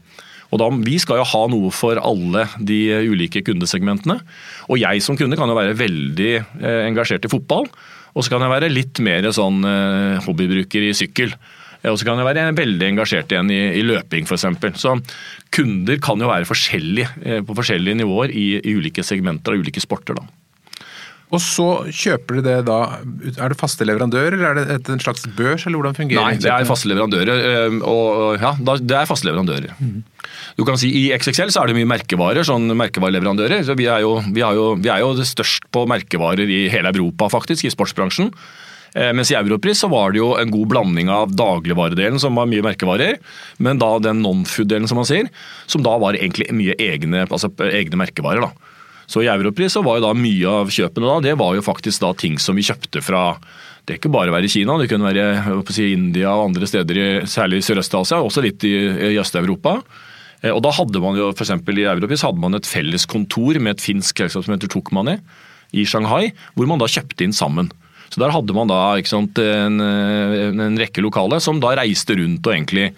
Og 0.51 0.59
da, 0.59 0.67
Vi 0.83 0.97
skal 0.99 1.21
jo 1.21 1.29
ha 1.31 1.41
noe 1.51 1.71
for 1.71 1.99
alle 2.01 2.45
de 2.59 2.81
ulike 3.07 3.43
kundesegmentene. 3.47 4.19
Og 4.67 4.81
jeg 4.81 5.03
som 5.03 5.17
kunde 5.19 5.39
kan 5.39 5.49
jo 5.49 5.57
være 5.57 5.77
veldig 5.79 6.31
eh, 6.35 6.83
engasjert 6.89 7.25
i 7.27 7.31
fotball. 7.31 7.69
Og 8.15 8.25
så 8.25 8.33
kan 8.33 8.43
jeg 8.43 8.53
være 8.53 8.71
litt 8.71 9.01
mer 9.03 9.27
sånn 9.35 9.63
eh, 9.67 10.21
hobbybruker 10.25 10.87
i 10.89 10.93
sykkel. 10.97 11.33
Og 11.89 11.97
så 11.97 12.05
kan 12.05 12.19
jeg 12.21 12.27
være 12.27 12.49
veldig 12.57 12.89
engasjert 12.91 13.31
igjen 13.33 13.49
i, 13.53 13.61
i 13.79 13.85
løping 13.85 14.27
f.eks. 14.27 14.45
Så 14.77 14.93
kunder 15.55 15.97
kan 16.03 16.21
jo 16.21 16.29
være 16.29 16.49
forskjellige 16.49 17.09
eh, 17.25 17.41
på 17.45 17.57
forskjellige 17.57 18.03
nivåer 18.03 18.33
i, 18.35 18.47
i 18.61 18.75
ulike 18.77 19.05
segmenter 19.05 19.55
av 19.55 19.63
ulike 19.63 19.81
sporter. 19.81 20.19
da. 20.19 20.40
Og 21.31 21.39
så 21.39 21.65
kjøper 21.95 22.37
du 22.37 22.43
det 22.43 22.55
da 22.67 22.77
Er 23.39 23.53
det 23.53 23.57
faste 23.59 23.85
leverandører, 23.87 24.35
eller 24.35 24.61
er 24.65 24.81
det 24.83 24.91
en 24.91 25.03
slags 25.03 25.23
børs, 25.37 25.65
eller 25.65 25.79
hvordan 25.79 25.95
fungerer 25.95 26.19
det? 26.19 26.39
Nei, 26.39 26.41
det 26.43 26.51
er 26.51 26.67
faste 26.67 26.91
leverandører. 26.91 27.77
Og 27.87 28.41
ja, 28.41 28.55
det 28.59 28.97
er 28.99 29.07
faste 29.09 29.29
leverandører. 29.29 29.77
Mm. 29.79 30.01
Du 30.59 30.65
kan 30.67 30.79
si 30.79 30.91
I 30.91 31.05
XXL 31.15 31.53
så 31.53 31.63
er 31.63 31.71
det 31.71 31.77
mye 31.79 31.89
merkevarer, 31.89 32.43
sånn 32.47 32.67
merkevareleverandører. 32.77 33.63
så 33.67 33.77
vi 33.79 33.87
er, 33.87 34.03
jo, 34.03 34.17
vi, 34.27 34.43
jo, 34.43 34.73
vi 34.81 34.91
er 34.91 35.05
jo 35.05 35.13
størst 35.27 35.69
på 35.71 35.85
merkevarer 35.89 36.51
i 36.51 36.65
hele 36.73 36.91
Europa, 36.91 37.31
faktisk, 37.31 37.65
i 37.65 37.73
sportsbransjen. 37.73 38.33
Eh, 38.91 39.13
mens 39.15 39.31
i 39.31 39.37
Europris 39.39 39.79
så 39.79 39.87
var 39.91 40.11
det 40.11 40.19
jo 40.19 40.33
en 40.35 40.51
god 40.51 40.67
blanding 40.73 41.11
av 41.13 41.31
dagligvaredelen, 41.31 42.19
som 42.19 42.35
var 42.35 42.49
mye 42.51 42.65
merkevarer, 42.65 43.21
men 43.63 43.79
da 43.79 43.93
den 44.03 44.19
non-food-delen, 44.25 44.89
som 44.91 44.99
man 44.99 45.07
sier, 45.07 45.31
som 45.71 45.85
da 45.85 45.95
var 46.01 46.19
egentlig 46.19 46.49
mye 46.55 46.75
egne, 46.75 47.23
altså 47.29 47.53
egne 47.71 47.99
merkevarer. 48.03 48.43
da. 48.43 48.70
Så 49.11 49.25
i 49.25 49.27
Europris 49.31 49.75
så 49.75 49.83
var 49.83 49.99
jo 49.99 50.05
da 50.05 50.13
mye 50.15 50.47
av 50.61 50.71
kjøpene 50.71 51.09
da, 51.09 51.17
det 51.25 51.35
var 51.39 51.57
jo 51.57 51.65
faktisk 51.65 52.03
da 52.03 52.13
ting 52.15 52.37
som 52.39 52.55
vi 52.55 52.63
kjøpte 52.63 53.03
fra 53.03 53.25
det 53.89 53.97
ikke 53.97 54.11
bare 54.13 54.31
være 54.33 54.49
Kina, 54.51 54.75
det 54.77 54.87
kunne 54.91 55.09
være 55.09 55.63
si, 55.73 55.89
India 55.95 56.29
og 56.35 56.51
andre 56.51 56.67
steder, 56.69 57.25
særlig 57.29 57.59
i 57.59 57.65
Sørøst-Asia, 57.65 58.19
også 58.21 58.43
litt 58.45 58.63
i, 58.67 58.75
i 59.09 59.17
Øst-Europa. 59.19 59.79
Eh, 60.41 60.51
og 60.53 60.61
da 60.65 60.73
hadde 60.77 61.01
man 61.01 61.17
jo, 61.17 61.31
for 61.37 61.49
I 61.49 61.87
Europris 61.89 62.25
hadde 62.25 62.41
man 62.41 62.57
et 62.57 62.69
felles 62.69 63.07
kontor 63.09 63.57
med 63.59 63.75
et 63.75 63.83
finsk 63.83 64.21
selskap 64.21 64.45
som 64.45 64.53
heter 64.53 64.69
Tokmani 64.71 65.17
i 65.73 65.85
Shanghai, 65.87 66.29
hvor 66.53 66.69
man 66.69 66.81
da 66.81 66.89
kjøpte 66.91 67.25
inn 67.25 67.33
sammen. 67.33 67.71
Så 68.11 68.19
Der 68.19 68.33
hadde 68.33 68.53
man 68.53 68.67
da 68.67 68.99
sant, 69.07 69.39
en, 69.39 69.79
en, 69.79 70.77
rekke 70.77 71.01
lokale 71.01 71.39
som 71.39 71.61
da 71.63 71.71
reiste 71.79 72.17
rundt 72.19 72.45
og 72.45 72.53
egentlig 72.53 72.91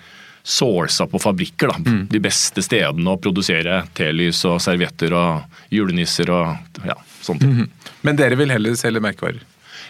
sourca 0.43 1.08
på 1.08 1.19
fabrikker. 1.23 1.71
Da. 1.71 1.79
Mm. 1.79 2.03
De 2.12 2.21
beste 2.23 2.63
stedene 2.65 3.15
å 3.15 3.19
produsere 3.21 3.84
telys 3.95 4.43
og 4.49 4.60
servietter 4.63 5.15
og 5.15 5.73
julenisser 5.73 6.29
og 6.36 6.84
ja, 6.88 6.97
sånne 7.23 7.45
ting. 7.45 7.58
Mm. 7.63 7.89
Men 8.03 8.19
dere 8.19 8.39
vil 8.39 8.51
heller 8.51 8.75
selge 8.79 9.03
merkevarer? 9.03 9.41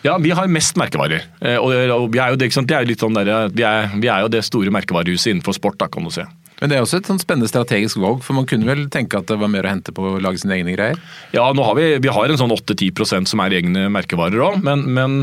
Ja, 0.04 0.18
vi 0.20 0.34
har 0.36 0.50
mest 0.52 0.78
merkevarer. 0.78 1.26
Eh, 1.39 1.58
og 1.58 2.12
vi 2.12 2.20
er 2.20 2.34
jo 2.34 2.38
det, 2.38 2.52
det 2.52 2.86
er 2.86 2.96
sånn 3.00 3.16
der, 3.18 3.50
vi, 3.56 3.63
er, 3.63 3.92
vi 3.96 4.10
er, 4.12 4.26
jo 4.26 4.32
det 4.32 4.44
store 4.46 4.74
merkevarehuset 4.76 5.32
innenfor 5.32 5.56
sport, 5.56 5.80
da, 5.80 5.88
kan 5.92 6.04
du 6.04 6.12
se. 6.13 6.26
Men 6.60 6.72
det 6.72 6.78
er 6.78 6.86
også 6.86 7.00
et 7.00 7.08
sånn 7.10 7.20
spennende 7.20 7.50
strategisk 7.50 7.98
valg, 8.04 8.22
for 8.24 8.36
man 8.38 8.46
kunne 8.48 8.68
vel 8.68 8.86
tenke 8.92 9.20
at 9.20 9.28
det 9.32 9.39
var 9.39 9.52
mer 9.52 9.66
å 9.66 9.72
hente 9.72 9.96
på 9.96 10.06
å 10.06 10.20
lage 10.24 10.44
sine 10.44 10.58
egne 10.60 10.76
greier? 10.76 11.00
Ja, 11.36 11.48
har 11.50 11.80
vi, 11.80 11.88
vi 12.04 12.12
har 12.13 12.30
en 12.30 12.39
sånn 12.39 12.54
8-10% 12.54 13.32
som 13.32 13.42
er 13.44 13.58
egne 13.58 13.88
merkevarer 13.92 14.44
òg, 14.44 14.62
men, 14.63 14.86
men 14.96 15.18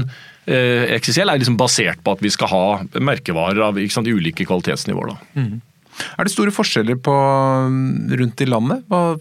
XXL 0.46 1.28
er 1.28 1.40
liksom 1.40 1.58
basert 1.60 2.00
på 2.04 2.14
at 2.16 2.22
vi 2.24 2.30
skal 2.32 2.48
ha 2.50 2.62
merkevarer 2.98 3.60
av 3.66 3.76
sant, 3.92 4.08
ulike 4.08 4.46
kvalitetsnivåer. 4.48 5.12
Mm. 5.36 5.58
Er 6.16 6.26
det 6.26 6.32
store 6.32 6.52
forskjeller 6.54 6.98
på 7.02 7.12
mm, 7.12 8.14
rundt 8.20 8.42
i 8.42 8.48
landet? 8.48 8.84
Hva, 8.90 9.16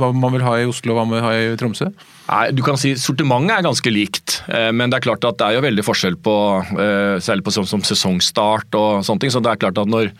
hva, 0.00 0.10
man 0.16 0.34
vil 0.34 0.44
ha 0.46 0.56
i 0.60 0.68
Oslo 0.68 0.94
og 0.94 0.98
hva 0.98 1.06
man 1.06 1.18
vil 1.18 1.26
ha 1.26 1.32
i 1.36 1.56
Tromsø? 1.60 1.90
Nei, 2.24 2.44
du 2.56 2.62
kan 2.64 2.78
si 2.80 2.94
Sortimentet 3.00 3.58
er 3.58 3.66
ganske 3.66 3.92
likt, 3.92 4.38
eh, 4.48 4.70
men 4.74 4.90
det 4.90 4.98
er 4.98 5.06
klart 5.08 5.26
at 5.28 5.38
det 5.40 5.48
er 5.48 5.58
jo 5.58 5.66
veldig 5.66 5.84
forskjell 5.86 6.16
på 6.24 6.36
eh, 6.72 7.16
særlig 7.24 7.46
på 7.46 7.54
sånn 7.54 7.68
som 7.70 7.84
sesongstart 7.84 8.78
og 8.80 9.04
sånne 9.06 9.24
ting. 9.24 9.34
så 9.34 9.44
det 9.44 9.52
er 9.52 9.62
klart 9.66 9.80
at 9.80 9.90
når 9.90 10.10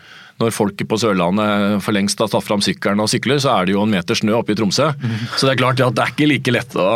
når 0.41 0.51
folket 0.51 0.89
på 0.91 0.97
Sørlandet 0.99 1.83
for 1.83 1.95
lengst 1.95 2.19
har 2.19 2.31
tatt 2.31 2.43
fram 2.43 2.63
sykkelen 2.63 2.99
og 2.99 3.07
sykler, 3.11 3.39
så 3.39 3.53
er 3.53 3.67
det 3.67 3.75
jo 3.75 3.83
en 3.85 3.93
meter 3.93 4.17
snø 4.19 4.35
oppe 4.35 4.51
i 4.51 4.57
Tromsø. 4.59 4.89
Mm. 4.99 5.13
Så 5.37 5.47
det 5.47 5.53
er 5.53 5.61
klart 5.61 5.83
at 5.83 5.95
det 5.95 6.03
er 6.03 6.11
ikke 6.11 6.27
like 6.27 6.55
lett 6.55 6.75
å 6.75 6.89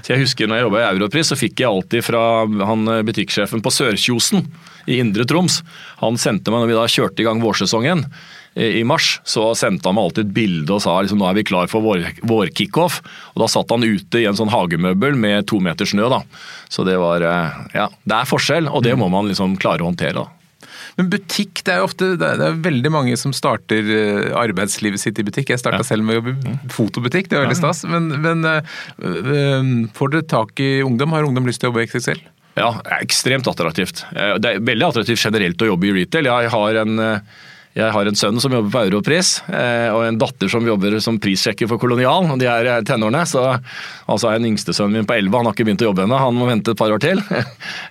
Så 0.00 0.14
Jeg 0.14 0.22
husker 0.24 0.48
når 0.48 0.60
jeg 0.60 0.66
jobba 0.68 0.80
i 0.80 0.88
Europris, 0.94 1.28
så 1.32 1.36
fikk 1.36 1.60
jeg 1.60 1.68
alltid 1.68 2.06
fra 2.06 2.22
han 2.70 2.88
butikksjefen 3.08 3.64
på 3.64 3.74
Sørkjosen 3.74 4.48
i 4.86 5.00
Indre 5.02 5.26
Troms. 5.28 5.60
Han 6.00 6.16
sendte 6.20 6.52
meg 6.54 6.64
når 6.64 6.72
vi 6.72 6.80
da 6.80 6.88
kjørte 6.88 7.22
i 7.22 7.28
gang 7.28 7.42
vårsesongen 7.44 8.06
i 8.56 8.84
mars, 8.88 9.18
så 9.28 9.50
sendte 9.58 9.90
han 9.90 9.98
meg 9.98 10.06
alltid 10.06 10.28
et 10.30 10.36
bilde 10.36 10.72
og 10.72 10.80
sa 10.80 10.94
liksom, 11.02 11.20
nå 11.20 11.26
er 11.28 11.36
vi 11.36 11.44
klar 11.44 11.68
for 11.68 11.84
vår, 11.84 12.06
vår 12.24 12.48
kickoff. 12.56 13.02
Og 13.34 13.42
da 13.42 13.50
satt 13.52 13.74
han 13.74 13.84
ute 13.84 14.22
i 14.22 14.24
en 14.28 14.38
sånn 14.38 14.52
hagemøbel 14.52 15.18
med 15.20 15.44
to 15.50 15.60
meter 15.60 15.88
snø. 15.88 16.08
da. 16.08 16.22
Så 16.72 16.86
det 16.88 16.96
var 17.02 17.20
eh, 17.20 17.60
Ja, 17.76 17.90
det 18.08 18.16
er 18.16 18.30
forskjell, 18.30 18.70
og 18.72 18.86
det 18.86 18.96
må 18.96 19.10
man 19.12 19.28
liksom 19.28 19.58
klare 19.60 19.84
å 19.84 19.90
håndtere. 19.90 20.24
da. 20.24 20.35
Men 20.96 21.10
butikk, 21.12 21.60
det 21.66 21.74
er 21.74 21.82
jo 21.82 21.88
ofte 21.90 22.12
det 22.20 22.28
er, 22.32 22.60
veldig 22.64 22.92
mange 22.92 23.16
som 23.20 23.34
starter 23.36 23.90
eh, 23.92 24.30
arbeidslivet 24.36 25.02
sitt 25.02 25.18
i 25.20 25.24
butikk. 25.26 25.52
Jeg 25.52 25.60
starta 25.60 25.82
ja. 25.82 25.88
selv 25.88 26.06
med 26.06 26.16
å 26.16 26.20
jobbe 26.20 26.32
i 26.32 26.54
mm. 26.54 26.70
fotobutikk, 26.72 27.28
det 27.28 27.36
var 27.36 27.44
veldig 27.46 27.58
stas. 27.58 27.82
Men, 27.90 28.08
men 28.24 28.46
uh, 28.48 29.90
får 29.96 30.14
dere 30.14 30.28
tak 30.30 30.64
i 30.64 30.70
ungdom? 30.86 31.12
Har 31.12 31.28
ungdom 31.28 31.48
lyst 31.48 31.60
til 31.60 31.68
å 31.68 31.74
jobbe 31.74 31.84
i 31.84 31.90
XXL? 31.90 32.22
Ja, 32.56 32.70
ekstremt 33.02 33.48
attraktivt. 33.50 34.06
Det 34.14 34.54
er 34.54 34.62
veldig 34.64 34.88
attraktivt 34.88 35.20
generelt 35.20 35.60
å 35.60 35.68
jobbe 35.74 35.90
i 35.90 35.92
retail. 35.98 36.30
Jeg 36.32 36.52
har 36.54 36.80
en 36.86 37.04
Jeg 37.76 37.92
har 37.92 38.08
en 38.08 38.16
sønn 38.16 38.38
som 38.40 38.54
jobber 38.54 38.72
på 38.72 38.82
Europris, 38.86 39.34
eh, 39.52 39.90
og 39.92 40.06
en 40.06 40.16
datter 40.16 40.48
som 40.48 40.64
jobber 40.64 40.94
som 41.04 41.18
prissjekker 41.20 41.68
for 41.68 41.80
Kolonial. 41.80 42.24
og 42.32 42.38
De 42.40 42.48
er 42.48 42.80
tenårene. 42.88 43.26
så 43.28 43.60
altså 44.08 44.30
er 44.30 44.38
den 44.38 44.54
yngste 44.54 44.72
sønnen 44.72 44.96
min 44.96 45.08
på 45.08 45.12
11, 45.12 45.36
han 45.36 45.44
har 45.44 45.52
ikke 45.52 45.66
begynt 45.68 45.84
å 45.84 45.90
jobbe 45.90 46.06
ennå. 46.06 46.16
Han 46.16 46.38
må 46.38 46.48
vente 46.48 46.72
et 46.72 46.78
par 46.78 46.92
år 46.92 47.02
til. 47.04 47.20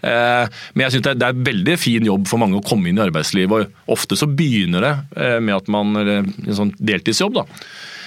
Eh, 0.05 0.45
men 0.75 0.83
jeg 0.85 0.93
synes 0.93 1.05
det 1.17 1.25
er 1.25 1.33
en 1.33 1.45
veldig 1.45 1.73
fin 1.81 2.05
jobb 2.05 2.27
for 2.29 2.37
mange 2.37 2.59
å 2.59 2.63
komme 2.65 2.89
inn 2.89 2.99
i 2.99 3.03
arbeidslivet. 3.03 3.49
og 3.49 3.93
Ofte 3.95 4.17
så 4.19 4.27
begynner 4.29 4.83
det 4.83 4.91
eh, 5.17 5.37
med 5.41 5.55
at 5.55 5.69
man 5.71 5.95
en 5.97 6.53
sånn 6.53 6.73
deltidsjobb. 6.77 7.39
da. 7.39 7.45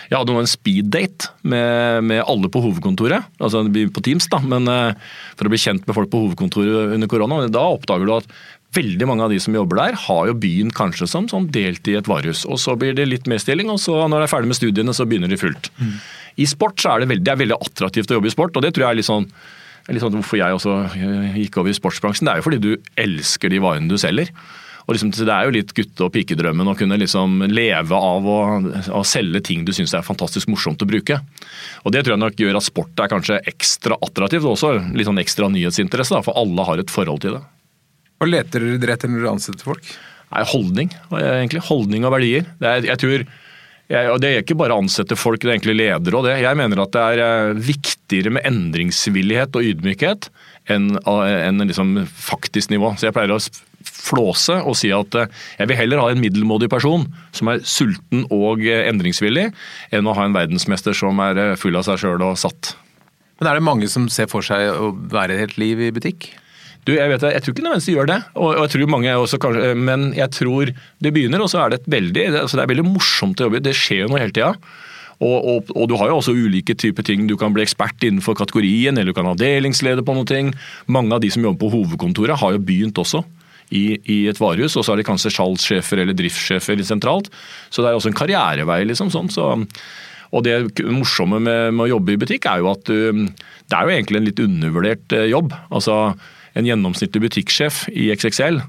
Jeg 0.09 0.17
hadde 0.21 0.35
nå 0.35 0.43
en 0.43 0.51
speeddate 0.51 1.33
med, 1.43 2.05
med 2.07 2.23
alle 2.23 2.51
på 2.53 2.63
hovedkontoret, 2.65 3.27
altså 3.43 3.65
på 3.67 4.05
Teams, 4.05 4.29
da, 4.31 4.39
men 4.41 4.71
for 5.37 5.49
å 5.49 5.53
bli 5.53 5.61
kjent 5.61 5.85
med 5.89 5.97
folk 5.99 6.13
på 6.13 6.23
hovedkontoret 6.23 6.95
under 6.95 7.11
korona. 7.11 7.43
Da 7.53 7.67
oppdager 7.75 8.09
du 8.09 8.15
at 8.15 8.31
Veldig 8.77 9.07
mange 9.09 9.25
av 9.25 9.33
de 9.33 9.39
som 9.41 9.55
jobber 9.57 9.79
der, 9.81 9.97
har 9.97 10.27
jo 10.29 10.35
begynt 10.37 10.75
kanskje 10.77 11.09
som 11.09 11.29
sånn 11.31 11.47
delt 11.53 11.89
i 11.89 11.97
et 11.97 12.09
varehus. 12.11 12.45
og 12.45 12.61
Så 12.61 12.77
blir 12.77 12.93
det 12.95 13.09
litt 13.09 13.29
mer 13.31 13.41
stilling, 13.41 13.71
og 13.73 13.81
så 13.81 14.03
når 14.05 14.21
de 14.21 14.27
er 14.27 14.33
ferdig 14.35 14.51
med 14.51 14.59
studiene, 14.61 14.95
så 14.95 15.07
begynner 15.09 15.33
de 15.33 15.41
fullt. 15.41 15.71
Mm. 15.81 15.95
I 16.39 16.47
sport 16.47 16.77
så 16.83 16.93
er 16.93 17.01
det 17.01 17.09
veldig, 17.15 17.25
det 17.25 17.33
er 17.33 17.43
veldig 17.43 17.59
attraktivt 17.59 18.13
å 18.13 18.19
jobbe 18.19 18.29
i 18.29 18.37
sport, 18.37 18.57
og 18.57 18.63
det 18.65 18.75
tror 18.77 18.87
jeg 18.87 18.91
er 18.93 19.01
litt 19.01 19.09
sånn, 19.09 19.27
sånn 19.89 20.19
hvorfor 20.21 20.39
jeg 20.39 20.59
også 20.59 20.77
eh, 20.85 21.41
gikk 21.41 21.59
over 21.63 21.73
i 21.73 21.79
sportsbransjen. 21.81 22.29
Det 22.29 22.35
er 22.35 22.43
jo 22.43 22.49
fordi 22.51 22.63
du 22.63 22.73
elsker 23.01 23.55
de 23.55 23.65
varene 23.65 23.89
du 23.89 23.97
selger. 23.99 24.31
Liksom, 24.89 25.11
Det 25.13 25.29
er 25.29 25.45
jo 25.45 25.53
litt 25.53 25.75
gutte- 25.77 26.07
og 26.07 26.13
pikedrømmen 26.15 26.69
å 26.69 26.77
kunne 26.77 26.97
liksom 26.97 27.43
leve 27.49 27.97
av 27.97 28.25
å, 28.25 28.39
å 28.97 29.03
selge 29.05 29.43
ting 29.45 29.67
du 29.67 29.73
syns 29.77 29.93
er 29.93 30.07
fantastisk 30.07 30.49
morsomt 30.49 30.81
å 30.81 30.89
bruke. 30.89 31.19
Og 31.85 31.93
Det 31.93 32.05
tror 32.05 32.17
jeg 32.17 32.25
nok 32.25 32.41
gjør 32.41 32.57
at 32.57 32.69
sport 32.69 33.01
er 33.01 33.13
kanskje 33.13 33.43
ekstra 33.49 33.99
attraktivt, 34.01 34.45
og 34.45 34.57
også 34.57 34.77
litt 34.97 35.09
sånn 35.09 35.21
ekstra 35.21 35.51
nyhetsinteresse, 35.53 36.17
da, 36.17 36.25
for 36.25 36.37
alle 36.41 36.65
har 36.65 36.81
et 36.81 36.93
forhold 36.93 37.25
til 37.25 37.37
det. 37.37 37.45
Hva 38.19 38.29
leter 38.29 38.65
dere 38.79 38.97
etter 38.97 39.11
når 39.11 39.23
dere 39.23 39.35
ansetter 39.37 39.67
folk? 39.67 39.91
Nei, 40.29 40.45
Holdning, 40.51 40.91
egentlig. 41.15 41.63
Holdning 41.69 42.05
og 42.05 42.13
verdier. 42.17 42.49
Det 42.61 42.69
er, 42.69 42.89
jeg 42.91 43.01
tror, 43.01 43.23
jeg, 43.89 44.09
og 44.13 44.19
det 44.21 44.31
er 44.31 44.43
ikke 44.43 44.59
bare 44.61 44.77
å 44.77 44.83
ansette 44.83 45.17
folk, 45.17 45.41
det 45.41 45.49
er 45.49 45.55
egentlig 45.57 45.79
ledere 45.79 46.19
og 46.19 46.27
det. 46.27 46.35
Jeg 46.43 46.59
mener 46.61 46.83
at 46.83 46.93
det 46.93 47.05
er 47.05 47.23
eh, 47.25 47.61
viktigere 47.71 48.33
med 48.37 48.45
endringsvillighet 48.49 49.57
og 49.57 49.71
ydmykhet 49.71 50.29
enn, 50.75 50.91
eh, 50.99 51.37
enn 51.47 51.65
liksom 51.65 51.95
faktisk 52.13 52.75
nivå. 52.75 52.93
Så 52.99 53.09
jeg 53.09 53.17
pleier 53.17 53.33
å 53.33 53.41
flåse 53.89 54.59
og 54.61 54.77
si 54.77 54.91
at 54.93 55.17
eh, 55.17 55.31
jeg 55.63 55.71
vil 55.71 55.81
heller 55.81 56.03
ha 56.03 56.11
en 56.13 56.21
middelmådig 56.21 56.69
person 56.75 57.07
som 57.33 57.49
er 57.55 57.65
sulten 57.65 58.27
og 58.35 58.67
endringsvillig, 58.67 59.47
enn 59.97 60.11
å 60.11 60.17
ha 60.19 60.27
en 60.29 60.37
verdensmester 60.37 60.97
som 60.97 61.25
er 61.25 61.57
full 61.61 61.81
av 61.81 61.89
seg 61.89 62.03
sjøl 62.05 62.27
og 62.29 62.37
satt. 62.41 62.75
Men 63.39 63.49
Er 63.49 63.57
det 63.57 63.65
mange 63.65 63.89
som 63.89 64.11
ser 64.13 64.29
for 64.29 64.45
seg 64.45 64.69
å 64.69 64.93
være 64.93 65.39
et 65.39 65.47
helt 65.47 65.59
liv 65.63 65.81
i 65.87 65.93
butikk? 65.95 66.33
Du, 66.87 66.95
jeg, 66.95 67.09
vet, 67.11 67.25
jeg 67.35 67.45
tror 67.45 67.55
ikke 67.55 67.65
nødvendigvis 67.65 67.89
de 67.89 67.95
gjør 67.97 68.11
det, 68.11 68.19
og, 68.35 68.47
og, 68.49 68.61
jeg 68.65 68.73
tror 68.75 68.93
mange 68.95 69.15
også 69.23 69.41
kanskje, 69.43 69.73
men 69.77 70.11
jeg 70.17 70.33
tror 70.37 70.71
det 71.05 71.13
begynner, 71.15 71.43
og 71.45 71.51
så 71.53 71.63
er 71.63 71.73
det 71.73 71.81
et 71.83 71.91
veldig, 71.99 72.27
altså 72.45 72.59
det 72.59 72.65
er 72.65 72.71
veldig 72.73 72.87
morsomt 72.87 73.41
å 73.41 73.49
jobbe 73.49 73.61
Det 73.67 73.75
skjer 73.77 74.05
jo 74.05 74.13
noe 74.13 74.23
hele 74.23 74.37
tida. 74.37 74.55
Og, 75.19 75.35
og, 75.35 75.71
og, 75.75 75.89
du 75.91 75.97
har 75.99 76.13
jo 76.13 76.21
også 76.21 76.35
ulike 76.37 76.77
typer 76.79 77.03
ting. 77.03 77.27
Du 77.27 77.35
kan 77.39 77.55
bli 77.55 77.65
ekspert 77.65 78.05
innenfor 78.07 78.37
kategorien, 78.39 78.95
eller 78.95 79.11
du 79.11 79.17
kan 79.17 79.27
ha 79.27 79.35
avdelingsleder 79.35 80.07
på 80.07 80.15
noe. 80.15 80.29
ting. 80.29 80.53
Mange 80.87 81.17
av 81.17 81.23
de 81.25 81.31
som 81.35 81.43
jobber 81.43 81.65
på 81.65 81.73
hovedkontoret, 81.75 82.39
har 82.39 82.55
jo 82.55 82.63
begynt 82.63 83.01
også. 83.03 83.25
I, 83.69 83.99
i 84.09 84.23
et 84.31 84.39
varehus, 84.41 84.79
og 84.81 84.87
så 84.87 84.95
er 84.95 85.03
de 85.03 85.05
kanskje 85.05 85.35
salgssjefer 85.35 86.01
eller 86.01 86.17
driftssjefer 86.17 86.81
sentralt. 86.87 87.27
Så 87.69 87.83
det 87.83 87.91
er 87.91 87.99
også 87.99 88.09
en 88.09 88.17
karrierevei. 88.17 88.85
liksom 88.89 89.11
sånn, 89.13 89.29
så 89.29 89.51
og 90.29 90.45
Det 90.45 90.85
morsomme 90.85 91.39
med, 91.41 91.75
med, 91.75 91.87
å 91.87 91.93
jobbe 91.95 92.13
i 92.13 92.19
butikk 92.21 92.49
er 92.51 92.61
jo 92.61 92.73
at 92.73 92.85
du, 92.85 93.29
det 93.29 93.77
er 93.77 93.87
jo 93.87 93.95
egentlig 93.95 94.19
en 94.21 94.27
litt 94.27 94.43
undervurdert 94.45 95.15
eh, 95.17 95.29
jobb. 95.33 95.55
Altså, 95.73 95.95
en 96.55 96.69
gjennomsnittlig 96.69 97.27
butikksjef 97.29 97.87
i 97.93 98.11
XXL 98.15 98.63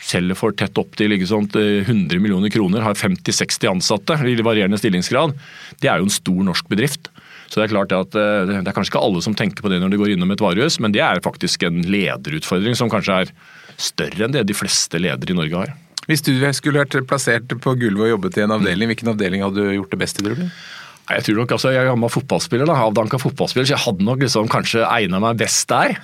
selger 0.00 0.38
for 0.38 0.54
tett 0.56 0.78
opp 0.80 0.94
til 0.98 1.12
sånn, 1.28 1.48
100 1.52 2.20
millioner 2.22 2.52
kroner, 2.52 2.84
har 2.84 2.96
50-60 2.96 3.70
ansatte 3.70 4.16
i 4.24 4.36
varierende 4.40 4.78
stillingsgrad. 4.80 5.34
Det 5.80 5.90
er 5.90 6.00
jo 6.00 6.08
en 6.08 6.14
stor 6.14 6.40
norsk 6.46 6.70
bedrift. 6.72 7.10
Så 7.50 7.58
Det 7.58 7.66
er 7.66 7.72
klart 7.74 7.92
at 7.92 8.14
eh, 8.14 8.46
det 8.46 8.62
er 8.62 8.74
kanskje 8.76 8.94
ikke 8.94 9.02
alle 9.02 9.20
som 9.24 9.34
tenker 9.34 9.64
på 9.64 9.70
det 9.72 9.80
når 9.82 9.90
de 9.90 9.98
går 9.98 10.12
innom 10.14 10.30
et 10.30 10.42
varehus, 10.42 10.78
men 10.78 10.94
det 10.94 11.02
er 11.02 11.22
faktisk 11.24 11.64
en 11.66 11.82
lederutfordring 11.82 12.78
som 12.78 12.90
kanskje 12.92 13.24
er 13.24 13.32
større 13.80 14.26
enn 14.26 14.36
det 14.36 14.46
de 14.46 14.54
fleste 14.54 15.00
ledere 15.02 15.34
i 15.34 15.36
Norge 15.36 15.64
har. 15.64 15.72
Hvis 16.06 16.22
du 16.26 16.32
skulle 16.54 16.80
vært 16.80 16.94
plassert 17.10 17.50
på 17.50 17.74
gulvet 17.78 18.06
og 18.06 18.12
jobbet 18.14 18.38
i 18.38 18.44
en 18.44 18.54
avdeling, 18.54 18.90
hvilken 18.90 19.12
avdeling 19.12 19.42
hadde 19.44 19.66
du 19.66 19.74
gjort 19.74 19.92
det 19.92 20.00
best 20.00 20.22
i? 20.22 20.24
tror 20.24 20.38
du? 20.38 20.46
Jeg 21.10 21.24
tror 21.26 21.40
nok, 21.40 21.52
altså, 21.56 21.70
jeg 21.74 21.82
er 21.82 21.88
gammel 21.88 22.10
fotballspiller, 22.12 22.68
da, 22.70 22.76
avdanka 22.86 23.18
fotballspiller, 23.18 23.66
så 23.66 23.74
jeg 23.74 23.82
hadde 23.82 24.06
nok 24.06 24.20
liksom 24.22 24.50
kanskje 24.50 24.84
egna 24.86 25.18
meg 25.22 25.40
best 25.40 25.66
der. 25.70 25.96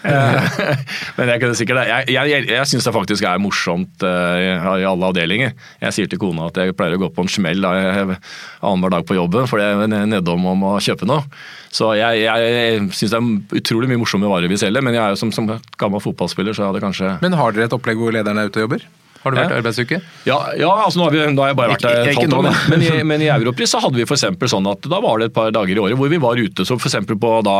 Men 1.18 1.30
jeg 1.30 1.42
kunne 1.42 1.59
sikkert, 1.59 1.82
jeg, 1.87 2.16
jeg, 2.16 2.48
jeg 2.50 2.70
syns 2.72 2.88
det 2.88 2.94
faktisk 2.96 3.28
er 3.28 3.42
morsomt 3.42 4.02
uh, 4.02 4.40
i 4.80 4.87
alle 4.88 5.11
avdelinger. 5.12 5.54
Jeg 5.85 5.94
sier 5.94 6.11
til 6.11 6.20
kona 6.22 6.48
at 6.50 6.59
jeg 6.59 6.74
pleier 6.78 6.98
å 6.98 7.04
gå 7.04 7.12
på 7.14 7.22
en 7.22 7.30
smell 7.30 7.62
annenhver 7.66 8.96
dag 8.96 9.06
på 9.06 9.18
jobben 9.18 9.46
for 9.50 9.62
jeg 9.62 9.78
er 9.87 10.11
nedom 10.11 10.50
om 10.50 10.68
å 10.72 10.74
kjøpe 10.82 11.06
noe. 11.06 11.22
Så 11.70 11.92
jeg, 11.98 12.26
jeg 12.26 12.85
syns 12.90 13.12
det 13.12 13.20
er 13.20 13.62
utrolig 13.62 13.90
mye 13.92 14.02
morsomme 14.02 14.30
varer 14.30 14.50
vi 14.50 14.59
selger, 14.59 14.82
men 14.82 14.96
jeg 14.96 15.04
er 15.04 15.14
jo 15.14 15.22
som, 15.22 15.32
som 15.35 15.50
gammel 15.78 16.02
fotballspiller, 16.02 16.56
så 16.56 16.64
jeg 16.64 16.72
hadde 16.72 16.82
kanskje 16.82 17.16
Men 17.22 17.38
har 17.38 17.54
dere 17.54 17.70
et 17.70 17.76
opplegg 17.76 18.00
hvor 18.00 18.14
lederen 18.14 18.42
er 18.42 18.50
ute 18.50 18.62
og 18.62 18.68
jobber? 18.68 18.87
Har 19.26 19.34
du 19.34 19.40
vært 19.40 19.50
ja. 19.50 19.58
arbeidsuke? 19.58 19.98
Ja, 20.28 20.38
ja 20.54 20.70
altså 20.84 21.00
nå 21.00 21.08
har, 21.08 21.16
vi, 21.16 21.22
nå 21.34 21.42
har, 21.42 21.50
jeg 21.50 21.58
bare 21.58 21.74
vært 21.74 21.82
der 21.82 22.00
et 22.04 22.20
halvt 22.20 22.36
år. 22.38 22.48
Men, 22.70 22.84
i, 22.86 22.90
men 23.10 23.24
i 23.24 23.30
Europris 23.34 23.74
så 23.74 23.82
hadde 23.82 23.98
vi 23.98 24.06
for 24.06 24.50
sånn 24.52 24.70
at 24.70 24.86
da 24.86 25.02
var 25.02 25.18
det 25.18 25.32
et 25.32 25.36
par 25.36 25.50
dager 25.54 25.74
i 25.74 25.82
året 25.82 25.98
hvor 25.98 26.12
vi 26.12 26.22
var 26.22 26.38
ute. 26.38 26.66
Så 26.68 26.78
f.eks. 26.78 27.00
på 27.10 27.32
da 27.46 27.58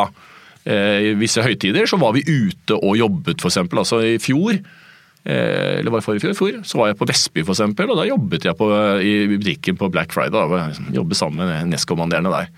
eh, 0.63 1.13
visse 1.19 1.43
høytider 1.43 1.91
så 1.91 1.99
var 1.99 2.15
vi 2.15 2.23
ute 2.23 2.79
og 2.79 2.95
jobbet, 3.01 3.43
f.eks. 3.43 3.59
Altså 3.67 4.01
i 4.07 4.15
fjor 4.23 4.55
eh, 4.55 5.81
eller 5.81 5.91
var 5.91 6.05
det 6.05 6.07
forrige 6.07 6.39
fjor, 6.39 6.61
så 6.63 6.79
var 6.79 6.93
jeg 6.93 7.01
på 7.03 7.11
Vestby 7.11 7.43
for 7.43 7.57
eksempel, 7.57 7.91
og 7.91 7.99
da 7.99 8.07
jobbet 8.07 8.47
jeg 8.47 8.59
på, 8.63 8.71
i 9.03 9.15
butikken 9.35 9.81
på 9.81 9.91
Black 9.91 10.15
Friday. 10.15 10.39
Da, 10.39 10.71
jobbet 10.95 11.19
sammen 11.19 11.51
med 11.51 11.75
nestkommanderende 11.75 12.35
der. 12.35 12.53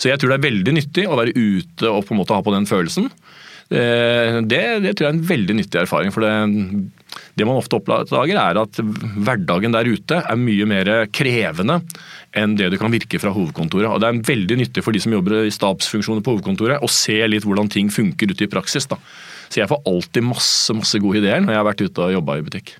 Så 0.00 0.08
jeg 0.08 0.20
tror 0.20 0.32
det 0.32 0.40
er 0.40 0.48
veldig 0.48 0.78
nyttig 0.80 1.06
å 1.08 1.18
være 1.20 1.36
ute 1.36 1.92
og 1.92 2.06
på 2.08 2.16
en 2.16 2.24
måte 2.24 2.36
ha 2.36 2.44
på 2.44 2.56
den 2.56 2.68
følelsen. 2.68 3.12
Eh, 3.66 4.38
det, 4.46 4.62
det, 4.84 4.94
tror 4.94 5.08
jeg 5.08 5.10
er 5.10 5.16
en 5.16 5.28
veldig 5.28 5.56
nyttig 5.58 5.80
erfaring. 5.82 6.12
for 6.14 6.24
det, 6.24 6.34
det 7.36 7.46
man 7.48 7.58
ofte 7.60 7.78
oppdager 7.78 8.38
er 8.40 8.60
at 8.60 8.80
hverdagen 8.80 9.74
der 9.74 9.88
ute 9.88 10.20
er 10.22 10.40
mye 10.40 10.68
mer 10.68 10.92
krevende 11.14 11.80
enn 12.36 12.56
det 12.58 12.70
det 12.72 12.80
kan 12.80 12.92
virke 12.92 13.20
fra 13.22 13.32
hovedkontoret. 13.34 13.88
Og 13.90 14.00
Det 14.02 14.08
er 14.08 14.24
veldig 14.32 14.60
nyttig 14.62 14.84
for 14.84 14.96
de 14.96 15.02
som 15.02 15.14
jobber 15.16 15.44
i 15.44 15.54
stabsfunksjoner 15.54 16.24
på 16.24 16.36
hovedkontoret 16.36 16.84
å 16.84 16.90
se 16.92 17.18
litt 17.28 17.46
hvordan 17.46 17.70
ting 17.72 17.92
funker 17.92 18.32
ute 18.32 18.46
i 18.46 18.52
praksis. 18.52 18.88
Da. 18.90 19.00
Så 19.48 19.62
jeg 19.62 19.70
får 19.70 19.84
alltid 19.86 20.26
masse, 20.26 20.74
masse 20.76 21.00
gode 21.02 21.22
ideer 21.22 21.44
når 21.44 21.54
jeg 21.54 21.62
har 21.62 21.70
vært 21.70 21.86
ute 21.86 22.08
og 22.08 22.18
jobba 22.18 22.40
i 22.40 22.44
butikk. 22.46 22.76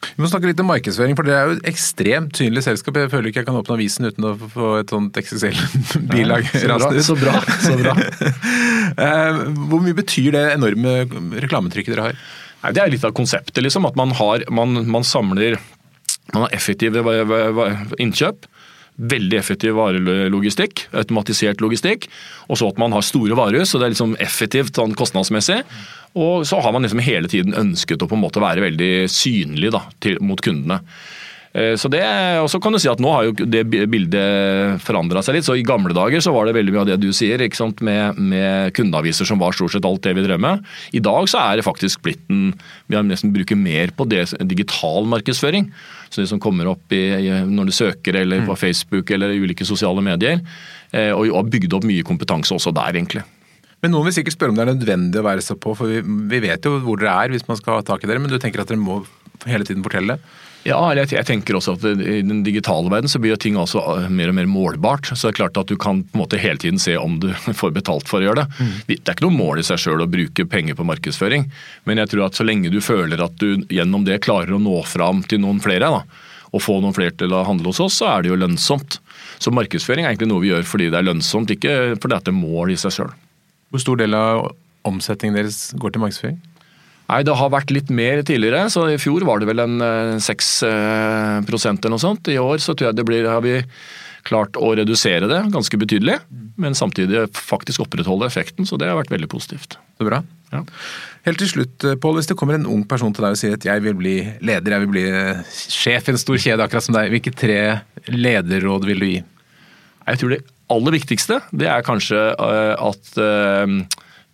Vi 0.00 0.22
må 0.24 0.28
snakke 0.30 0.48
litt 0.48 0.60
om 0.62 0.70
markedsføring, 0.70 1.12
for 1.16 1.28
det 1.28 1.34
er 1.36 1.48
jo 1.48 1.56
et 1.58 1.66
ekstremt 1.68 2.38
synlig 2.40 2.62
selskap. 2.64 2.96
Jeg 2.96 3.10
føler 3.12 3.30
ikke 3.30 3.42
jeg 3.42 3.48
kan 3.50 3.58
åpne 3.58 3.76
avisen 3.76 4.08
uten 4.08 4.26
å 4.30 4.32
få 4.40 4.70
et 4.80 4.92
sånt 4.92 5.18
XXL-bilag 5.20 6.48
ja, 6.56 6.78
så, 7.04 7.16
bra, 7.20 7.40
så 7.60 7.76
bra. 7.80 7.96
Eh, 8.90 9.36
hvor 9.70 9.78
mye 9.80 9.94
betyr 9.94 10.32
det 10.34 10.40
enorme 10.56 11.04
reklametrykket 11.44 11.92
dere 11.94 12.08
har? 12.08 12.16
Nei, 12.60 12.72
det 12.76 12.82
er 12.82 12.92
litt 12.92 13.04
av 13.06 13.14
konseptet, 13.16 13.62
liksom. 13.64 13.88
At 13.88 13.98
man, 13.98 14.12
har, 14.18 14.44
man, 14.52 14.82
man 14.90 15.06
samler 15.06 15.58
Man 16.30 16.44
har 16.44 16.52
effektive 16.54 17.02
innkjøp. 17.98 18.44
Veldig 19.00 19.38
effektiv 19.38 19.78
varelogistikk, 19.78 20.84
automatisert 20.94 21.62
logistikk. 21.64 22.04
Og 22.52 22.60
så 22.60 22.68
at 22.70 22.78
man 22.78 22.92
har 22.94 23.02
store 23.06 23.34
varehus, 23.38 23.72
så 23.72 23.80
det 23.80 23.88
er 23.88 23.94
liksom 23.94 24.12
effektivt 24.22 24.76
sånn 24.78 24.94
kostnadsmessig. 24.98 25.62
Og 26.20 26.44
så 26.46 26.60
har 26.62 26.74
man 26.74 26.84
liksom 26.86 27.02
hele 27.02 27.30
tiden 27.30 27.56
ønsket 27.56 28.02
å 28.02 28.10
på 28.10 28.18
en 28.18 28.22
måte 28.22 28.42
være 28.42 28.62
veldig 28.66 28.92
synlig 29.10 29.72
da, 29.74 29.82
til, 30.04 30.20
mot 30.22 30.42
kundene. 30.44 30.82
Eh, 31.50 31.74
så 31.74 31.88
det, 31.90 32.02
og 32.38 32.46
så 32.52 32.60
kan 32.62 32.70
du 32.70 32.78
si 32.78 32.86
at 32.86 33.00
Nå 33.02 33.10
har 33.10 33.24
jo 33.26 33.46
det 33.50 33.64
bildet 33.90 34.78
forandra 34.84 35.22
seg 35.26 35.34
litt. 35.34 35.46
så 35.48 35.56
I 35.58 35.66
gamle 35.66 35.94
dager 35.96 36.22
så 36.22 36.34
var 36.34 36.46
det 36.46 36.54
veldig 36.54 36.74
mye 36.74 36.82
av 36.84 36.90
det 36.92 37.00
du 37.02 37.10
sier, 37.16 37.42
ikke 37.42 37.58
sant? 37.58 37.82
Med, 37.82 38.18
med 38.18 38.74
kundeaviser 38.76 39.26
som 39.26 39.40
var 39.42 39.56
stort 39.56 39.74
sett 39.74 39.88
alt 39.88 40.04
det 40.06 40.14
vi 40.18 40.26
drev 40.26 40.42
med. 40.42 40.62
I 40.94 41.02
dag 41.02 41.26
så 41.30 41.42
er 41.42 41.58
det 41.58 41.66
faktisk 41.66 42.04
blitt 42.06 42.22
en 42.30 42.52
Vi 42.86 42.98
har 42.98 43.06
nesten 43.06 43.34
bruker 43.34 43.58
mer 43.58 43.90
på 43.96 44.06
det, 44.10 44.28
digital 44.46 45.08
markedsføring. 45.10 45.70
Så 46.10 46.22
det 46.22 46.30
som 46.30 46.42
kommer 46.42 46.70
opp 46.70 46.94
i, 46.94 47.02
når 47.46 47.70
du 47.70 47.74
søker 47.74 48.18
eller 48.22 48.42
på 48.46 48.54
mm. 48.54 48.58
Facebook 48.58 49.10
eller 49.14 49.34
ulike 49.34 49.66
sosiale 49.66 50.02
medier. 50.02 50.40
Eh, 50.90 51.10
og 51.14 51.30
har 51.34 51.50
bygd 51.50 51.74
opp 51.74 51.86
mye 51.86 52.06
kompetanse 52.06 52.54
også 52.54 52.74
der, 52.74 52.94
egentlig. 52.94 53.22
Men 53.80 53.94
Noen 53.94 54.08
vil 54.08 54.18
sikkert 54.18 54.36
spørre 54.36 54.52
om 54.52 54.58
det 54.58 54.66
er 54.66 54.74
nødvendig 54.74 55.20
å 55.22 55.24
være 55.24 55.42
så 55.44 55.56
på, 55.56 55.72
for 55.78 55.88
vi, 55.88 56.02
vi 56.02 56.42
vet 56.44 56.66
jo 56.66 56.76
hvor 56.84 57.00
dere 57.00 57.14
er 57.16 57.32
hvis 57.32 57.46
man 57.48 57.58
skal 57.58 57.78
ha 57.78 57.86
tak 57.86 58.04
i 58.04 58.10
dere. 58.10 58.22
Men 58.22 58.32
du 58.32 58.38
tenker 58.38 58.62
at 58.62 58.70
dere 58.70 58.82
må 58.82 59.00
hele 59.48 59.64
tiden 59.64 59.84
fortelle? 59.86 60.18
Ja, 60.68 60.76
eller 60.90 61.08
jeg 61.08 61.24
tenker 61.24 61.56
også 61.56 61.72
at 61.78 61.84
i 61.88 62.18
den 62.20 62.42
digitale 62.44 62.90
verden 62.92 63.08
så 63.08 63.20
blir 63.22 63.38
ting 63.40 63.56
også 63.56 63.80
eh, 63.94 64.08
mer 64.12 64.32
og 64.32 64.36
mer 64.36 64.48
målbart. 64.50 65.08
Så 65.08 65.28
det 65.28 65.32
er 65.32 65.38
klart 65.38 65.60
at 65.60 65.70
du 65.72 65.76
kan 65.80 66.02
på 66.04 66.16
en 66.16 66.22
måte 66.22 66.40
hele 66.40 66.60
tiden 66.60 66.80
se 66.82 66.98
om 67.00 67.16
du 67.22 67.30
får 67.62 67.72
betalt 67.76 68.10
for 68.10 68.20
å 68.20 68.28
gjøre 68.28 68.44
det. 68.44 68.58
Mm. 68.60 68.74
Det 68.90 68.98
er 69.00 69.16
ikke 69.16 69.28
noe 69.28 69.38
mål 69.38 69.62
i 69.62 69.66
seg 69.66 69.80
sjøl 69.80 70.04
å 70.04 70.10
bruke 70.10 70.46
penger 70.50 70.76
på 70.76 70.86
markedsføring, 70.88 71.48
men 71.88 72.02
jeg 72.02 72.12
tror 72.12 72.26
at 72.26 72.36
så 72.36 72.44
lenge 72.46 72.72
du 72.72 72.80
føler 72.84 73.22
at 73.24 73.38
du 73.40 73.64
gjennom 73.72 74.04
det 74.04 74.20
klarer 74.26 74.52
å 74.56 74.60
nå 74.60 74.82
fram 74.88 75.24
til 75.24 75.40
noen 75.44 75.62
flere, 75.64 75.88
da, 75.88 76.28
og 76.50 76.64
få 76.64 76.80
noen 76.82 76.96
flere 76.96 77.14
til 77.16 77.32
å 77.32 77.44
handle 77.46 77.72
hos 77.72 77.80
oss, 77.80 77.96
så 78.02 78.10
er 78.10 78.24
det 78.24 78.32
jo 78.32 78.40
lønnsomt. 78.40 78.98
Så 79.40 79.52
markedsføring 79.54 80.04
er 80.04 80.12
egentlig 80.12 80.28
noe 80.32 80.44
vi 80.44 80.52
gjør 80.52 80.66
fordi 80.68 80.90
det 80.92 81.00
er 81.00 81.08
lønnsomt, 81.08 81.52
ikke 81.54 81.76
fordi 81.96 82.12
det 82.12 82.18
er 82.18 82.24
et 82.26 82.36
mål 82.36 82.74
i 82.74 82.78
seg 82.80 82.98
sjøl. 82.98 83.12
Hvor 83.70 83.84
stor 83.86 84.00
del 84.00 84.16
av 84.18 84.50
omsetningen 84.88 85.38
deres 85.38 85.70
går 85.78 85.94
til 85.94 86.04
markedsføring? 86.04 86.40
Nei, 87.10 87.24
det 87.26 87.34
har 87.34 87.50
vært 87.50 87.72
litt 87.74 87.88
mer 87.90 88.20
tidligere. 88.22 88.68
så 88.70 88.84
I 88.92 89.00
fjor 89.02 89.24
var 89.26 89.40
det 89.42 89.48
vel 89.50 89.64
en 89.64 89.80
6 90.22 90.50
eller 90.68 91.90
noe 91.90 92.02
sånt. 92.02 92.30
I 92.30 92.38
år 92.38 92.62
så 92.62 92.76
tror 92.76 92.90
jeg 92.90 93.00
det 93.00 93.06
blir, 93.08 93.26
har 93.26 93.42
vi 93.42 93.56
klart 94.28 94.54
å 94.60 94.68
redusere 94.76 95.26
det 95.26 95.40
ganske 95.50 95.78
betydelig, 95.80 96.18
men 96.60 96.76
samtidig 96.76 97.24
faktisk 97.34 97.82
opprettholde 97.86 98.28
effekten. 98.28 98.68
Så 98.68 98.78
det 98.78 98.86
har 98.86 98.98
vært 98.98 99.10
veldig 99.10 99.30
positivt. 99.32 99.78
Det 99.96 100.04
er 100.04 100.10
bra. 100.10 100.20
Ja. 100.52 100.60
Helt 101.26 101.40
til 101.42 101.50
slutt, 101.50 101.86
Pål, 102.02 102.20
hvis 102.20 102.30
det 102.30 102.36
kommer 102.38 102.58
en 102.58 102.68
ung 102.68 102.84
person 102.86 103.14
til 103.16 103.26
deg 103.26 103.34
og 103.34 103.40
sier 103.40 103.56
at 103.56 103.66
jeg 103.66 103.82
vil 103.84 103.96
bli 103.98 104.14
leder, 104.44 104.76
jeg 104.76 104.84
vil 104.84 104.94
bli 104.94 105.06
sjef 105.50 106.06
i 106.06 106.14
en 106.14 106.20
stor 106.20 106.38
kjede 106.42 106.66
akkurat 106.66 106.86
som 106.86 106.94
deg, 106.94 107.10
hvilke 107.14 107.34
tre 107.34 107.58
lederråd 108.12 108.86
vil 108.86 109.02
du 109.02 109.08
gi? 109.08 109.18
Jeg 110.10 110.22
tror 110.22 110.36
det 110.36 110.42
aller 110.70 110.94
viktigste 110.94 111.40
det 111.50 111.66
er 111.70 111.82
kanskje 111.86 112.22
at 112.38 113.12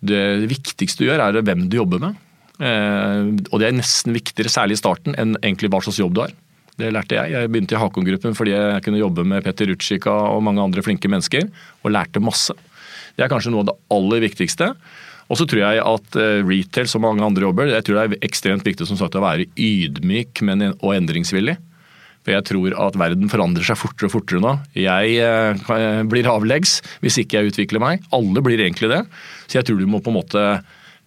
det 0.07 0.23
viktigste 0.51 1.01
du 1.01 1.09
gjør, 1.09 1.25
er 1.25 1.41
hvem 1.41 1.65
du 1.71 1.79
jobber 1.79 2.01
med. 2.03 2.23
Eh, 2.57 3.31
og 3.51 3.61
det 3.61 3.69
er 3.69 3.77
nesten 3.77 4.15
viktigere, 4.15 4.51
særlig 4.51 4.77
i 4.77 4.81
starten, 4.81 5.17
enn 5.19 5.35
egentlig 5.41 5.71
hva 5.73 5.81
slags 5.85 6.01
jobb 6.01 6.15
du 6.17 6.23
har. 6.25 6.35
Det 6.77 6.91
lærte 6.93 7.17
jeg. 7.17 7.33
Jeg 7.33 7.49
begynte 7.49 7.73
i 7.73 7.81
Hakon-gruppen 7.81 8.37
fordi 8.37 8.53
jeg 8.53 8.83
kunne 8.85 9.01
jobbe 9.01 9.25
med 9.25 9.45
Petter 9.45 9.69
Rutschika 9.71 10.13
og 10.29 10.43
mange 10.45 10.61
andre 10.61 10.83
flinke 10.85 11.09
mennesker, 11.09 11.47
og 11.81 11.93
lærte 11.93 12.21
masse. 12.21 12.53
Det 13.17 13.25
er 13.25 13.31
kanskje 13.31 13.53
noe 13.53 13.65
av 13.65 13.71
det 13.71 13.77
aller 13.95 14.25
viktigste. 14.27 14.71
Og 15.27 15.39
så 15.39 15.47
tror 15.49 15.63
jeg 15.63 15.81
at 15.83 16.19
eh, 16.21 16.43
retail, 16.45 16.89
som 16.89 17.03
mange 17.03 17.25
andre 17.25 17.47
jobber, 17.47 17.73
jeg 17.73 17.85
tror 17.87 17.97
det 17.97 18.03
er 18.05 18.27
ekstremt 18.29 18.67
viktig 18.67 18.87
som 18.87 18.99
sagt, 18.99 19.17
å 19.17 19.25
være 19.25 19.49
ydmyk 19.57 20.43
og 20.77 20.93
endringsvillig. 20.93 21.57
For 22.27 22.35
jeg 22.35 22.43
tror 22.43 22.73
at 22.87 22.97
verden 22.99 23.31
forandrer 23.31 23.63
seg 23.63 23.79
fortere 23.79 24.09
og 24.09 24.13
fortere 24.17 24.43
nå. 24.43 24.53
Jeg 24.75 25.17
eh, 25.23 26.01
blir 26.11 26.27
avleggs 26.27 26.81
hvis 27.03 27.21
ikke 27.23 27.39
jeg 27.39 27.53
utvikler 27.53 27.83
meg. 27.83 28.05
Alle 28.15 28.43
blir 28.43 28.59
egentlig 28.59 28.91
det. 28.91 29.03
Så 29.47 29.59
jeg 29.59 29.67
tror 29.67 29.79
du 29.79 29.87
må 29.89 30.03
på 30.03 30.11
en 30.11 30.19
måte 30.19 30.43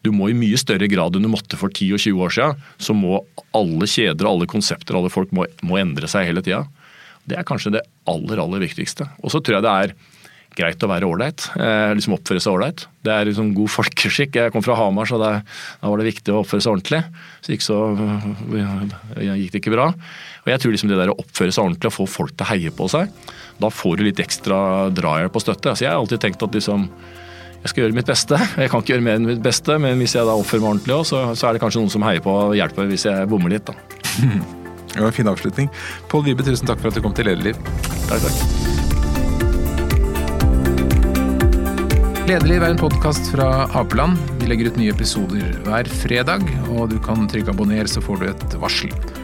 du 0.04 0.12
må 0.16 0.30
i 0.30 0.36
mye 0.36 0.58
større 0.60 0.88
grad 0.90 1.16
enn 1.16 1.26
du 1.26 1.30
måtte 1.32 1.58
for 1.60 1.72
10 1.72 1.96
og 1.96 2.02
20 2.02 2.22
år 2.24 2.36
siden, 2.36 2.68
så 2.80 2.96
må 2.96 3.20
alle 3.56 3.88
kjeder, 3.90 4.28
alle 4.28 4.48
konsepter, 4.48 4.96
alle 4.96 5.12
folk 5.12 5.32
må, 5.36 5.44
må 5.66 5.80
endre 5.80 6.08
seg 6.10 6.28
hele 6.30 6.44
tida. 6.44 6.64
Det 7.28 7.36
er 7.36 7.46
kanskje 7.46 7.74
det 7.76 7.84
aller, 8.08 8.40
aller 8.40 8.64
viktigste. 8.64 9.06
Og 9.20 9.32
så 9.34 9.42
tror 9.44 9.58
jeg 9.58 9.66
det 9.66 9.74
er 9.84 9.94
greit 10.56 10.82
å 10.82 10.88
være 10.90 11.06
ålreit. 11.06 11.44
Eh, 11.54 11.92
liksom 11.94 12.16
oppføre 12.16 12.42
seg 12.42 12.56
ålreit. 12.56 12.86
Det 13.06 13.12
er 13.12 13.28
liksom 13.28 13.52
god 13.54 13.70
folkeskikk. 13.70 14.38
Jeg 14.40 14.54
kom 14.54 14.64
fra 14.64 14.76
Hamar, 14.78 15.06
så 15.06 15.20
da 15.20 15.30
var 15.84 16.00
det 16.00 16.08
viktig 16.08 16.34
å 16.34 16.40
oppføre 16.42 16.64
seg 16.64 16.74
ordentlig. 16.74 17.02
Så 17.44 17.54
gikk, 17.54 17.66
så, 17.66 17.78
gikk 19.20 19.54
det 19.54 19.62
ikke 19.62 19.74
bra. 19.76 19.90
Og 20.42 20.50
jeg 20.50 20.62
tror 20.62 20.74
liksom 20.74 20.90
det 20.90 20.98
der 21.00 21.12
å 21.12 21.18
oppføre 21.22 21.54
seg 21.54 21.68
ordentlig 21.68 21.92
og 21.92 21.96
få 22.00 22.08
folk 22.10 22.34
til 22.34 22.46
å 22.46 22.50
heie 22.50 22.74
på 22.74 22.88
seg, 22.90 23.12
da 23.60 23.70
får 23.72 23.98
du 24.00 24.06
litt 24.08 24.22
ekstra 24.22 24.60
drahjelp 24.96 25.36
og 25.36 25.44
støtte. 25.44 25.76
Så 25.76 25.86
jeg 25.86 25.92
har 25.92 26.00
alltid 26.00 26.24
tenkt 26.24 26.42
at 26.46 26.56
liksom 26.56 26.88
jeg 27.60 27.72
skal 27.72 27.82
gjøre 27.84 27.96
mitt 27.96 28.08
beste. 28.08 28.38
Jeg 28.56 28.70
kan 28.72 28.80
ikke 28.80 28.94
gjøre 28.94 29.04
mer 29.04 29.18
enn 29.18 29.26
mitt 29.28 29.42
beste, 29.44 29.76
men 29.82 30.00
hvis 30.00 30.14
jeg 30.16 30.24
da 30.24 30.32
oppfører 30.32 30.62
meg 30.64 30.70
ordentlig, 30.70 30.94
også, 30.96 31.18
så, 31.18 31.34
så, 31.36 31.48
er 31.48 31.56
det 31.56 31.60
kanskje 31.64 31.82
noen 31.82 31.92
som 31.92 32.06
heier 32.06 32.24
på 32.24 32.32
og 32.32 32.56
hjelper 32.56 32.88
hvis 32.88 33.04
jeg 33.08 33.28
bommer 33.28 33.52
litt. 33.52 33.68
Da. 33.68 33.74
Det 34.90 34.98
var 34.98 35.12
en 35.12 35.14
fin 35.14 35.28
avslutning. 35.30 35.68
Pål 36.10 36.24
Vibe, 36.26 36.42
tusen 36.42 36.66
takk 36.66 36.80
for 36.80 36.90
at 36.90 36.96
du 36.98 37.04
kom 37.04 37.12
til 37.14 37.28
Lederliv. 37.30 37.60
Takk, 38.08 38.24
takk. 38.24 38.36
Lederliv 42.26 42.64
er 42.64 42.72
en 42.72 42.80
podkast 42.80 43.30
fra 43.30 43.68
Apeland. 43.78 44.18
Vi 44.40 44.50
legger 44.50 44.72
ut 44.72 44.80
nye 44.80 44.90
episoder 44.96 45.54
hver 45.68 45.88
fredag, 46.02 46.42
og 46.74 46.90
du 46.90 46.98
kan 47.02 47.28
trykke 47.30 47.54
abonner, 47.54 47.86
så 47.90 48.02
får 48.02 48.16
du 48.18 48.30
et 48.32 48.62
varsel. 48.62 48.90